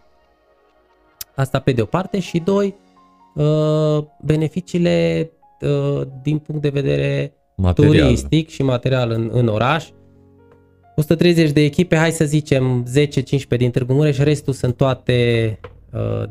Asta 1.35 1.59
pe 1.59 1.72
de 1.72 1.83
o 1.83 1.85
parte 1.85 2.20
și 2.20 2.39
doi, 2.39 2.75
uh, 3.35 4.05
beneficiile 4.20 5.31
uh, 5.61 6.07
din 6.22 6.39
punct 6.39 6.62
de 6.62 6.68
vedere 6.68 7.35
material. 7.57 8.05
turistic 8.05 8.49
și 8.49 8.62
material 8.62 9.11
în, 9.11 9.31
în 9.33 9.49
oraș. 9.49 9.89
130 10.97 11.51
de 11.51 11.61
echipe, 11.61 11.97
hai 11.97 12.11
să 12.11 12.24
zicem 12.24 12.86
10-15 13.55 13.57
din 13.57 13.70
Târgu 13.70 13.92
Mureș, 13.92 14.18
restul 14.18 14.53
sunt 14.53 14.76
toate 14.76 15.59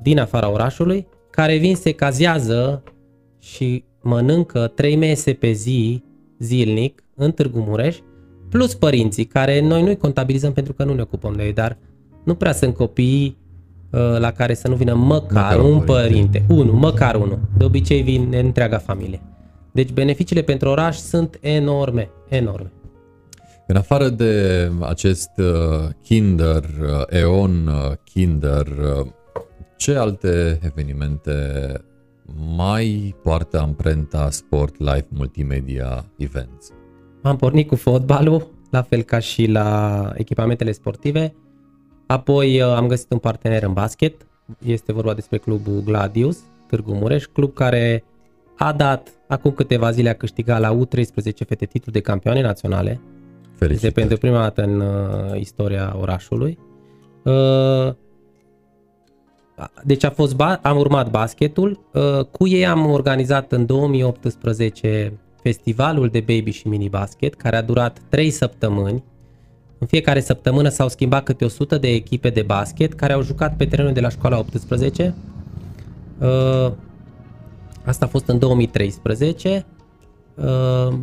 din 0.02 0.20
afara 0.20 0.52
orașului, 0.52 1.08
care 1.30 1.58
vin, 1.58 1.76
se 1.76 1.92
cazează 1.92 2.84
și 3.40 3.84
mănâncă 4.02 4.72
3 4.76 4.96
mese 4.96 5.34
pe 5.34 5.52
zi, 5.52 6.04
zilnic, 6.40 7.04
în 7.16 7.32
Târgu 7.32 7.60
Mureș 7.60 7.98
plus 8.50 8.74
părinții, 8.76 9.26
care 9.26 9.62
noi 9.62 9.84
nu-i 9.84 9.98
contabilizăm 9.98 10.54
pentru 10.54 10.74
că 10.74 10.84
nu 10.84 10.94
ne 10.94 11.02
ocupăm 11.02 11.34
de 11.34 11.44
ei, 11.44 11.54
dar 11.54 11.78
nu 12.24 12.36
prea 12.36 12.52
sunt 12.52 12.76
copii 12.76 13.38
uh, 13.92 14.00
la 14.18 14.32
care 14.32 14.54
să 14.54 14.68
nu 14.68 14.76
vină 14.76 14.94
măcar, 14.94 15.56
măcar 15.56 15.60
un 15.60 15.80
părinte. 15.80 15.92
părinte, 15.92 16.46
unul, 16.50 16.74
măcar 16.74 17.16
unul. 17.16 17.40
De 17.58 17.64
obicei 17.64 18.02
vin 18.02 18.34
întreaga 18.44 18.78
familie. 18.78 19.22
Deci 19.72 19.92
beneficiile 19.92 20.42
pentru 20.42 20.70
oraș 20.70 20.98
sunt 20.98 21.38
enorme, 21.42 22.10
enorme. 22.30 22.72
În 23.74 23.80
afară 23.80 24.10
de 24.10 24.72
acest 24.80 25.32
uh, 25.38 25.90
Kinder, 26.04 26.64
uh, 26.64 27.02
EON 27.08 27.68
uh, 27.68 27.92
Kinder, 28.04 28.68
uh, 28.68 29.08
ce 29.78 29.96
alte 29.96 30.60
evenimente 30.64 31.32
mai 32.56 33.16
poartă 33.24 33.60
amprenta 33.60 34.30
Sport 34.30 34.80
Life 34.80 35.06
Multimedia 35.08 36.06
Events? 36.18 36.72
Am 37.22 37.36
pornit 37.36 37.68
cu 37.68 37.76
fotbalul, 37.76 38.48
la 38.70 38.82
fel 38.82 39.02
ca 39.02 39.20
și 39.20 39.46
la 39.46 40.12
echipamentele 40.16 40.72
sportive. 40.72 41.34
Apoi 42.08 42.62
uh, 42.62 42.68
am 42.68 42.88
găsit 42.88 43.12
un 43.12 43.18
partener 43.18 43.64
în 43.64 43.74
basket. 43.74 44.28
Este 44.66 44.94
vorba 44.94 45.14
despre 45.14 45.38
clubul 45.38 45.82
Gladius, 45.86 46.40
Târgu 46.68 46.94
Mureș, 46.94 47.26
club 47.26 47.54
care 47.54 48.04
a 48.58 48.74
dat, 48.74 49.10
acum 49.28 49.52
câteva 49.52 49.92
zile 49.92 50.10
a 50.10 50.16
câștigat 50.16 50.60
la 50.60 50.78
U13 50.78 51.48
fete 51.48 51.66
titlul 51.66 51.94
de 51.94 52.00
campioane 52.02 52.42
naționale. 52.42 53.02
Felicitări. 53.56 53.74
Este 53.74 54.00
pentru 54.00 54.18
prima 54.18 54.40
dată 54.40 54.64
în 54.64 54.80
uh, 54.80 55.40
istoria 55.40 55.96
orașului. 56.00 56.60
Uh, 57.24 57.94
deci 59.84 60.04
a 60.04 60.10
fost 60.10 60.36
ba- 60.36 60.60
am 60.62 60.78
urmat 60.78 61.10
basketul. 61.10 61.80
Uh, 61.94 62.26
cu 62.26 62.48
ei 62.48 62.66
am 62.66 62.86
organizat 62.86 63.52
în 63.52 63.66
2018 63.66 65.14
festivalul 65.42 66.08
de 66.08 66.20
baby 66.20 66.52
și 66.52 66.68
mini 66.68 66.90
basket, 66.90 67.34
care 67.34 67.56
a 67.56 67.62
durat 67.62 67.98
3 68.10 68.30
săptămâni. 68.30 69.04
În 69.78 69.88
fiecare 69.88 70.20
săptămână 70.20 70.70
s-au 70.70 70.90
schimbat 70.90 71.24
câte 71.24 71.46
100 71.46 71.78
de 71.78 71.88
echipe 71.88 72.30
de 72.30 72.42
basket 72.42 72.94
care 72.94 73.14
au 73.14 73.22
jucat 73.22 73.56
pe 73.56 73.66
terenul 73.66 73.94
de 73.94 74.00
la 74.00 74.10
școala 74.10 74.38
18. 74.38 75.14
Uh, 76.20 76.72
asta 77.86 78.06
a 78.06 78.08
fost 78.08 78.28
în 78.28 78.40
2013. 78.40 79.66
Uh, 80.36 80.94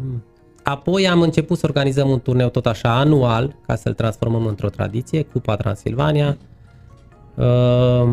apoi 0.70 1.08
am 1.08 1.20
început 1.20 1.58
să 1.58 1.66
organizăm 1.66 2.10
un 2.10 2.20
turneu 2.20 2.48
tot 2.48 2.66
așa 2.66 2.98
anual, 2.98 3.56
ca 3.66 3.74
să-l 3.74 3.94
transformăm 3.94 4.46
într-o 4.46 4.68
tradiție, 4.68 5.22
Cupa 5.22 5.56
Transilvania. 5.56 6.36
Uh, 7.34 8.08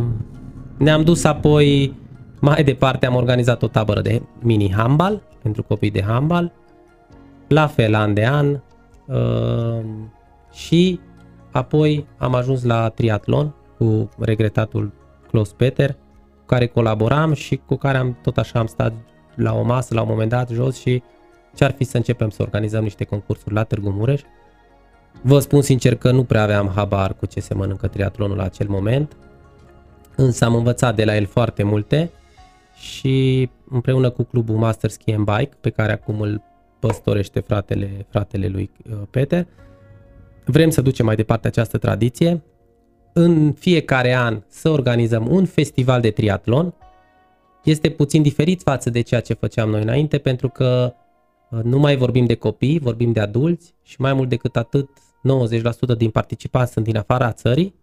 ne-am 0.77 1.03
dus 1.03 1.23
apoi 1.23 1.93
mai 2.39 2.63
departe, 2.63 3.05
am 3.05 3.15
organizat 3.15 3.63
o 3.63 3.67
tabără 3.67 4.01
de 4.01 4.21
mini 4.39 4.73
handball 4.73 5.21
pentru 5.41 5.63
copii 5.63 5.91
de 5.91 6.03
handbal, 6.03 6.51
la 7.47 7.67
fel 7.67 7.95
an 7.95 8.13
de 8.13 8.25
an 8.25 8.59
uh, 9.05 9.85
și 10.53 10.99
apoi 11.51 12.05
am 12.17 12.35
ajuns 12.35 12.63
la 12.63 12.89
triatlon 12.89 13.55
cu 13.77 14.09
regretatul 14.19 14.93
Klaus 15.31 15.51
Peter, 15.51 15.91
cu 15.91 16.45
care 16.45 16.67
colaboram 16.67 17.33
și 17.33 17.61
cu 17.65 17.75
care 17.75 17.97
am 17.97 18.17
tot 18.21 18.37
așa 18.37 18.59
am 18.59 18.65
stat 18.65 18.93
la 19.35 19.53
o 19.53 19.63
masă 19.63 19.93
la 19.93 20.01
un 20.01 20.07
moment 20.09 20.29
dat 20.29 20.49
jos 20.49 20.79
și 20.79 21.03
ce 21.57 21.63
ar 21.63 21.71
fi 21.71 21.83
să 21.83 21.97
începem 21.97 22.29
să 22.29 22.41
organizăm 22.41 22.83
niște 22.83 23.03
concursuri 23.03 23.53
la 23.53 23.63
Târgu 23.63 23.89
Mureș. 23.89 24.21
Vă 25.21 25.39
spun 25.39 25.61
sincer 25.61 25.95
că 25.95 26.11
nu 26.11 26.23
prea 26.23 26.41
aveam 26.41 26.71
habar 26.75 27.13
cu 27.13 27.25
ce 27.25 27.39
se 27.39 27.53
mănâncă 27.53 27.87
triatlonul 27.87 28.37
la 28.37 28.43
acel 28.43 28.67
moment, 28.67 29.15
însă 30.15 30.45
am 30.45 30.55
învățat 30.55 30.95
de 30.95 31.05
la 31.05 31.15
el 31.15 31.25
foarte 31.25 31.63
multe 31.63 32.11
și 32.75 33.49
împreună 33.69 34.09
cu 34.09 34.23
clubul 34.23 34.55
Master 34.55 34.89
Ski 34.89 35.11
and 35.11 35.25
Bike, 35.25 35.51
pe 35.61 35.69
care 35.69 35.91
acum 35.91 36.21
îl 36.21 36.41
păstorește 36.79 37.39
fratele, 37.39 38.05
fratele 38.09 38.47
lui 38.47 38.71
uh, 38.89 38.97
Peter, 39.09 39.47
vrem 40.45 40.69
să 40.69 40.81
ducem 40.81 41.05
mai 41.05 41.15
departe 41.15 41.47
această 41.47 41.77
tradiție. 41.77 42.41
În 43.13 43.53
fiecare 43.53 44.13
an 44.13 44.41
să 44.47 44.69
organizăm 44.69 45.27
un 45.31 45.45
festival 45.45 46.01
de 46.01 46.11
triatlon. 46.11 46.73
Este 47.63 47.89
puțin 47.89 48.21
diferit 48.21 48.61
față 48.61 48.89
de 48.89 49.01
ceea 49.01 49.21
ce 49.21 49.33
făceam 49.33 49.69
noi 49.69 49.81
înainte, 49.81 50.17
pentru 50.17 50.49
că 50.49 50.93
uh, 50.93 51.05
nu 51.49 51.79
mai 51.79 51.97
vorbim 51.97 52.25
de 52.25 52.35
copii, 52.35 52.79
vorbim 52.79 53.11
de 53.11 53.19
adulți 53.19 53.73
și 53.83 54.01
mai 54.01 54.13
mult 54.13 54.29
decât 54.29 54.55
atât, 54.55 54.89
90% 55.93 55.97
din 55.97 56.09
participanți 56.09 56.71
sunt 56.71 56.85
din 56.85 56.97
afara 56.97 57.31
țării. 57.31 57.75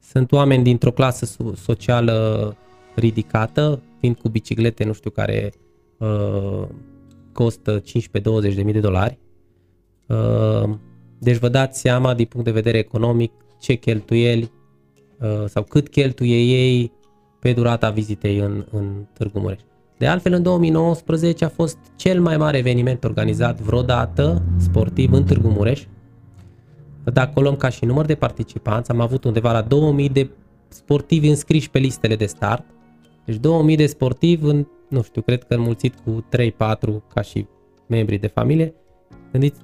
Sunt 0.00 0.32
oameni 0.32 0.62
dintr-o 0.62 0.90
clasă 0.90 1.36
socială 1.56 2.56
ridicată, 2.94 3.82
fiind 4.00 4.18
cu 4.18 4.28
biciclete, 4.28 4.84
nu 4.84 4.92
știu, 4.92 5.10
care 5.10 5.52
uh, 5.98 6.68
costă 7.32 7.80
15-20 7.80 7.84
de 8.54 8.62
mii 8.62 8.72
de 8.72 8.80
dolari. 8.80 9.18
Uh, 10.06 10.70
deci 11.18 11.36
vă 11.36 11.48
dați 11.48 11.80
seama 11.80 12.14
din 12.14 12.26
punct 12.26 12.46
de 12.46 12.52
vedere 12.52 12.78
economic 12.78 13.32
ce 13.60 13.74
cheltuieli 13.74 14.52
uh, 15.20 15.44
sau 15.46 15.62
cât 15.62 15.88
cheltuie 15.88 16.38
ei 16.38 16.92
pe 17.40 17.52
durata 17.52 17.90
vizitei 17.90 18.38
în, 18.38 18.66
în 18.70 19.06
Târgu 19.12 19.38
Mureș. 19.38 19.60
De 19.98 20.06
altfel, 20.06 20.32
în 20.32 20.42
2019 20.42 21.44
a 21.44 21.48
fost 21.48 21.78
cel 21.96 22.20
mai 22.20 22.36
mare 22.36 22.58
eveniment 22.58 23.04
organizat 23.04 23.60
vreodată 23.60 24.42
sportiv 24.56 25.12
în 25.12 25.24
Târgu 25.24 25.48
Mureș. 25.48 25.84
Dacă 27.04 27.32
o 27.34 27.40
luăm 27.40 27.56
ca 27.56 27.68
și 27.68 27.84
număr 27.84 28.04
de 28.04 28.14
participanți, 28.14 28.90
am 28.90 29.00
avut 29.00 29.24
undeva 29.24 29.52
la 29.52 29.62
2000 29.62 30.08
de 30.08 30.30
sportivi 30.68 31.28
înscriși 31.28 31.70
pe 31.70 31.78
listele 31.78 32.16
de 32.16 32.26
start 32.26 32.64
deci 33.28 33.36
2000 33.36 33.76
de 33.76 33.86
sportivi 33.86 34.44
în 34.44 34.66
nu 34.88 35.02
știu, 35.02 35.22
cred 35.22 35.44
că 35.44 35.54
înmulțit 35.54 35.94
cu 36.04 36.24
3-4 36.36 36.48
ca 37.14 37.20
și 37.20 37.46
membrii 37.86 38.18
de 38.18 38.26
familie, 38.26 38.74
gândiți 39.32 39.60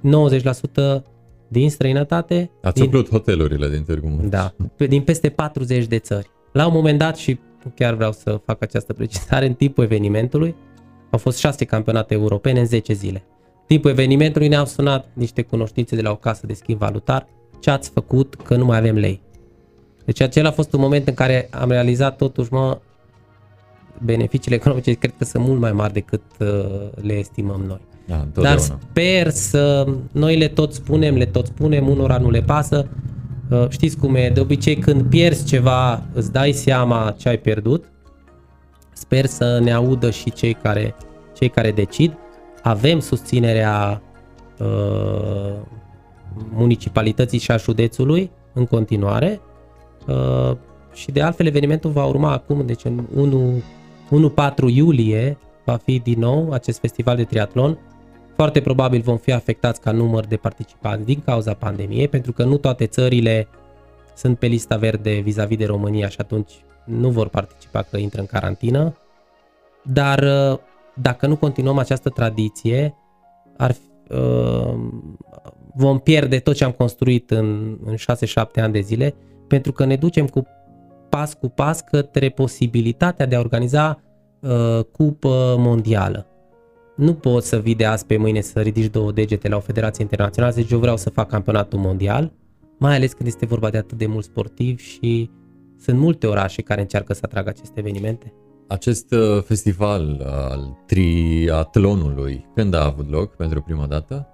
90% 0.99 1.03
din 1.49 1.71
străinătate. 1.71 2.51
Ați 2.63 2.75
din, 2.75 2.83
umplut 2.83 3.09
hotelurile 3.09 3.69
din 3.69 3.83
Târgu 3.83 4.09
Mureș. 4.09 4.29
Da, 4.29 4.55
din 4.77 5.03
peste 5.03 5.29
40 5.29 5.87
de 5.87 5.99
țări. 5.99 6.31
La 6.53 6.67
un 6.67 6.73
moment 6.73 6.99
dat, 6.99 7.17
și 7.17 7.39
chiar 7.75 7.95
vreau 7.95 8.13
să 8.13 8.41
fac 8.45 8.63
această 8.63 8.93
precizare, 8.93 9.47
în 9.47 9.55
timpul 9.55 9.85
evenimentului, 9.85 10.55
au 11.11 11.19
fost 11.19 11.39
șase 11.39 11.65
campionate 11.65 12.15
europene 12.15 12.61
în 12.61 12.67
10 12.67 12.93
zile. 12.93 13.25
În 13.45 13.65
timpul 13.67 13.91
evenimentului 13.91 14.49
ne-au 14.49 14.65
sunat 14.65 15.09
niște 15.13 15.43
cunoștințe 15.43 15.97
de 15.97 16.03
la 16.03 16.11
o 16.11 16.17
casă 16.17 16.47
de 16.47 16.53
schimb 16.53 16.79
valutar, 16.79 17.27
ce 17.61 17.71
ați 17.71 17.91
făcut 17.91 18.35
că 18.35 18.57
nu 18.57 18.65
mai 18.65 18.79
avem 18.79 18.97
lei. 18.97 19.23
Deci 20.05 20.21
acela 20.21 20.49
a 20.49 20.53
fost 20.53 20.73
un 20.73 20.81
moment 20.81 21.09
în 21.09 21.15
care 21.15 21.49
am 21.51 21.69
realizat 21.69 22.17
totuși, 22.17 22.53
mă, 22.53 22.79
beneficiile 24.03 24.57
economice 24.57 24.93
cred 24.93 25.15
că 25.19 25.25
sunt 25.25 25.47
mult 25.47 25.61
mai 25.61 25.73
mari 25.73 25.93
decât 25.93 26.23
uh, 26.39 26.49
le 26.95 27.13
estimăm 27.13 27.65
noi. 27.67 27.81
Da, 28.07 28.27
Dar 28.33 28.59
sper 28.59 29.31
să, 29.31 29.87
noi 30.13 30.37
le 30.37 30.49
tot 30.49 30.73
spunem, 30.73 31.17
le 31.17 31.27
tot 31.27 31.47
spunem, 31.47 31.89
unora 31.89 32.19
nu 32.19 32.31
le 32.31 32.43
pasă. 32.43 32.89
Uh, 33.51 33.69
știți 33.69 33.97
cum 33.97 34.15
e, 34.15 34.31
de 34.31 34.41
obicei 34.41 34.77
când 34.77 35.03
pierzi 35.03 35.45
ceva, 35.45 36.03
îți 36.13 36.33
dai 36.33 36.53
seama 36.53 37.15
ce 37.19 37.29
ai 37.29 37.39
pierdut. 37.39 37.85
Sper 38.93 39.27
să 39.27 39.59
ne 39.63 39.73
audă 39.73 40.11
și 40.11 40.31
cei 40.33 40.55
care, 40.55 40.95
cei 41.35 41.49
care 41.49 41.73
decid. 41.73 42.17
Avem 42.63 43.01
susținerea 43.01 44.03
uh, 44.59 45.53
municipalității 46.51 47.39
și 47.39 47.51
a 47.51 47.57
județului 47.57 48.31
în 48.53 48.67
continuare. 48.67 49.41
Uh, 50.07 50.57
și 50.93 51.11
de 51.11 51.23
altfel 51.23 51.47
evenimentul 51.47 51.91
va 51.91 52.05
urma 52.05 52.33
acum, 52.33 52.67
deci 52.67 52.85
în 52.85 53.07
1, 53.15 53.63
1-4 54.31 54.75
iulie 54.75 55.39
va 55.65 55.77
fi 55.77 55.99
din 55.99 56.19
nou 56.19 56.53
acest 56.53 56.79
festival 56.79 57.17
de 57.17 57.25
triatlon. 57.25 57.79
Foarte 58.37 58.61
probabil 58.61 59.01
vom 59.01 59.17
fi 59.17 59.33
afectați 59.33 59.81
ca 59.81 59.91
număr 59.91 60.27
de 60.27 60.37
participanți 60.37 61.05
din 61.05 61.23
cauza 61.25 61.55
pandemiei, 61.55 62.09
pentru 62.09 62.33
că 62.33 62.45
nu 62.45 62.57
toate 62.57 62.87
țările 62.87 63.49
sunt 64.15 64.39
pe 64.39 64.47
lista 64.47 64.77
verde 64.77 65.19
vis-a-vis 65.19 65.57
de 65.57 65.65
România 65.65 66.09
și 66.09 66.17
atunci 66.21 66.53
nu 66.85 67.11
vor 67.11 67.29
participa 67.29 67.83
că 67.83 67.97
intră 67.97 68.21
în 68.21 68.27
carantină. 68.27 68.97
Dar 69.83 70.19
uh, 70.19 70.59
dacă 70.95 71.27
nu 71.27 71.37
continuăm 71.37 71.79
această 71.79 72.09
tradiție, 72.09 72.95
ar 73.57 73.73
fi, 73.73 74.15
uh, 74.15 74.75
vom 75.75 75.99
pierde 75.99 76.39
tot 76.39 76.55
ce 76.55 76.65
am 76.65 76.73
construit 76.73 77.31
în, 77.31 77.79
în 77.85 77.95
6-7 77.95 77.97
ani 78.55 78.73
de 78.73 78.81
zile, 78.81 79.15
pentru 79.49 79.73
că 79.73 79.85
ne 79.85 79.97
ducem 79.97 80.27
cu 80.27 80.47
pas 81.09 81.35
cu 81.35 81.49
pas 81.49 81.81
către 81.81 82.29
posibilitatea 82.29 83.27
de 83.27 83.35
a 83.35 83.39
organiza 83.39 84.01
uh, 84.41 84.85
cupă 84.93 85.55
mondială. 85.59 86.34
Nu 86.97 87.15
poți 87.15 87.49
să 87.49 87.59
vii 87.59 87.75
de 87.75 87.85
azi 87.85 88.07
pe 88.07 88.17
mâine 88.17 88.41
să 88.41 88.61
ridici 88.61 88.91
două 88.91 89.13
degete 89.13 89.49
la 89.49 89.57
o 89.57 89.61
federație 89.61 90.03
internațională, 90.03 90.55
să 90.55 90.61
zici 90.61 90.71
eu 90.71 90.79
vreau 90.79 90.97
să 90.97 91.11
fac 91.11 91.29
campionatul 91.29 91.79
mondial, 91.79 92.33
mai 92.79 92.95
ales 92.95 93.13
când 93.13 93.29
este 93.29 93.47
vorba 93.47 93.71
de 93.71 93.79
atât 93.79 93.99
de 93.99 94.07
mulți 94.07 94.27
sportivi 94.27 94.83
și 94.83 95.31
sunt 95.81 95.99
multe 95.99 96.27
orașe 96.27 96.63
care 96.63 96.81
încearcă 96.81 97.13
să 97.13 97.21
atragă 97.25 97.49
aceste 97.49 97.81
evenimente. 97.81 98.33
Acest 98.69 99.13
uh, 99.13 99.43
festival 99.43 100.23
al 100.27 100.77
triatlonului, 100.87 102.47
când 102.55 102.75
a 102.75 102.85
avut 102.85 103.11
loc 103.11 103.37
pentru 103.37 103.63
prima 103.63 103.87
dată? 103.87 104.29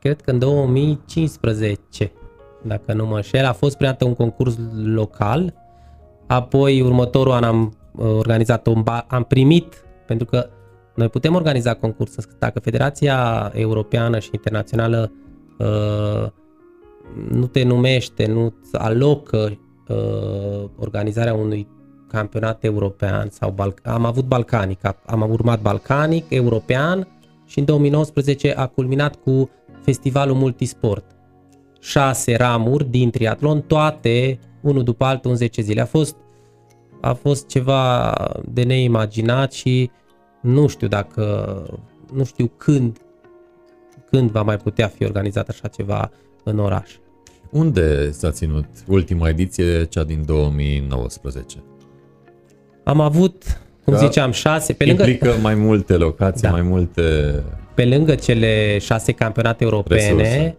Cred 0.00 0.20
că 0.20 0.30
în 0.30 0.38
2015, 0.38 2.12
dacă 2.62 2.92
nu 2.92 3.06
mă 3.06 3.14
înșel, 3.14 3.44
a 3.44 3.52
fost 3.52 3.76
prima 3.76 3.90
dată 3.90 4.04
un 4.04 4.14
concurs 4.14 4.58
local, 4.84 5.54
apoi 6.26 6.80
următorul 6.80 7.32
an 7.32 7.44
am 7.44 7.76
uh, 7.92 8.04
organizat 8.04 8.66
un 8.66 8.84
am 9.06 9.24
primit, 9.24 9.84
pentru 10.06 10.26
că 10.26 10.48
noi 10.94 11.08
putem 11.08 11.34
organiza 11.34 11.74
concursuri. 11.74 12.26
Dacă 12.38 12.60
Federația 12.60 13.50
Europeană 13.54 14.18
și 14.18 14.28
Internațională 14.32 15.12
uh, 15.58 16.30
nu 17.30 17.46
te 17.46 17.62
numește, 17.62 18.26
nu 18.26 18.54
alocă 18.72 19.58
uh, 19.88 20.68
organizarea 20.78 21.34
unui 21.34 21.68
campionat 22.08 22.64
european 22.64 23.28
sau 23.30 23.50
Bal- 23.50 23.74
am 23.82 24.04
avut 24.04 24.24
balcanic, 24.24 24.80
am 25.06 25.30
urmat 25.30 25.60
balcanic, 25.60 26.24
european 26.28 27.08
și 27.46 27.58
în 27.58 27.64
2019 27.64 28.54
a 28.56 28.66
culminat 28.66 29.16
cu 29.16 29.50
festivalul 29.82 30.36
multisport. 30.36 31.04
Șase 31.80 32.36
ramuri 32.36 32.90
din 32.90 33.10
triatlon, 33.10 33.60
toate 33.60 34.38
unul 34.60 34.82
după 34.82 35.04
altul 35.04 35.30
în 35.30 35.36
10 35.36 35.62
zile. 35.62 35.80
A 35.80 35.86
fost, 35.86 36.16
a 37.00 37.12
fost 37.12 37.46
ceva 37.46 38.14
de 38.48 38.62
neimaginat 38.62 39.52
și 39.52 39.90
nu 40.42 40.66
știu 40.66 40.88
dacă, 40.88 41.62
nu 42.12 42.24
știu 42.24 42.50
când, 42.56 42.98
când 44.10 44.30
va 44.30 44.42
mai 44.42 44.56
putea 44.56 44.88
fi 44.88 45.04
organizat 45.04 45.48
așa 45.48 45.68
ceva 45.68 46.10
în 46.44 46.58
oraș. 46.58 46.90
Unde 47.50 48.10
s-a 48.10 48.30
ținut 48.30 48.66
ultima 48.86 49.28
ediție, 49.28 49.84
cea 49.84 50.04
din 50.04 50.22
2019? 50.26 51.56
Am 52.84 53.00
avut, 53.00 53.60
cum 53.84 53.92
Că 53.92 53.98
ziceam, 53.98 54.30
șase. 54.30 54.72
Pe 54.72 54.84
lângă, 54.84 55.02
implică 55.02 55.34
mai 55.42 55.54
multe 55.54 55.96
locații, 55.96 56.42
da. 56.42 56.50
mai 56.50 56.62
multe... 56.62 57.02
Pe 57.74 57.84
lângă 57.84 58.14
cele 58.14 58.78
șase 58.78 59.12
campionate 59.12 59.64
europene, 59.64 60.00
resurse. 60.00 60.56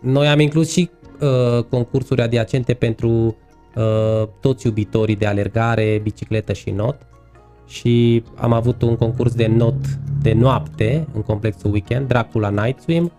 noi 0.00 0.26
am 0.26 0.40
inclus 0.40 0.70
și 0.70 0.90
uh, 1.20 1.64
concursuri 1.64 2.22
adiacente 2.22 2.74
pentru 2.74 3.36
uh, 3.74 4.28
toți 4.40 4.66
iubitorii 4.66 5.16
de 5.16 5.26
alergare, 5.26 6.00
bicicletă 6.02 6.52
și 6.52 6.70
not 6.70 6.96
și 7.68 8.24
am 8.34 8.52
avut 8.52 8.82
un 8.82 8.96
concurs 8.96 9.34
de 9.34 9.46
not 9.46 9.74
de 10.22 10.32
noapte 10.32 11.06
în 11.14 11.22
complexul 11.22 11.70
weekend, 11.70 12.08
Dracula 12.08 12.48
Night 12.48 12.80
Swim. 12.80 13.12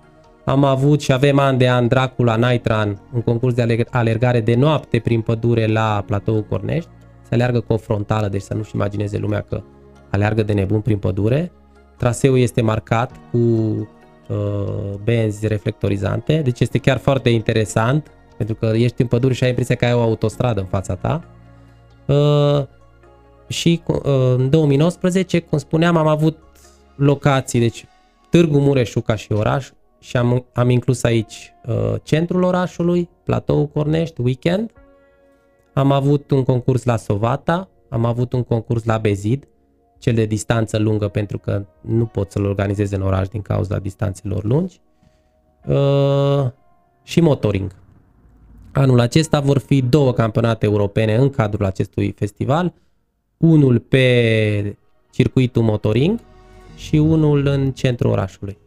Am 0.45 0.64
avut 0.64 1.02
și 1.02 1.12
avem 1.12 1.39
an 1.39 1.58
de 1.58 1.70
an 1.70 1.88
Dracula 1.88 2.36
Night 2.36 2.68
Run, 2.68 3.02
un 3.14 3.22
concurs 3.22 3.54
de 3.54 3.86
alergare 3.89 4.41
de 4.41 4.56
noapte 4.56 5.00
prin 5.00 5.22
pădure 5.22 5.68
la 5.68 6.04
platoul 6.06 6.43
Cornești. 6.43 6.89
Se 7.22 7.34
aleargă 7.34 7.60
cu 7.60 7.74
o 7.74 7.78
frontală, 7.78 8.28
deci 8.28 8.41
să 8.41 8.54
nu-și 8.54 8.76
imagineze 8.76 9.18
lumea 9.18 9.41
că 9.41 9.62
aleargă 10.12 10.43
de 10.43 10.54
nebun 10.54 10.82
prin 10.82 10.97
pădure. 10.97 11.52
Traseul 11.97 12.38
este 12.38 12.62
marcat 12.62 13.12
cu 13.32 13.38
uh, 13.38 14.93
benzi 15.04 15.47
reflectorizante, 15.47 16.41
deci 16.43 16.60
este 16.60 16.78
chiar 16.78 16.97
foarte 16.97 17.30
interesant, 17.30 18.08
pentru 18.38 18.56
că 18.56 18.72
ești 18.76 19.02
în 19.02 19.08
pădure 19.08 19.34
și 19.34 19.43
ai 19.43 19.50
impresia 19.50 19.76
că 19.76 19.86
ai 19.86 19.93
o 19.93 20.02
autostradă 20.02 20.60
în 20.60 20.66
fața 20.66 20.95
ta. 20.95 21.24
Uh, 22.06 22.64
și 23.50 23.82
uh, 23.86 24.02
în 24.38 24.50
2019, 24.50 25.39
cum 25.39 25.58
spuneam, 25.58 25.95
am 25.95 26.08
avut 26.08 26.38
locații, 26.95 27.60
deci 27.60 27.86
Târgu 28.30 28.60
Mureșu 28.60 29.02
ca 29.02 29.16
și 29.16 29.32
oraș 29.32 29.70
și 30.00 30.18
am, 30.18 30.45
am 30.54 30.70
inclus 30.70 31.04
aici 31.04 31.54
uh, 31.66 31.95
centrul 32.04 32.43
orașului, 32.43 33.10
platou 33.24 33.68
Cornești, 33.68 34.22
weekend. 34.22 34.72
Am 35.74 35.91
avut 35.91 36.32
un 36.32 36.43
concurs 36.43 36.84
la 36.84 36.97
Sovata, 36.97 37.70
am 37.89 38.06
avut 38.06 38.34
un 38.34 38.43
concurs 38.43 38.84
la 38.84 38.97
Bezid, 38.97 39.47
cel 40.00 40.14
de 40.14 40.26
distanță 40.26 40.78
lungă 40.78 41.08
pentru 41.08 41.38
că 41.38 41.66
nu 41.82 42.06
pot 42.06 42.32
să-l 42.32 42.45
organizez 42.45 42.91
în 42.91 43.02
oraș 43.02 43.28
din 43.28 43.41
cauza 43.41 43.80
distanțelor 43.80 44.43
lungi. 44.43 44.82
Uh, 45.68 46.47
și 47.04 47.22
motoring. 47.22 47.76
Anul 48.72 49.00
acesta 49.00 49.39
vor 49.39 49.58
fi 49.58 49.82
două 49.82 50.14
campionate 50.14 50.66
europene 50.66 51.16
în 51.16 51.30
cadrul 51.30 51.66
acestui 51.66 52.12
festival, 52.12 52.74
unul 53.40 53.80
pe 53.80 54.78
circuitul 55.12 55.62
motoring 55.62 56.20
și 56.76 56.96
unul 56.96 57.46
în 57.46 57.72
centrul 57.72 58.12
orașului. 58.12 58.58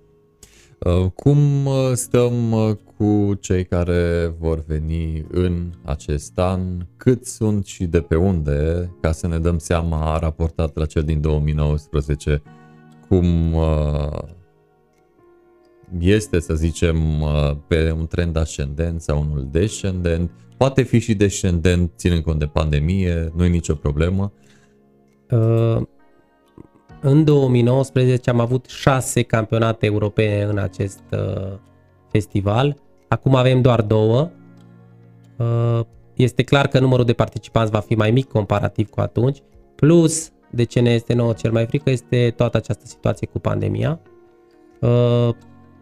Uh, 0.78 1.10
cum 1.14 1.66
uh, 1.66 1.90
stăm 1.92 2.52
uh, 2.52 2.76
cu 2.96 3.34
cei 3.40 3.64
care 3.64 4.34
vor 4.38 4.64
veni 4.66 5.24
în 5.30 5.70
acest 5.84 6.38
an? 6.38 6.60
Cât 6.96 7.26
sunt 7.26 7.66
și 7.66 7.84
de 7.84 8.00
pe 8.00 8.16
unde? 8.16 8.90
Ca 9.00 9.12
să 9.12 9.26
ne 9.26 9.38
dăm 9.38 9.58
seama, 9.58 10.18
raportat 10.18 10.76
la 10.76 10.86
cel 10.86 11.02
din 11.02 11.20
2019, 11.20 12.42
cum 13.08 13.54
este, 15.98 16.40
să 16.40 16.54
zicem, 16.54 16.98
pe 17.66 17.90
un 17.98 18.06
trend 18.06 18.36
ascendent 18.36 19.00
sau 19.00 19.20
unul 19.20 19.48
descendent. 19.50 20.30
Poate 20.56 20.82
fi 20.82 20.98
și 20.98 21.14
descendent, 21.14 21.92
ținând 21.96 22.22
cont 22.22 22.38
de 22.38 22.46
pandemie, 22.46 23.32
nu 23.36 23.44
e 23.44 23.48
nicio 23.48 23.74
problemă. 23.74 24.32
Uh, 25.32 25.82
în 27.00 27.24
2019 27.24 28.30
am 28.30 28.40
avut 28.40 28.66
șase 28.66 29.22
campionate 29.22 29.86
europene 29.86 30.42
în 30.42 30.58
acest 30.58 31.02
uh, 31.10 31.52
festival. 32.10 32.76
Acum 33.08 33.34
avem 33.34 33.60
doar 33.60 33.82
două. 33.82 34.30
Uh, 35.36 35.80
este 36.14 36.42
clar 36.42 36.66
că 36.66 36.78
numărul 36.78 37.04
de 37.04 37.12
participanți 37.12 37.70
va 37.70 37.80
fi 37.80 37.94
mai 37.94 38.10
mic 38.10 38.28
comparativ 38.28 38.90
cu 38.90 39.00
atunci. 39.00 39.38
Plus, 39.74 40.30
de 40.50 40.64
ce 40.64 40.80
ne 40.80 40.90
este 40.90 41.14
nouă 41.14 41.32
cel 41.32 41.52
mai 41.52 41.66
frică, 41.66 41.90
este 41.90 42.32
toată 42.36 42.56
această 42.56 42.86
situație 42.86 43.26
cu 43.26 43.38
pandemia. 43.38 44.00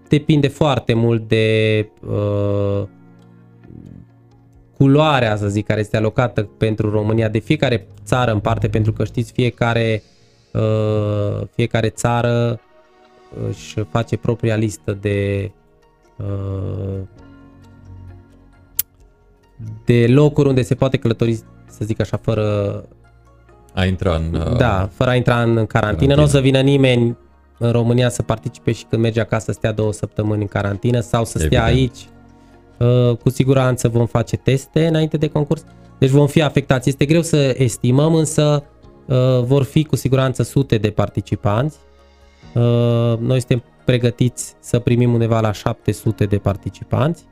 Depinde 0.08 0.48
foarte 0.48 0.94
mult 0.94 1.28
de 1.28 1.88
culoarea, 4.80 5.36
să 5.36 5.48
zic, 5.48 5.66
care 5.66 5.80
este 5.80 5.96
alocată 5.96 6.42
pentru 6.42 6.90
România 6.90 7.28
de 7.28 7.38
fiecare 7.38 7.86
țară 8.04 8.32
în 8.32 8.38
parte, 8.38 8.68
pentru 8.68 8.92
că 8.92 9.04
știți, 9.04 9.32
fiecare 9.32 10.02
uh, 10.52 11.46
fiecare 11.54 11.88
țară 11.88 12.60
își 13.48 13.80
face 13.90 14.16
propria 14.16 14.56
listă 14.56 14.98
de 15.00 15.50
uh, 16.16 17.00
de 19.84 20.06
locuri 20.08 20.48
unde 20.48 20.62
se 20.62 20.74
poate 20.74 20.96
călători, 20.96 21.40
să 21.66 21.84
zic 21.84 22.00
așa, 22.00 22.16
fără 22.16 22.44
a 23.74 23.84
intra 23.84 24.14
în... 24.14 24.34
Uh, 24.34 24.56
da, 24.56 24.88
fără 24.92 25.10
a 25.10 25.14
intra 25.14 25.42
în 25.42 25.66
carantină. 25.66 26.14
Nu 26.14 26.22
o 26.22 26.26
să 26.26 26.40
vină 26.40 26.60
nimeni 26.60 27.16
în 27.58 27.70
România 27.70 28.08
să 28.08 28.22
participe 28.22 28.72
și 28.72 28.84
când 28.84 29.02
merge 29.02 29.20
acasă 29.20 29.44
să 29.44 29.52
stea 29.52 29.72
două 29.72 29.92
săptămâni 29.92 30.40
în 30.40 30.48
carantină 30.48 31.00
sau 31.00 31.24
să 31.24 31.38
stea 31.38 31.44
Evident. 31.44 31.64
aici. 31.64 32.08
Uh, 32.80 33.16
cu 33.16 33.28
siguranță 33.28 33.88
vom 33.88 34.06
face 34.06 34.36
teste 34.36 34.86
înainte 34.86 35.16
de 35.16 35.28
concurs. 35.28 35.64
Deci 35.98 36.10
vom 36.10 36.26
fi 36.26 36.42
afectați. 36.42 36.88
Este 36.88 37.04
greu 37.04 37.22
să 37.22 37.54
estimăm, 37.58 38.14
însă 38.14 38.64
uh, 39.06 39.16
vor 39.42 39.62
fi 39.62 39.84
cu 39.84 39.96
siguranță 39.96 40.42
sute 40.42 40.78
de 40.78 40.90
participanți. 40.90 41.78
Noi 43.18 43.38
suntem 43.38 43.62
pregătiți 43.84 44.54
să 44.60 44.78
primim 44.78 45.12
undeva 45.12 45.40
la 45.40 45.52
700 45.52 46.24
de 46.24 46.38
participanți, 46.38 47.24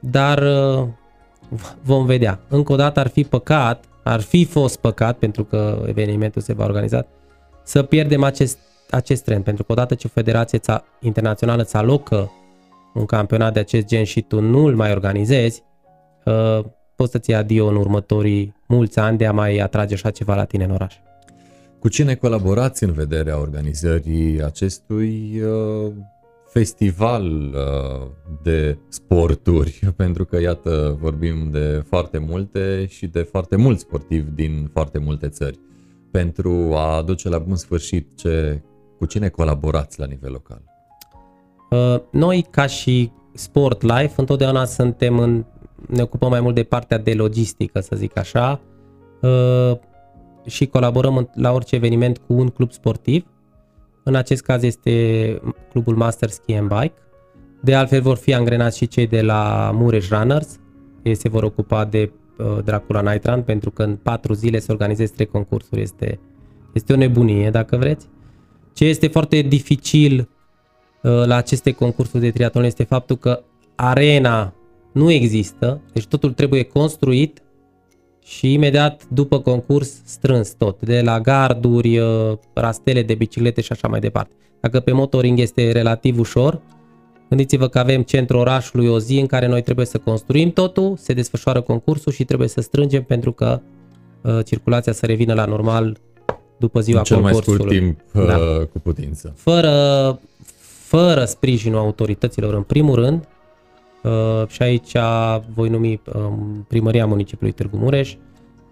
dar 0.00 0.42
vom 1.82 2.06
vedea. 2.06 2.40
Încă 2.48 2.72
o 2.72 2.76
dată 2.76 3.00
ar 3.00 3.08
fi 3.08 3.24
păcat 3.24 3.88
ar 4.08 4.20
fi 4.20 4.44
fost 4.44 4.76
păcat, 4.76 5.18
pentru 5.18 5.44
că 5.44 5.84
evenimentul 5.86 6.42
se 6.42 6.52
va 6.52 6.64
organiza, 6.64 7.06
să 7.62 7.82
pierdem 7.82 8.22
acest, 8.22 8.58
acest 8.90 9.24
trend, 9.24 9.44
pentru 9.44 9.64
că 9.64 9.72
odată 9.72 9.94
ce 9.94 10.06
o 10.06 10.10
federație 10.14 10.58
ța, 10.58 10.84
internațională 11.00 11.62
îți 11.62 11.76
alocă 11.76 12.32
un 12.98 13.04
campionat 13.04 13.52
de 13.52 13.60
acest 13.60 13.86
gen 13.86 14.04
și 14.04 14.20
tu 14.22 14.40
nu 14.40 14.64
îl 14.64 14.74
mai 14.74 14.92
organizezi, 14.92 15.62
uh, 16.24 16.64
poți 16.96 17.10
să-ți 17.10 17.32
adio 17.32 17.66
în 17.66 17.76
următorii 17.76 18.54
mulți 18.68 18.98
ani 18.98 19.18
de 19.18 19.26
a 19.26 19.32
mai 19.32 19.58
atrage 19.58 19.94
așa 19.94 20.10
ceva 20.10 20.34
la 20.34 20.44
tine 20.44 20.64
în 20.64 20.70
oraș. 20.70 20.94
Cu 21.78 21.88
cine 21.88 22.14
colaborați 22.14 22.84
în 22.84 22.92
vederea 22.92 23.40
organizării 23.40 24.42
acestui 24.42 25.40
uh, 25.40 25.92
festival 26.48 27.24
uh, 27.24 28.06
de 28.42 28.78
sporturi, 28.88 29.80
pentru 29.96 30.24
că, 30.24 30.40
iată, 30.40 30.96
vorbim 31.00 31.48
de 31.50 31.84
foarte 31.88 32.18
multe 32.18 32.86
și 32.88 33.06
de 33.06 33.20
foarte 33.22 33.56
mulți 33.56 33.80
sportivi 33.80 34.30
din 34.30 34.68
foarte 34.72 34.98
multe 34.98 35.28
țări. 35.28 35.58
Pentru 36.10 36.72
a 36.74 36.96
aduce 36.96 37.28
la 37.28 37.38
bun 37.38 37.56
sfârșit 37.56 38.08
ce, 38.16 38.62
cu 38.98 39.06
cine 39.06 39.28
colaborați 39.28 39.98
la 39.98 40.06
nivel 40.06 40.30
local? 40.32 40.77
Uh, 41.70 42.00
noi, 42.10 42.46
ca 42.50 42.66
și 42.66 43.12
Sport 43.34 43.82
Life, 43.82 44.12
întotdeauna 44.16 44.64
suntem 44.64 45.18
în, 45.18 45.44
ne 45.86 46.02
ocupăm 46.02 46.28
mai 46.28 46.40
mult 46.40 46.54
de 46.54 46.62
partea 46.62 46.98
de 46.98 47.14
logistică, 47.14 47.80
să 47.80 47.96
zic 47.96 48.18
așa, 48.18 48.60
uh, 49.20 49.72
și 50.46 50.66
colaborăm 50.66 51.30
la 51.34 51.52
orice 51.52 51.74
eveniment 51.74 52.18
cu 52.18 52.32
un 52.32 52.48
club 52.48 52.72
sportiv 52.72 53.26
în 54.08 54.14
acest 54.14 54.42
caz 54.42 54.62
este 54.62 55.40
clubul 55.70 55.96
Master 55.96 56.28
Ski 56.28 56.54
and 56.54 56.68
Bike. 56.68 56.94
De 57.62 57.74
altfel 57.74 58.00
vor 58.00 58.16
fi 58.16 58.34
angrenați 58.34 58.76
și 58.76 58.86
cei 58.86 59.06
de 59.06 59.22
la 59.22 59.70
Mureș 59.74 60.08
Runners. 60.08 60.58
Ei 61.02 61.14
se 61.14 61.28
vor 61.28 61.42
ocupa 61.42 61.84
de 61.84 62.12
uh, 62.38 62.58
Dracula 62.64 63.00
Night 63.00 63.26
Run 63.26 63.42
pentru 63.42 63.70
că 63.70 63.82
în 63.82 63.96
patru 63.96 64.32
zile 64.32 64.58
se 64.58 64.72
organizeze 64.72 65.12
trei 65.12 65.26
concursuri. 65.26 65.80
Este, 65.80 66.20
este 66.72 66.92
o 66.92 66.96
nebunie, 66.96 67.50
dacă 67.50 67.76
vreți. 67.76 68.06
Ce 68.72 68.84
este 68.84 69.06
foarte 69.06 69.40
dificil 69.40 70.18
uh, 70.18 70.37
la 71.00 71.36
aceste 71.36 71.72
concursuri 71.72 72.22
de 72.22 72.30
triatlon 72.30 72.64
este 72.64 72.84
faptul 72.84 73.16
că 73.16 73.42
arena 73.74 74.54
nu 74.92 75.10
există, 75.10 75.80
deci 75.92 76.06
totul 76.06 76.32
trebuie 76.32 76.62
construit 76.62 77.42
și 78.24 78.52
imediat 78.52 79.06
după 79.08 79.40
concurs 79.40 80.00
strâns 80.04 80.50
tot, 80.50 80.80
de 80.80 81.00
la 81.00 81.20
garduri, 81.20 81.98
uh, 81.98 82.32
rastele 82.52 83.02
de 83.02 83.14
biciclete 83.14 83.60
și 83.60 83.72
așa 83.72 83.88
mai 83.88 84.00
departe. 84.00 84.34
Dacă 84.60 84.80
pe 84.80 84.92
motoring 84.92 85.38
este 85.38 85.72
relativ 85.72 86.18
ușor, 86.18 86.60
gândiți-vă 87.28 87.68
că 87.68 87.78
avem 87.78 88.02
centrul 88.02 88.40
orașului 88.40 88.88
o 88.88 88.98
zi 88.98 89.18
în 89.18 89.26
care 89.26 89.46
noi 89.46 89.62
trebuie 89.62 89.86
să 89.86 89.98
construim 89.98 90.50
totul, 90.50 90.96
se 90.96 91.12
desfășoară 91.12 91.60
concursul 91.60 92.12
și 92.12 92.24
trebuie 92.24 92.48
să 92.48 92.60
strângem 92.60 93.02
pentru 93.02 93.32
că 93.32 93.60
uh, 94.22 94.38
circulația 94.44 94.92
să 94.92 95.06
revină 95.06 95.34
la 95.34 95.44
normal 95.44 95.98
după 96.58 96.80
ziua 96.80 96.98
în 96.98 97.04
cel 97.04 97.20
concursului. 97.20 97.64
mai 97.64 97.74
scurt 97.74 97.80
timp 97.80 98.00
uh, 98.14 98.26
da. 98.26 98.64
cu 98.72 98.78
putință. 98.78 99.32
Fără, 99.36 99.72
fără 100.88 101.24
sprijinul 101.24 101.78
autorităților 101.78 102.54
în 102.54 102.62
primul 102.62 102.94
rând, 102.94 103.28
Uh, 104.02 104.48
și 104.48 104.62
aici 104.62 104.96
voi 105.54 105.68
numi 105.68 106.00
um, 106.14 106.64
Primăria 106.68 107.06
Municipiului 107.06 107.54
Târgu 107.54 107.76
Mureș, 107.76 108.16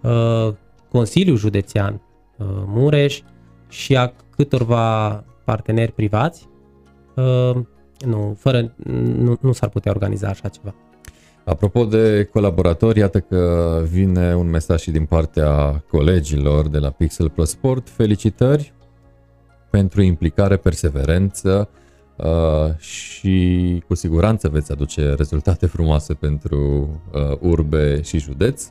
uh, 0.01 0.53
Consiliul 0.91 1.37
Județean 1.37 2.01
uh, 2.37 2.47
Mureș 2.65 3.21
și 3.69 3.97
a 3.97 4.13
câtorva 4.35 5.23
parteneri 5.43 5.91
privați. 5.91 6.49
Nu, 8.05 8.35
fără, 8.39 8.73
nu, 9.17 9.37
nu 9.41 9.51
s-ar 9.51 9.69
putea 9.69 9.91
organiza 9.91 10.27
așa 10.27 10.47
ceva. 10.47 10.75
Apropo 11.45 11.85
de 11.85 12.29
colaboratori, 12.31 12.99
iată 12.99 13.19
că 13.19 13.81
vine 13.89 14.35
un 14.35 14.49
mesaj 14.49 14.81
și 14.81 14.91
din 14.91 15.05
partea 15.05 15.83
colegilor 15.89 16.67
de 16.67 16.77
la 16.77 16.89
Pixel 16.89 17.29
Pro 17.29 17.43
Sport. 17.43 17.89
Felicitări 17.89 18.73
pentru 19.69 20.01
implicare, 20.01 20.55
perseverență, 20.55 21.69
Uh, 22.17 22.77
și 22.77 23.83
cu 23.87 23.95
siguranță 23.95 24.49
veți 24.49 24.71
aduce 24.71 25.13
rezultate 25.13 25.65
frumoase 25.65 26.13
pentru 26.13 26.89
uh, 27.13 27.37
urbe 27.39 28.01
și 28.01 28.19
județ. 28.19 28.65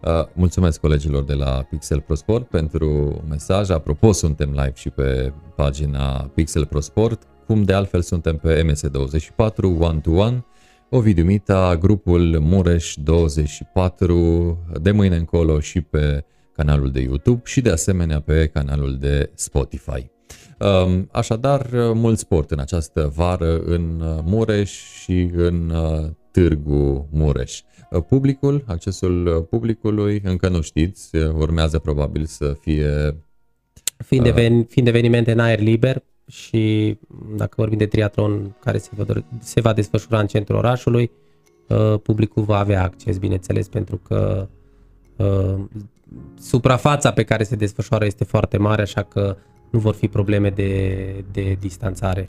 Uh, 0.00 0.10
mulțumesc 0.32 0.80
colegilor 0.80 1.24
de 1.24 1.32
la 1.32 1.66
Pixel 1.70 2.00
Pro 2.00 2.14
Sport 2.14 2.48
pentru 2.48 3.20
mesaj. 3.28 3.70
Apropo, 3.70 4.12
suntem 4.12 4.50
live 4.50 4.72
și 4.74 4.90
pe 4.90 5.32
pagina 5.56 6.30
Pixel 6.34 6.66
Pro 6.66 6.80
Sport, 6.80 7.22
cum 7.46 7.62
de 7.62 7.72
altfel 7.72 8.02
suntem 8.02 8.36
pe 8.36 8.64
MS24 8.64 9.56
One 9.78 10.00
to 10.00 10.10
One. 10.10 10.44
Ovidiu 10.90 11.24
Mita, 11.24 11.76
grupul 11.76 12.38
Mureș 12.40 12.94
24 12.96 14.58
de 14.80 14.90
mâine 14.90 15.16
încolo 15.16 15.60
și 15.60 15.80
pe 15.80 16.24
canalul 16.52 16.90
de 16.90 17.00
YouTube 17.00 17.40
și 17.44 17.60
de 17.60 17.70
asemenea 17.70 18.20
pe 18.20 18.46
canalul 18.46 18.96
de 18.98 19.30
Spotify. 19.34 20.11
Um, 20.62 21.08
așadar, 21.12 21.66
mult 21.94 22.18
sport 22.18 22.50
în 22.50 22.58
această 22.58 23.12
vară 23.14 23.58
în 23.58 24.00
uh, 24.00 24.18
Mureș 24.24 24.70
și 24.70 25.30
în 25.34 25.70
uh, 25.70 26.10
Târgu 26.30 27.08
Mureș. 27.10 27.60
Uh, 27.90 28.02
publicul, 28.08 28.64
accesul 28.66 29.46
publicului, 29.50 30.20
încă 30.24 30.48
nu 30.48 30.60
știți, 30.60 31.16
urmează 31.16 31.78
probabil 31.78 32.24
să 32.24 32.56
fie... 32.60 33.16
Fiind, 34.04 34.26
even, 34.26 34.64
fiind 34.64 34.88
evenimente 34.88 35.32
în 35.32 35.38
aer 35.38 35.60
liber 35.60 36.02
și 36.26 36.96
dacă 37.36 37.54
vorbim 37.56 37.78
de 37.78 37.86
triatlon 37.86 38.56
care 38.60 38.78
se 38.78 38.90
va, 38.96 39.04
se 39.38 39.60
va 39.60 39.72
desfășura 39.72 40.18
în 40.18 40.26
centrul 40.26 40.56
orașului, 40.56 41.10
publicul 42.02 42.42
va 42.42 42.58
avea 42.58 42.82
acces, 42.82 43.18
bineînțeles, 43.18 43.68
pentru 43.68 43.96
că 43.96 44.48
suprafața 46.38 47.12
pe 47.12 47.22
care 47.22 47.44
se 47.44 47.56
desfășoară 47.56 48.04
este 48.04 48.24
foarte 48.24 48.56
mare, 48.56 48.82
așa 48.82 49.02
că 49.02 49.36
nu 49.72 49.78
vor 49.78 49.94
fi 49.94 50.08
probleme 50.08 50.50
de, 50.50 51.24
de 51.32 51.56
distanțare. 51.60 52.28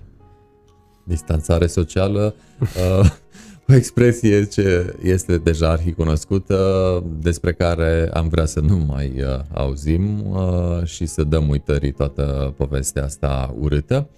Distanțare 1.04 1.68
socială, 1.68 2.36
uh, 2.60 3.10
o 3.70 3.74
expresie 3.74 4.46
ce 4.46 4.96
este 5.02 5.38
deja 5.38 5.70
arhicunoscută, 5.70 7.04
despre 7.20 7.54
care 7.54 8.10
am 8.14 8.28
vrea 8.28 8.46
să 8.46 8.60
nu 8.60 8.78
mai 8.78 9.14
uh, 9.18 9.40
auzim 9.54 10.32
uh, 10.32 10.86
și 10.86 11.06
să 11.06 11.24
dăm 11.24 11.50
uitării 11.50 11.92
toată 11.92 12.54
povestea 12.58 13.04
asta 13.04 13.56
urâtă. 13.60 14.10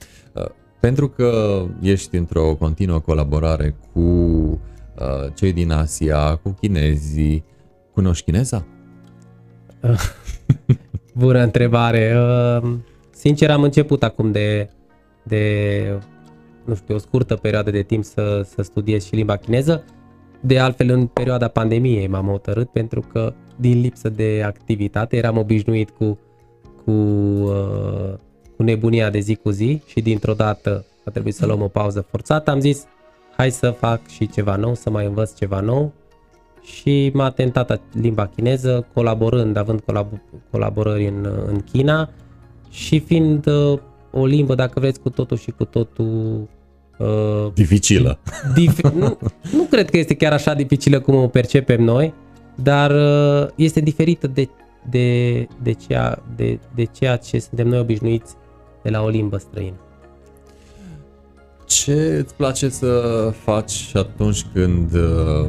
Pentru 0.79 1.09
că 1.09 1.61
ești 1.81 2.15
într-o 2.15 2.55
continuă 2.55 2.99
colaborare 2.99 3.75
cu 3.93 4.59
cei 5.33 5.53
din 5.53 5.71
Asia, 5.71 6.35
cu 6.35 6.49
chinezii, 6.49 7.43
cunoști 7.93 8.23
chineza? 8.23 8.65
Bună 11.13 11.39
întrebare. 11.39 12.17
Sincer, 13.25 13.49
am 13.49 13.63
început 13.63 14.03
acum 14.03 14.31
de, 14.31 14.69
de 15.23 15.99
nu 16.65 16.75
știu, 16.75 16.95
o 16.95 16.97
scurtă 16.97 17.35
perioadă 17.35 17.71
de 17.71 17.81
timp 17.81 18.03
să, 18.03 18.41
să 18.55 18.61
studiez 18.61 19.05
și 19.05 19.15
limba 19.15 19.35
chineză. 19.35 19.83
De 20.39 20.59
altfel, 20.59 20.89
în 20.89 21.07
perioada 21.07 21.47
pandemiei 21.47 22.07
m-am 22.07 22.25
hotărât 22.27 22.69
pentru 22.69 22.99
că 22.99 23.33
din 23.55 23.81
lipsă 23.81 24.09
de 24.09 24.43
activitate 24.45 25.15
eram 25.15 25.37
obișnuit 25.37 25.89
cu, 25.89 26.19
cu, 26.83 26.91
uh, 26.91 28.13
cu 28.55 28.63
nebunia 28.63 29.09
de 29.09 29.19
zi 29.19 29.35
cu 29.35 29.49
zi 29.49 29.81
și 29.85 30.01
dintr-o 30.01 30.33
dată 30.33 30.85
a 31.05 31.09
trebuit 31.09 31.35
să 31.35 31.45
luăm 31.45 31.61
o 31.61 31.67
pauză 31.67 32.05
forțată. 32.09 32.51
Am 32.51 32.59
zis, 32.59 32.85
hai 33.37 33.51
să 33.51 33.69
fac 33.69 34.07
și 34.07 34.29
ceva 34.29 34.55
nou, 34.55 34.75
să 34.75 34.89
mai 34.89 35.05
învăț 35.05 35.33
ceva 35.33 35.59
nou 35.59 35.93
și 36.61 37.11
m-a 37.13 37.29
tentat 37.29 37.81
limba 37.93 38.27
chineză, 38.27 38.87
colaborând, 38.93 39.57
având 39.57 39.81
colab- 39.81 40.21
colaborări 40.51 41.07
în, 41.07 41.27
în 41.47 41.59
China 41.59 42.09
și 42.75 42.99
fiind 42.99 43.45
uh, 43.45 43.79
o 44.11 44.25
limbă, 44.25 44.55
dacă 44.55 44.79
vreți, 44.79 44.99
cu 44.99 45.09
totul 45.09 45.37
și 45.37 45.51
cu 45.51 45.65
totul... 45.65 46.47
Uh, 46.97 47.51
dificilă. 47.53 48.19
Dif- 48.59 48.93
nu, 49.01 49.17
nu 49.53 49.63
cred 49.69 49.89
că 49.89 49.97
este 49.97 50.15
chiar 50.15 50.33
așa 50.33 50.53
dificilă 50.53 50.99
cum 50.99 51.15
o 51.15 51.27
percepem 51.27 51.83
noi, 51.83 52.13
dar 52.55 52.91
uh, 52.91 53.49
este 53.55 53.79
diferită 53.79 54.27
de 54.27 54.49
de, 54.89 55.47
de, 55.61 55.73
ceea, 55.73 56.23
de, 56.35 56.59
de 56.75 56.83
ceea 56.83 57.17
ce 57.17 57.39
suntem 57.39 57.67
noi 57.67 57.79
obișnuiți 57.79 58.33
de 58.83 58.89
la 58.89 59.01
o 59.01 59.07
limbă 59.07 59.37
străină. 59.37 59.75
Ce 61.65 62.17
îți 62.23 62.35
place 62.35 62.69
să 62.69 63.31
faci 63.43 63.91
atunci 63.93 64.45
când 64.53 64.93
uh, 64.93 65.47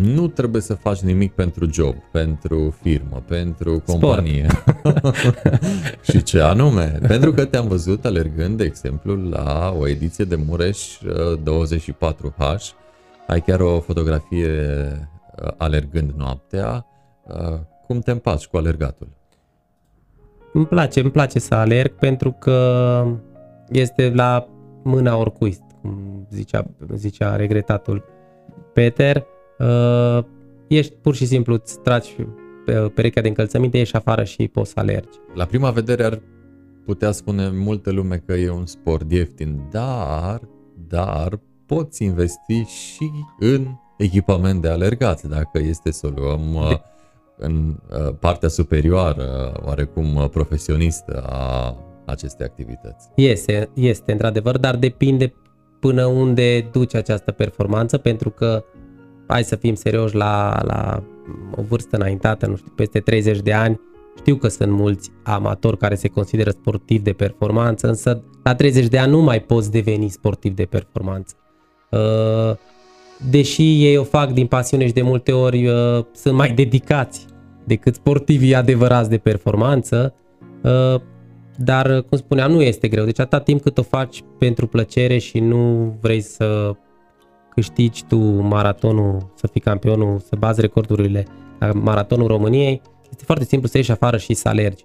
nu 0.00 0.28
trebuie 0.28 0.62
să 0.62 0.74
faci 0.74 1.00
nimic 1.00 1.32
pentru 1.32 1.70
job, 1.72 1.94
pentru 2.12 2.76
firmă, 2.82 3.22
pentru 3.28 3.82
companie? 3.86 4.46
și 6.10 6.22
ce 6.22 6.40
anume? 6.40 6.98
Pentru 7.06 7.32
că 7.32 7.44
te-am 7.44 7.68
văzut 7.68 8.04
alergând, 8.04 8.56
de 8.56 8.64
exemplu, 8.64 9.14
la 9.14 9.74
o 9.78 9.88
ediție 9.88 10.24
de 10.24 10.36
Mureș 10.36 10.98
24H. 10.98 12.38
Uh, 12.38 12.58
Ai 13.26 13.40
chiar 13.40 13.60
o 13.60 13.80
fotografie 13.80 14.48
uh, 15.42 15.48
alergând 15.56 16.10
noaptea. 16.16 16.86
Cum 17.86 18.00
te 18.00 18.10
împaci 18.10 18.46
cu 18.46 18.56
alergatul? 18.56 19.08
Îmi 20.52 20.66
place, 20.66 21.00
îmi 21.00 21.10
place 21.10 21.38
să 21.38 21.54
alerg 21.54 21.92
pentru 21.92 22.32
că 22.32 23.06
este 23.68 24.12
la 24.14 24.48
mâna 24.82 25.16
oricui, 25.16 25.58
cum 25.80 26.26
zicea, 26.30 26.66
zicea 26.94 27.36
regretatul 27.36 28.04
Peter. 28.72 29.26
Uh, 29.58 30.24
ești 30.68 30.92
pur 31.02 31.14
și 31.14 31.26
simplu, 31.26 31.54
îți 31.54 31.80
tragi 31.80 32.16
perechea 32.94 33.20
de 33.20 33.28
încălțăminte, 33.28 33.76
ieși 33.76 33.96
afară 33.96 34.24
și 34.24 34.48
poți 34.48 34.70
să 34.70 34.80
alergi. 34.80 35.18
La 35.34 35.44
prima 35.44 35.70
vedere 35.70 36.04
ar 36.04 36.20
putea 36.84 37.10
spune 37.10 37.50
multă 37.50 37.90
lume 37.90 38.22
că 38.26 38.32
e 38.32 38.50
un 38.50 38.66
sport 38.66 39.12
ieftin, 39.12 39.68
dar, 39.70 40.40
dar 40.88 41.40
poți 41.66 42.04
investi 42.04 42.62
și 42.62 43.10
în 43.38 43.66
echipament 43.98 44.62
de 44.62 44.68
alergat, 44.68 45.22
dacă 45.22 45.58
este 45.58 45.90
să 45.90 46.12
luăm 46.14 46.54
uh, 46.54 46.68
de... 46.68 46.80
în 47.36 47.76
uh, 47.90 48.14
partea 48.20 48.48
superioară, 48.48 49.52
oarecum 49.64 50.16
uh, 50.16 50.28
profesionistă 50.28 51.24
a 51.28 51.76
aceste 52.04 52.44
activități. 52.44 53.08
Este, 53.14 53.70
este 53.74 54.12
într-adevăr, 54.12 54.58
dar 54.58 54.76
depinde 54.76 55.34
până 55.80 56.04
unde 56.06 56.68
duce 56.72 56.96
această 56.96 57.32
performanță, 57.32 57.98
pentru 57.98 58.30
că, 58.30 58.64
hai 59.26 59.44
să 59.44 59.56
fim 59.56 59.74
serioși, 59.74 60.14
la, 60.14 60.60
la 60.62 61.02
o 61.56 61.62
vârstă 61.62 61.96
înaintată, 61.96 62.46
nu 62.46 62.56
știu, 62.56 62.72
peste 62.74 63.00
30 63.00 63.40
de 63.40 63.52
ani, 63.52 63.80
știu 64.16 64.36
că 64.36 64.48
sunt 64.48 64.72
mulți 64.72 65.10
amatori 65.22 65.78
care 65.78 65.94
se 65.94 66.08
consideră 66.08 66.50
sportivi 66.50 67.02
de 67.02 67.12
performanță, 67.12 67.88
însă 67.88 68.22
la 68.42 68.54
30 68.54 68.86
de 68.86 68.98
ani 68.98 69.10
nu 69.10 69.20
mai 69.20 69.40
poți 69.40 69.70
deveni 69.70 70.08
sportiv 70.08 70.54
de 70.54 70.64
performanță. 70.64 71.34
Uh, 71.90 72.56
deși 73.30 73.84
ei 73.84 73.96
o 73.96 74.02
fac 74.02 74.32
din 74.32 74.46
pasiune 74.46 74.86
și 74.86 74.92
de 74.92 75.02
multe 75.02 75.32
ori 75.32 75.66
uh, 75.66 76.04
sunt 76.12 76.34
mai 76.34 76.50
dedicați 76.50 77.26
decât 77.64 77.94
sportivii 77.94 78.54
adevărați 78.54 79.08
de 79.08 79.18
performanță, 79.18 80.14
uh, 80.62 81.00
dar, 81.56 82.02
cum 82.02 82.18
spuneam, 82.18 82.50
nu 82.50 82.62
este 82.62 82.88
greu. 82.88 83.04
Deci 83.04 83.20
atâta 83.20 83.40
timp 83.40 83.62
cât 83.62 83.78
o 83.78 83.82
faci 83.82 84.22
pentru 84.38 84.66
plăcere 84.66 85.18
și 85.18 85.38
nu 85.38 85.94
vrei 86.00 86.20
să 86.20 86.74
câștigi 87.54 88.04
tu 88.04 88.18
maratonul, 88.40 89.32
să 89.34 89.46
fii 89.46 89.60
campionul, 89.60 90.18
să 90.18 90.36
bazi 90.38 90.60
recordurile 90.60 91.26
la 91.58 91.72
maratonul 91.72 92.26
României, 92.26 92.80
este 93.10 93.24
foarte 93.24 93.44
simplu 93.44 93.68
să 93.68 93.76
ieși 93.76 93.90
afară 93.90 94.16
și 94.16 94.34
să 94.34 94.48
alergi. 94.48 94.82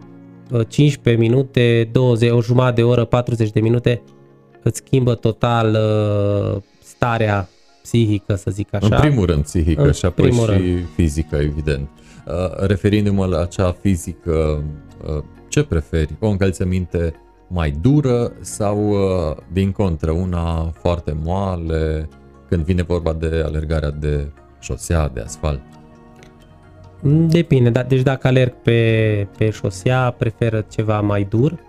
15 0.67 1.23
minute, 1.23 1.89
20, 1.91 2.31
o 2.31 2.41
jumătate 2.41 2.73
de 2.73 2.83
oră, 2.83 3.05
40 3.05 3.49
de 3.49 3.59
minute 3.59 4.01
îți 4.63 4.81
schimbă 4.85 5.15
total 5.15 5.77
uh, 6.55 6.61
starea 6.81 7.49
psihică, 7.81 8.35
să 8.35 8.51
zic 8.51 8.73
așa. 8.73 8.95
În 8.95 9.01
primul 9.01 9.25
rând 9.25 9.43
psihică 9.43 9.81
în 9.81 9.91
și 9.91 10.05
apoi 10.05 10.31
și 10.31 10.45
rând. 10.45 10.87
fizică, 10.95 11.35
evident. 11.35 11.89
Uh, 12.27 12.33
referindu-mă 12.57 13.25
la 13.25 13.39
acea 13.39 13.71
fizică 13.71 14.63
uh, 15.15 15.23
ce 15.47 15.63
preferi? 15.63 16.15
O 16.19 16.27
încălțăminte 16.27 17.13
mai 17.47 17.71
dură 17.81 18.31
sau 18.39 18.89
uh, 18.89 19.35
din 19.51 19.71
contră 19.71 20.11
una 20.11 20.71
foarte 20.73 21.17
moale 21.23 22.09
când 22.49 22.63
vine 22.63 22.81
vorba 22.81 23.13
de 23.13 23.43
alergarea 23.45 23.91
de 23.91 24.27
șosea, 24.59 25.07
de 25.13 25.19
asfalt? 25.19 25.61
Depinde, 27.27 27.69
da, 27.69 27.83
deci 27.83 28.01
dacă 28.01 28.27
alerg 28.27 28.53
pe, 28.63 29.27
pe 29.37 29.49
șosea, 29.49 30.15
preferă 30.17 30.65
ceva 30.71 31.01
mai 31.01 31.27
dur. 31.29 31.59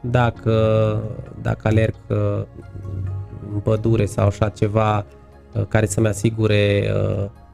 Dacă, 0.00 0.52
dacă 1.42 1.68
alerg 1.68 1.94
uh, 2.08 2.42
în 3.52 3.60
pădure 3.62 4.04
sau 4.04 4.26
așa 4.26 4.48
ceva 4.48 5.06
uh, 5.52 5.62
care 5.68 5.86
să-mi 5.86 6.06
asigure... 6.06 6.90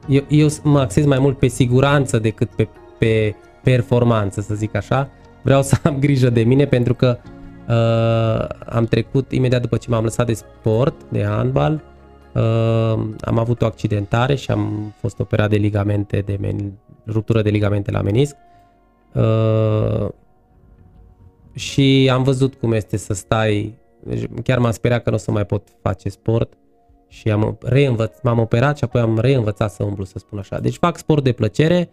Eu, 0.09 0.25
eu 0.29 0.49
mă 0.63 0.81
axez 0.81 1.05
mai 1.05 1.19
mult 1.19 1.39
pe 1.39 1.47
siguranță 1.47 2.19
decât 2.19 2.55
pe, 2.55 2.69
pe 2.99 3.35
performanță, 3.63 4.41
să 4.41 4.55
zic 4.55 4.75
așa 4.75 5.11
vreau 5.43 5.63
să 5.63 5.77
am 5.89 5.99
grijă 5.99 6.31
de 6.31 6.43
mine 6.43 6.65
pentru 6.65 6.95
că 6.95 7.19
uh, 7.69 8.67
am 8.75 8.85
trecut 8.85 9.33
imediat 9.33 9.61
după 9.61 9.77
ce 9.77 9.91
m-am 9.91 10.05
lăsat 10.05 10.27
de 10.27 10.33
sport, 10.33 10.95
de 11.09 11.25
handbal, 11.25 11.73
uh, 11.73 11.92
am 13.21 13.39
avut 13.39 13.63
o 13.63 13.67
accidentare 13.67 14.35
și 14.35 14.51
am 14.51 14.95
fost 15.01 15.19
operat 15.21 15.51
de 15.51 15.57
ligamente, 15.57 16.21
de 16.21 16.39
men- 16.39 16.73
ruptură 17.07 17.43
de 17.43 17.51
ligamente 17.51 17.91
la 17.91 18.03
menisc. 18.03 18.37
Uh, 19.13 20.09
și 21.55 22.11
am 22.13 22.23
văzut 22.23 22.55
cum 22.55 22.73
este 22.73 22.97
să 22.97 23.15
stai, 23.15 23.75
deci 24.05 24.25
chiar 24.43 24.59
m-am 24.59 24.71
speriat 24.71 25.03
că 25.03 25.11
nu 25.11 25.17
o 25.17 25.19
să 25.19 25.31
mai 25.31 25.47
pot 25.47 25.69
face 25.83 26.09
sport 26.09 26.53
și 27.09 27.31
am 27.31 27.59
reînvăț, 27.63 28.21
m-am 28.23 28.39
operat 28.39 28.77
și 28.77 28.85
apoi 28.85 29.01
am 29.01 29.19
reînvățat 29.19 29.71
să 29.71 29.83
umblu, 29.83 30.05
să 30.05 30.19
spun 30.19 30.39
așa. 30.39 30.59
Deci 30.59 30.77
fac 30.77 30.97
sport 30.97 31.25
de 31.25 31.33
plăcere, 31.33 31.91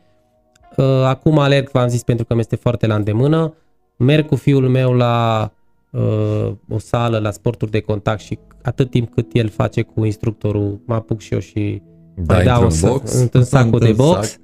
Uh, 0.75 0.85
acum 0.85 1.37
alerg, 1.37 1.69
v-am 1.69 1.87
zis, 1.87 2.03
pentru 2.03 2.25
că 2.25 2.33
mi 2.33 2.39
este 2.39 2.55
foarte 2.55 2.87
la 2.87 2.95
îndemână. 2.95 3.53
Merg 3.95 4.27
cu 4.27 4.35
fiul 4.35 4.69
meu 4.69 4.93
la 4.93 5.51
uh, 5.91 6.51
o 6.69 6.77
sală, 6.77 7.19
la 7.19 7.31
sporturi 7.31 7.71
de 7.71 7.79
contact 7.79 8.19
și 8.19 8.39
atât 8.63 8.89
timp 8.89 9.13
cât 9.13 9.33
el 9.33 9.49
face 9.49 9.81
cu 9.81 10.05
instructorul, 10.05 10.79
mă 10.85 10.93
apuc 10.93 11.19
și 11.19 11.33
eu 11.33 11.39
și 11.39 11.81
da, 12.15 12.33
mai 12.33 12.43
dau 12.43 12.61
în, 12.61 12.71
box, 12.81 13.29
în 13.31 13.43
sacul 13.53 13.79
de 13.79 13.91
box. 13.91 14.29
Sac. 14.29 14.39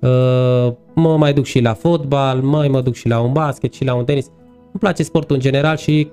Uh, 0.00 0.74
mă 0.94 1.16
mai 1.16 1.32
duc 1.32 1.44
și 1.44 1.60
la 1.60 1.74
fotbal, 1.74 2.40
mai 2.40 2.68
mă 2.68 2.80
duc 2.80 2.94
și 2.94 3.08
la 3.08 3.20
un 3.20 3.32
basket 3.32 3.72
și 3.72 3.84
la 3.84 3.94
un 3.94 4.04
tenis. 4.04 4.26
Îmi 4.54 4.80
place 4.80 5.02
sportul 5.02 5.34
în 5.36 5.42
general 5.42 5.76
și 5.76 6.10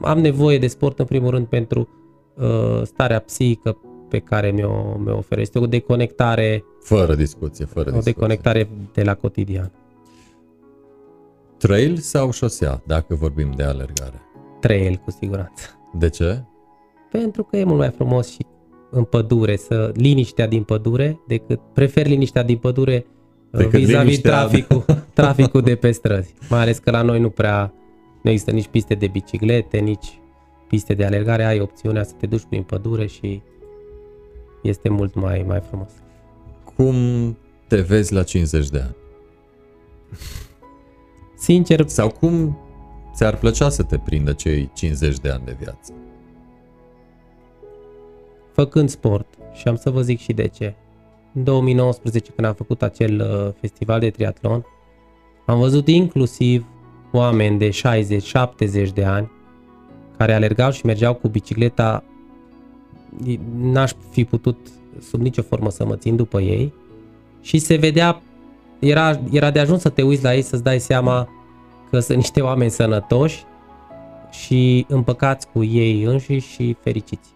am 0.00 0.18
nevoie 0.18 0.58
de 0.58 0.66
sport 0.66 0.98
în 0.98 1.04
primul 1.04 1.30
rând 1.30 1.46
pentru 1.46 1.88
uh, 2.34 2.82
starea 2.82 3.18
psihică 3.18 3.76
pe 4.08 4.18
care 4.18 4.50
mi-o, 4.50 4.96
mi-o 5.04 5.16
oferă. 5.16 5.40
Este 5.40 5.58
o 5.58 5.66
deconectare 5.66 6.64
fără 6.80 7.14
discuție, 7.14 7.64
fără 7.64 7.88
o 7.88 7.92
discuție. 7.92 8.12
deconectare 8.12 8.68
de 8.92 9.02
la 9.02 9.14
cotidian. 9.14 9.72
Trail 11.58 11.96
sau 11.96 12.30
șosea, 12.30 12.82
dacă 12.86 13.14
vorbim 13.14 13.52
de 13.56 13.62
alergare? 13.62 14.22
Trail, 14.60 15.00
cu 15.04 15.10
siguranță. 15.10 15.80
De 15.94 16.08
ce? 16.08 16.42
Pentru 17.10 17.42
că 17.42 17.56
e 17.56 17.64
mult 17.64 17.78
mai 17.78 17.90
frumos 17.90 18.30
și 18.30 18.46
în 18.90 19.04
pădure, 19.04 19.56
să 19.56 19.92
liniștea 19.94 20.46
din 20.46 20.62
pădure, 20.62 21.20
decât 21.26 21.60
prefer 21.72 22.06
liniștea 22.06 22.42
din 22.42 22.56
pădure 22.56 23.06
uh, 23.50 23.58
decât 23.58 23.80
vis-a-vis 23.80 24.02
liniștea... 24.02 24.30
traficul, 24.30 24.84
traficul 25.14 25.60
de 25.60 25.74
pe 25.74 25.90
străzi. 25.90 26.34
Mai 26.48 26.60
ales 26.60 26.78
că 26.78 26.90
la 26.90 27.02
noi 27.02 27.20
nu 27.20 27.30
prea 27.30 27.72
nu 28.22 28.30
există 28.30 28.50
nici 28.50 28.66
piste 28.66 28.94
de 28.94 29.06
biciclete, 29.06 29.78
nici 29.78 30.20
piste 30.68 30.94
de 30.94 31.04
alergare, 31.04 31.44
ai 31.44 31.60
opțiunea 31.60 32.04
să 32.04 32.12
te 32.18 32.26
duci 32.26 32.44
prin 32.48 32.62
pădure 32.62 33.06
și 33.06 33.42
este 34.62 34.88
mult 34.88 35.14
mai, 35.14 35.44
mai 35.46 35.60
frumos. 35.60 35.90
Cum 36.76 36.96
te 37.66 37.80
vezi 37.80 38.12
la 38.12 38.22
50 38.22 38.68
de 38.68 38.78
ani? 38.78 38.94
Sincer... 41.38 41.88
Sau 41.88 42.08
cum 42.08 42.58
ți-ar 43.14 43.36
plăcea 43.36 43.68
să 43.68 43.82
te 43.82 43.98
prindă 43.98 44.32
cei 44.32 44.70
50 44.74 45.18
de 45.18 45.30
ani 45.30 45.44
de 45.44 45.56
viață? 45.58 45.92
Făcând 48.52 48.88
sport 48.88 49.26
și 49.52 49.68
am 49.68 49.76
să 49.76 49.90
vă 49.90 50.02
zic 50.02 50.18
și 50.18 50.32
de 50.32 50.46
ce. 50.46 50.74
În 51.32 51.44
2019 51.44 52.30
când 52.30 52.46
am 52.46 52.54
făcut 52.54 52.82
acel 52.82 53.20
uh, 53.20 53.54
festival 53.60 54.00
de 54.00 54.10
triatlon, 54.10 54.66
am 55.46 55.58
văzut 55.58 55.88
inclusiv 55.88 56.66
oameni 57.12 57.58
de 57.58 57.70
60-70 58.88 58.92
de 58.94 59.04
ani 59.04 59.30
care 60.16 60.32
alergau 60.34 60.70
și 60.70 60.86
mergeau 60.86 61.14
cu 61.14 61.28
bicicleta 61.28 62.04
n-aș 63.58 63.92
fi 64.10 64.24
putut 64.24 64.56
sub 65.00 65.20
nicio 65.20 65.42
formă 65.42 65.70
să 65.70 65.84
mă 65.84 65.96
țin 65.96 66.16
după 66.16 66.40
ei 66.40 66.72
și 67.40 67.58
se 67.58 67.76
vedea, 67.76 68.22
era, 68.78 69.20
era 69.30 69.50
de 69.50 69.58
ajuns 69.58 69.80
să 69.80 69.88
te 69.88 70.02
uiți 70.02 70.22
la 70.22 70.34
ei 70.34 70.42
să-ți 70.42 70.62
dai 70.62 70.78
seama 70.78 71.28
că 71.90 72.00
sunt 72.00 72.16
niște 72.16 72.40
oameni 72.40 72.70
sănătoși 72.70 73.44
și 74.30 74.86
împăcați 74.88 75.46
cu 75.52 75.64
ei 75.64 76.02
înșiși 76.02 76.48
și 76.48 76.76
fericiți. 76.82 77.28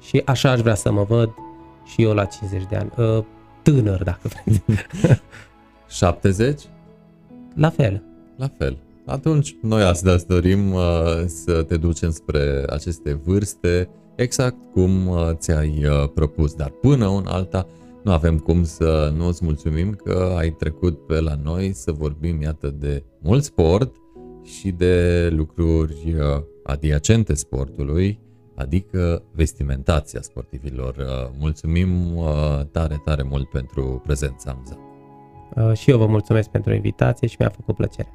Și 0.00 0.22
așa 0.24 0.50
aș 0.50 0.60
vrea 0.60 0.74
să 0.74 0.92
mă 0.92 1.02
văd 1.02 1.30
și 1.84 2.02
eu 2.02 2.12
la 2.12 2.24
50 2.24 2.62
de 2.68 2.76
ani. 2.76 2.90
Uh, 2.96 3.24
tânăr, 3.62 4.02
dacă 4.02 4.20
vreți. 4.44 4.62
70? 5.88 6.62
La 7.54 7.70
fel. 7.70 8.02
La 8.36 8.50
fel. 8.58 8.76
Atunci, 9.06 9.56
noi 9.62 9.82
astăzi 9.82 10.26
dorim 10.26 10.72
uh, 10.72 10.82
să 11.26 11.62
te 11.62 11.76
ducem 11.76 12.10
spre 12.10 12.64
aceste 12.68 13.20
vârste 13.24 13.88
exact 14.16 14.56
cum 14.72 15.06
uh, 15.06 15.30
ți-ai 15.34 15.84
uh, 15.84 16.08
propus, 16.14 16.54
dar 16.54 16.68
până 16.68 17.08
în 17.08 17.24
alta 17.26 17.66
nu 18.02 18.12
avem 18.12 18.38
cum 18.38 18.64
să 18.64 19.12
nu 19.16 19.26
îți 19.26 19.44
mulțumim 19.44 19.92
că 19.92 20.34
ai 20.36 20.50
trecut 20.50 21.06
pe 21.06 21.20
la 21.20 21.34
noi 21.42 21.72
să 21.72 21.92
vorbim, 21.92 22.42
iată, 22.42 22.74
de 22.78 23.04
mult 23.22 23.44
sport 23.44 23.94
și 24.42 24.70
de 24.70 25.28
lucruri 25.28 26.14
uh, 26.14 26.42
adiacente 26.62 27.34
sportului, 27.34 28.20
adică 28.54 29.22
vestimentația 29.32 30.20
sportivilor. 30.20 30.96
Uh, 30.96 31.30
mulțumim 31.38 32.16
uh, 32.16 32.60
tare, 32.70 33.00
tare 33.04 33.22
mult 33.22 33.48
pentru 33.48 34.02
prezența, 34.04 34.56
Amza. 34.56 34.78
Și 35.74 35.90
eu 35.90 35.98
vă 35.98 36.06
mulțumesc 36.06 36.48
pentru 36.48 36.74
invitație 36.74 37.28
și 37.28 37.36
mi-a 37.38 37.48
făcut 37.48 37.76
plăcere. 37.76 38.14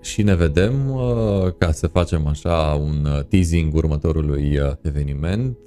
Și 0.00 0.22
ne 0.22 0.34
vedem 0.34 0.72
ca 1.58 1.72
să 1.72 1.86
facem 1.86 2.26
așa 2.26 2.80
un 2.80 3.24
teasing 3.28 3.74
următorului 3.74 4.58
eveniment 4.82 5.58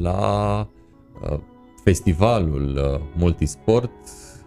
la 0.00 0.68
festivalul 1.84 3.00
multisport 3.16 3.90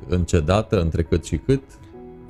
în 0.08 0.24
ce 0.24 0.40
dată, 0.40 0.82
între 0.82 1.04
cât 1.04 1.26
și 1.26 1.38
cât? 1.38 1.62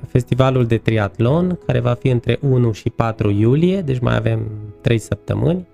festivalul 0.06 0.66
de 0.66 0.76
triatlon, 0.76 1.58
care 1.66 1.80
va 1.80 1.94
fi 1.94 2.08
între 2.08 2.38
1 2.40 2.72
și 2.72 2.90
4 2.90 3.30
iulie, 3.30 3.80
deci 3.80 3.98
mai 3.98 4.16
avem 4.16 4.50
3 4.80 4.98
săptămâni. 4.98 5.66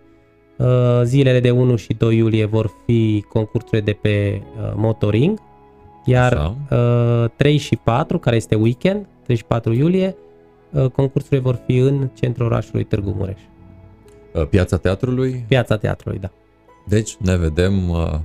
Uh, 0.56 1.00
zilele 1.02 1.40
de 1.40 1.50
1 1.50 1.76
și 1.76 1.94
2 1.94 2.16
iulie 2.16 2.44
vor 2.44 2.70
fi 2.86 3.24
concursurile 3.28 3.80
de 3.80 3.92
pe 3.92 4.42
uh, 4.42 4.72
motoring, 4.74 5.38
iar 6.04 6.32
Așa. 6.32 7.28
3 7.36 7.54
uh, 7.54 7.60
și 7.60 7.76
4, 7.76 8.18
care 8.18 8.36
este 8.36 8.54
weekend, 8.54 9.06
3 9.22 9.36
și 9.36 9.44
4 9.44 9.72
iulie, 9.72 10.16
concursurile 10.92 11.40
vor 11.40 11.62
fi 11.66 11.76
în 11.76 12.10
centrul 12.14 12.46
orașului 12.46 12.84
Târgu 12.84 13.14
Mureș. 13.16 13.40
Piața 14.50 14.76
Teatrului? 14.76 15.44
Piața 15.48 15.76
Teatrului, 15.76 16.18
da. 16.18 16.30
Deci 16.84 17.16
ne 17.16 17.36
vedem 17.36 17.72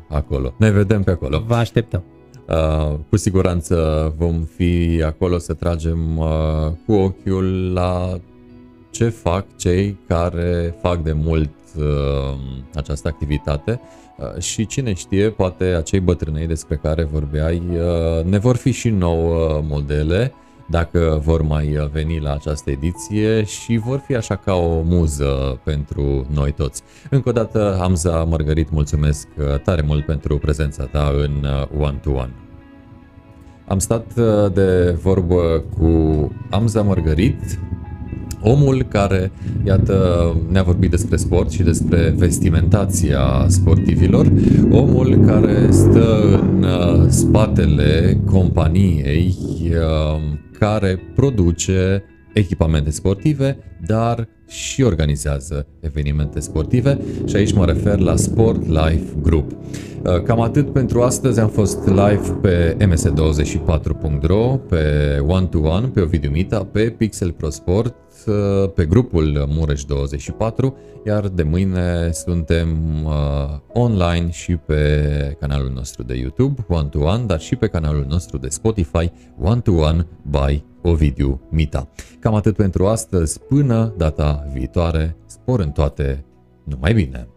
acolo. 0.09 0.53
Ne 0.57 0.71
vedem 0.71 1.03
pe 1.03 1.11
acolo. 1.11 1.43
Vă 1.47 1.55
așteptăm. 1.55 2.03
Uh, 2.47 2.95
cu 3.09 3.17
siguranță 3.17 4.13
vom 4.17 4.41
fi 4.55 5.03
acolo 5.05 5.38
să 5.38 5.53
tragem 5.53 6.17
uh, 6.17 6.27
cu 6.85 6.93
ochiul 6.93 7.73
la 7.73 8.19
ce 8.89 9.09
fac 9.09 9.45
cei 9.55 9.99
care 10.07 10.75
fac 10.81 11.03
de 11.03 11.11
mult 11.11 11.53
uh, 11.77 11.84
această 12.75 13.07
activitate 13.07 13.81
și 14.39 14.65
cine 14.65 14.93
știe, 14.93 15.29
poate 15.29 15.63
acei 15.63 15.99
bătrânei 15.99 16.47
despre 16.47 16.75
care 16.75 17.03
vorbeai 17.03 17.61
ne 18.23 18.38
vor 18.38 18.55
fi 18.55 18.71
și 18.71 18.89
nouă 18.89 19.61
modele 19.67 20.34
dacă 20.69 21.22
vor 21.23 21.41
mai 21.41 21.89
veni 21.91 22.19
la 22.19 22.34
această 22.34 22.69
ediție 22.69 23.44
și 23.44 23.77
vor 23.77 24.03
fi 24.06 24.15
așa 24.15 24.35
ca 24.35 24.53
o 24.53 24.81
muză 24.81 25.60
pentru 25.64 26.26
noi 26.34 26.52
toți. 26.52 26.81
Încă 27.10 27.30
o 27.30 27.31
dată, 27.31 27.76
Hamza 27.80 28.23
Margarit, 28.23 28.72
mulțumesc 28.72 29.27
tare 29.64 29.81
mult 29.81 30.06
pentru 30.06 30.38
prezența 30.38 30.85
ta 30.85 31.11
în 31.14 31.45
One 31.80 31.99
to 32.02 32.11
One. 32.11 32.34
Am 33.68 33.80
stat 33.80 34.06
uh, 34.18 34.53
de 34.53 34.91
vorbă 35.02 35.64
cu 35.77 35.91
Amza 36.49 36.81
Margarit, 36.81 37.60
omul 38.41 38.84
care, 38.84 39.31
iată, 39.65 39.95
ne-a 40.49 40.64
vorbit 40.64 40.89
despre 40.89 41.15
sport 41.15 41.51
și 41.51 41.64
despre 41.64 42.14
vestimentația 42.18 43.45
sportivilor, 43.47 44.31
omul 44.72 45.23
care 45.26 45.72
stă 45.72 46.39
în 46.41 46.64
uh, 46.64 47.05
spatele 47.09 48.19
companiei 48.26 49.35
uh, 49.69 50.38
care 50.59 50.99
produce 51.15 52.03
echipamente 52.34 52.89
sportive, 52.89 53.57
dar 53.85 54.27
și 54.47 54.81
organizează 54.81 55.68
evenimente 55.80 56.39
sportive. 56.39 56.99
Și 57.26 57.35
aici 57.35 57.53
mă 57.53 57.65
refer 57.65 57.99
la 57.99 58.15
Sport 58.15 58.68
Life 58.68 59.14
Group. 59.22 59.51
Uh, 59.51 60.22
cam 60.23 60.41
atât 60.41 60.73
pentru 60.73 61.01
astăzi, 61.01 61.39
am 61.39 61.49
fost 61.49 61.88
live 61.88 62.38
pe 62.41 62.77
ms24.ro, 62.80 64.59
pe 64.69 64.84
One 65.27 65.45
to 65.45 65.59
One, 65.59 65.88
pe 65.88 66.01
Ovidiu 66.01 66.30
Mita, 66.30 66.64
pe 66.72 66.81
Pixel 66.97 67.31
Pro 67.31 67.49
Sport, 67.49 67.95
uh, 67.95 68.06
pe 68.76 68.86
grupul 68.86 69.48
Mureș24, 69.48 70.74
iar 71.06 71.28
de 71.28 71.44
mâine 71.44 72.12
suntem 72.12 72.78
uh, 73.06 73.12
online 73.74 74.30
și 74.32 74.56
pe 74.56 75.36
canalul 75.40 75.72
nostru 75.74 76.04
de 76.04 76.16
YouTube, 76.16 76.66
One 76.68 76.88
to 76.88 76.99
One, 76.99 77.24
dar 77.24 77.40
și 77.40 77.56
pe 77.56 77.68
canalul 77.68 78.06
nostru 78.08 78.38
de 78.38 78.48
Spotify, 78.48 79.12
One 79.41 79.60
to 79.60 79.72
One 79.72 80.08
by 80.22 80.64
Ovidiu 80.82 81.41
Mita. 81.49 81.90
Cam 82.20 82.34
atât 82.34 82.56
pentru 82.56 82.88
astăzi, 82.88 83.40
până 83.40 83.94
data 83.98 84.48
viitoare, 84.54 85.16
spor 85.26 85.60
în 85.60 85.72
toate, 85.72 86.26
numai 86.64 86.94
bine! 86.94 87.28